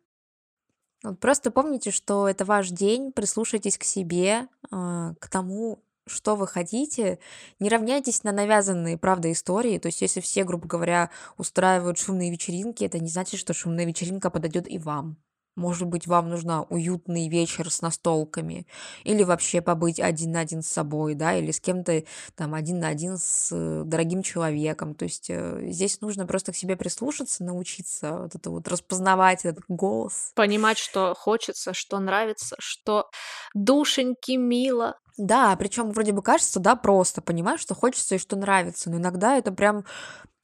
Вот 1.03 1.21
просто 1.21 1.51
помните, 1.51 1.91
что 1.91 2.27
это 2.29 2.45
ваш 2.45 2.71
день, 2.71 3.13
прислушайтесь 3.13 3.77
к 3.77 3.85
себе, 3.85 4.47
а, 4.71 5.15
к 5.19 5.29
тому, 5.29 5.83
что 6.07 6.37
вы 6.37 6.47
хотите. 6.47 7.19
Не 7.61 7.69
равняйтесь 7.69 8.25
на 8.25 8.33
навязанные, 8.33 8.97
правда, 8.99 9.31
истории. 9.31 9.79
То 9.79 9.87
есть, 9.87 10.01
если 10.01 10.21
все, 10.21 10.45
грубо 10.45 10.67
говоря, 10.67 11.11
устраивают 11.37 11.99
шумные 11.99 12.31
вечеринки, 12.31 12.85
это 12.85 12.99
не 12.99 13.09
значит, 13.09 13.39
что 13.39 13.53
шумная 13.53 13.85
вечеринка 13.85 14.31
подойдет 14.31 14.69
и 14.69 14.79
вам. 14.79 15.17
Может 15.55 15.89
быть, 15.89 16.07
вам 16.07 16.31
нужна 16.31 16.63
уютный 16.63 17.29
вечер 17.29 17.71
с 17.71 17.83
настолками, 17.83 18.67
или 19.05 19.23
вообще 19.23 19.61
побыть 19.61 20.01
один 20.01 20.33
на 20.33 20.41
один 20.41 20.63
с 20.63 20.69
собой, 20.69 21.15
да, 21.15 21.35
или 21.35 21.51
с 21.51 21.61
кем-то 21.61 22.05
там 22.37 22.55
один 22.55 22.79
на 22.79 22.89
один 22.89 23.19
с 23.19 23.51
э, 23.53 23.83
дорогим 23.85 24.23
человеком. 24.23 24.95
То 24.95 25.05
есть 25.05 25.29
э, 25.29 25.71
здесь 25.71 26.01
нужно 26.01 26.27
просто 26.27 26.53
к 26.53 26.57
себе 26.57 26.77
прислушаться, 26.77 27.45
научиться 27.45 28.13
вот 28.19 28.35
это 28.35 28.51
вот 28.51 28.67
распознавать 28.69 29.45
этот 29.45 29.65
голос. 29.69 30.33
Понимать, 30.35 30.79
что 30.79 31.15
хочется, 31.15 31.75
что 31.75 31.99
нравится, 31.99 32.57
что 32.59 33.11
душеньки 33.55 34.33
мило. 34.33 34.97
Да, 35.19 35.55
причем 35.57 35.91
вроде 35.91 36.13
бы 36.13 36.23
кажется, 36.23 36.59
да, 36.59 36.75
просто 36.75 37.21
понимаешь, 37.21 37.61
что 37.61 37.75
хочется 37.75 38.15
и 38.15 38.19
что 38.19 38.37
нравится, 38.37 38.91
но 38.91 38.97
иногда 38.97 39.37
это 39.37 39.53
прям 39.53 39.85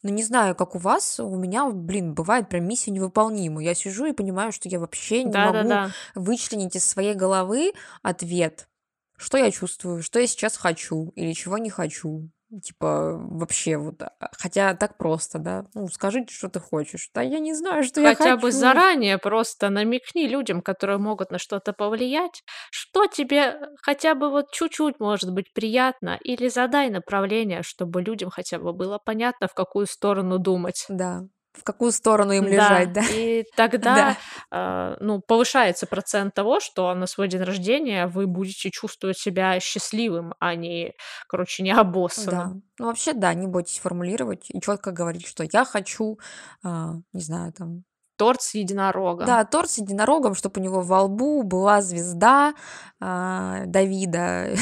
ну, 0.09 0.15
не 0.15 0.25
знаю, 0.25 0.55
как 0.55 0.75
у 0.75 0.79
вас, 0.79 1.21
у 1.21 1.37
меня, 1.37 1.69
блин, 1.69 2.15
бывает 2.15 2.49
прям 2.49 2.67
миссия 2.67 2.91
невыполнима. 2.91 3.63
Я 3.63 3.75
сижу 3.75 4.07
и 4.07 4.13
понимаю, 4.13 4.53
что 4.53 4.69
я 4.69 4.81
вообще 4.81 5.23
не 5.25 5.37
могу 5.37 5.53
Да-да-да. 5.53 5.91
вычленить 6.15 6.77
из 6.77 6.85
своей 6.85 7.15
головы 7.15 7.73
ответ, 8.03 8.69
что 9.17 9.37
я 9.39 9.51
чувствую, 9.51 10.03
что 10.03 10.19
я 10.19 10.27
сейчас 10.27 10.57
хочу 10.57 11.13
или 11.15 11.33
чего 11.33 11.59
не 11.59 11.71
хочу. 11.71 12.31
Типа, 12.63 13.13
вообще 13.19 13.77
вот, 13.77 14.01
а, 14.03 14.11
хотя 14.33 14.75
так 14.75 14.97
просто, 14.97 15.39
да. 15.39 15.67
Ну, 15.75 15.87
скажите, 15.89 16.33
что 16.35 16.49
ты 16.49 16.61
хочешь. 16.61 17.11
Да 17.15 17.21
я 17.21 17.41
не 17.41 17.53
знаю, 17.55 17.83
что 17.85 18.01
я 18.01 18.15
Хотя 18.15 18.37
бы 18.37 18.51
хочу. 18.51 18.53
заранее 18.53 19.19
просто 19.19 19.71
намекни 19.71 20.27
людям, 20.29 20.63
которые 20.63 20.99
могут 20.99 21.31
на 21.33 21.39
что-то 21.39 21.73
повлиять, 21.73 22.43
что 22.71 23.07
тебе 23.07 23.39
э, 23.61 23.67
хотя 23.83 24.15
бы 24.15 24.31
вот 24.31 24.53
чуть-чуть 24.53 25.01
может 25.01 25.33
быть 25.33 25.53
приятно, 25.53 26.17
или 26.23 26.49
задай 26.49 26.91
направление, 26.91 27.63
чтобы 27.63 28.03
людям 28.03 28.31
хотя 28.31 28.59
бы 28.59 28.73
было 28.73 28.99
понятно, 29.05 29.49
в 29.49 29.55
какую 29.55 29.87
сторону 29.87 30.39
думать. 30.39 30.85
Да. 30.89 31.29
В 31.59 31.65
какую 31.65 31.93
сторону 31.93 32.33
им 32.33 32.47
Да, 32.47 32.49
лежать, 32.49 32.93
да? 32.93 33.03
и 33.07 33.45
тогда, 33.57 34.15
Да. 34.15 34.17
а, 34.51 34.97
ну, 35.01 35.21
повышается 35.21 35.87
процент 35.87 36.35
того, 36.35 36.61
что 36.61 36.95
на 36.95 37.07
свой 37.07 37.27
день 37.29 37.43
рождения 37.43 38.07
вы 38.07 38.27
будете 38.27 38.71
чувствовать 38.71 39.19
себя 39.19 39.59
счастливым, 39.61 40.35
а 40.39 40.55
не, 40.55 40.95
короче, 41.29 41.63
не 41.65 41.73
Да. 42.17 42.53
обоссанным. 42.53 42.63
Ну, 42.79 42.87
вообще, 42.87 43.13
да, 43.13 43.35
не 43.35 43.47
бойтесь 43.47 43.79
формулировать 43.79 44.47
и 44.51 44.61
четко 44.61 44.93
говорить, 44.93 45.27
что 45.27 45.45
я 45.53 45.65
хочу, 45.65 46.19
а, 46.63 46.95
не 47.13 47.21
знаю, 47.21 47.53
там, 47.53 47.85
Торт 48.19 48.43
с 48.43 48.55
единорогом. 48.55 49.27
да, 49.27 49.45
торт 49.45 49.71
с 49.71 49.79
единорогом, 49.79 50.35
чтобы 50.35 50.61
у 50.61 50.65
него 50.65 50.81
во 50.81 51.03
лбу 51.05 51.45
была 51.45 51.81
звезда 51.81 52.53
а, 53.01 53.65
Давида. 53.67 54.55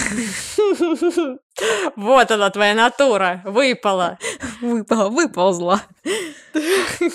Вот 1.96 2.30
она, 2.30 2.50
твоя 2.50 2.74
натура, 2.74 3.40
выпала. 3.46 4.18
Выпала, 4.60 5.08
выползла. 5.08 5.80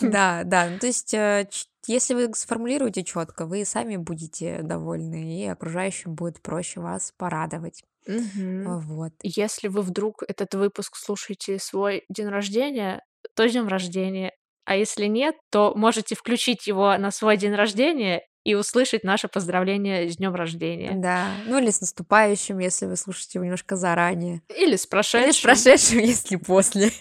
Да, 0.01 0.41
да. 0.43 0.67
Ну, 0.67 0.79
то 0.79 0.87
есть, 0.87 1.13
э, 1.13 1.47
если 1.85 2.15
вы 2.15 2.33
сформулируете 2.33 3.03
четко, 3.03 3.45
вы 3.45 3.65
сами 3.65 3.97
будете 3.97 4.63
довольны, 4.63 5.43
и 5.43 5.47
окружающим 5.47 6.15
будет 6.15 6.41
проще 6.41 6.79
вас 6.79 7.13
порадовать. 7.17 7.83
Мгм. 8.07 8.79
Вот. 8.79 9.13
Если 9.21 9.67
вы 9.67 9.81
вдруг 9.83 10.23
этот 10.27 10.55
выпуск 10.55 10.95
слушаете 10.95 11.59
свой 11.59 12.03
день 12.09 12.27
рождения, 12.27 13.03
то 13.35 13.47
днем 13.47 13.67
рождения. 13.67 14.33
А 14.65 14.75
если 14.75 15.05
нет, 15.07 15.35
то 15.51 15.73
можете 15.75 16.15
включить 16.15 16.67
его 16.67 16.95
на 16.97 17.11
свой 17.11 17.37
день 17.37 17.53
рождения 17.53 18.23
и 18.43 18.55
услышать 18.55 19.03
наше 19.03 19.27
поздравление 19.27 20.09
с 20.09 20.17
днем 20.17 20.33
рождения. 20.35 20.93
Да. 20.95 21.27
Ну 21.45 21.59
или 21.59 21.69
с 21.69 21.81
наступающим, 21.81 22.59
если 22.59 22.85
вы 22.85 22.95
слушаете 22.95 23.37
его 23.37 23.45
немножко 23.45 23.75
заранее. 23.75 24.41
Или 24.49 24.57
с 24.57 24.61
Или 24.61 24.75
с 24.75 24.85
прошедшим. 24.87 25.41
прошедшим, 25.43 25.99
если 25.99 26.35
после. 26.37 26.91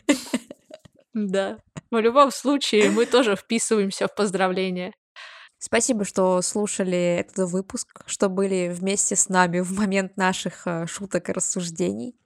Да. 1.14 1.58
В 1.90 1.98
любом 1.98 2.30
случае, 2.30 2.90
мы 2.90 3.04
тоже 3.06 3.36
вписываемся 3.36 4.06
в 4.06 4.14
поздравления. 4.14 4.92
Спасибо, 5.62 6.06
что 6.06 6.40
слушали 6.40 7.18
этот 7.18 7.50
выпуск, 7.50 8.02
что 8.06 8.30
были 8.30 8.72
вместе 8.74 9.14
с 9.14 9.28
нами 9.28 9.60
в 9.60 9.72
момент 9.78 10.16
наших 10.16 10.66
э, 10.66 10.86
шуток 10.86 11.28
и 11.28 11.32
рассуждений. 11.32 12.16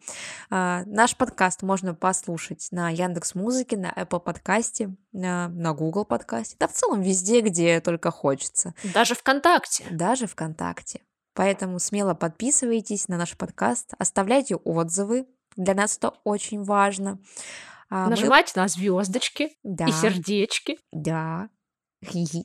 А, 0.51 0.85
Наш 0.87 1.17
подкаст 1.17 1.63
можно 1.63 1.95
послушать 1.97 2.69
на 2.71 2.91
Яндекс 2.91 3.35
Музыке, 3.35 3.77
на 3.77 3.91
Apple 3.93 4.21
подкасте, 4.21 4.95
на 5.11 5.49
Google 5.73 6.05
подкасте, 6.05 6.55
да 6.61 6.69
в 6.69 6.73
целом 6.75 7.03
везде, 7.03 7.41
где 7.41 7.81
только 7.81 8.13
хочется, 8.13 8.73
Даже 8.95 9.17
ВКонтакте. 9.17 9.85
даже 9.91 10.29
ВКонтакте. 10.29 11.01
Поэтому 11.35 11.81
смело 11.81 12.15
подписывайтесь 12.15 13.09
на 13.09 13.17
наш 13.17 13.37
подкаст, 13.37 13.95
оставляйте 13.99 14.55
отзывы, 14.55 15.27
для 15.57 15.75
нас 15.75 15.97
это 15.97 16.11
очень 16.23 16.63
важно. 16.63 17.19
А, 17.91 18.05
мы- 18.05 18.11
Нажимайте 18.11 18.53
на 18.55 18.69
звездочки 18.69 19.57
Да. 19.65 19.87
и 19.87 19.93
сердечки. 19.93 20.79
Да. 20.93 21.49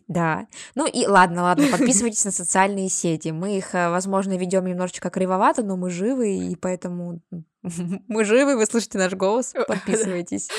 Да. 0.08 0.48
Ну 0.76 0.86
и 0.88 1.06
ладно, 1.06 1.44
ладно, 1.44 1.68
подписывайтесь 1.72 2.26
на 2.26 2.32
социальные 2.32 2.90
сети. 2.90 3.30
Мы 3.30 3.58
их, 3.58 3.76
э, 3.76 3.90
возможно, 3.90 4.38
ведем 4.38 4.66
немножечко 4.66 5.10
кривовато, 5.10 5.64
но 5.64 5.78
мы 5.78 5.90
живы, 5.90 6.38
и 6.38 6.56
поэтому 6.56 7.22
мы 7.62 8.24
живы, 8.26 8.56
вы 8.58 8.66
слышите 8.66 8.98
наш 8.98 9.14
голос, 9.14 9.54
подписывайтесь. 9.68 10.50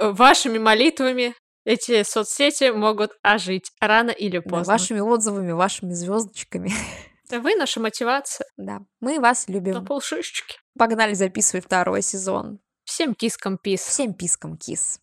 Вашими 0.00 0.58
молитвами 0.58 1.34
эти 1.64 2.02
соцсети 2.02 2.70
могут 2.70 3.12
ожить 3.22 3.72
рано 3.80 4.10
или 4.10 4.38
Да, 4.38 4.48
поздно. 4.50 4.72
вашими 4.72 5.00
отзывами, 5.00 5.52
вашими 5.52 5.92
звездочками. 5.92 6.72
Вы 7.30 7.56
наша 7.56 7.78
мотивация 7.78 8.46
Да, 8.56 8.80
мы 9.00 9.20
вас 9.20 9.48
на 9.48 9.52
любим. 9.52 9.84
полшишечки. 9.84 10.56
Погнали 10.78 11.12
записывать 11.12 11.66
второй 11.66 12.00
сезон. 12.00 12.58
Всем 12.84 13.14
кискам 13.14 13.58
пис. 13.58 13.82
Всем 13.82 14.14
пискам 14.14 14.56
кис. 14.56 14.98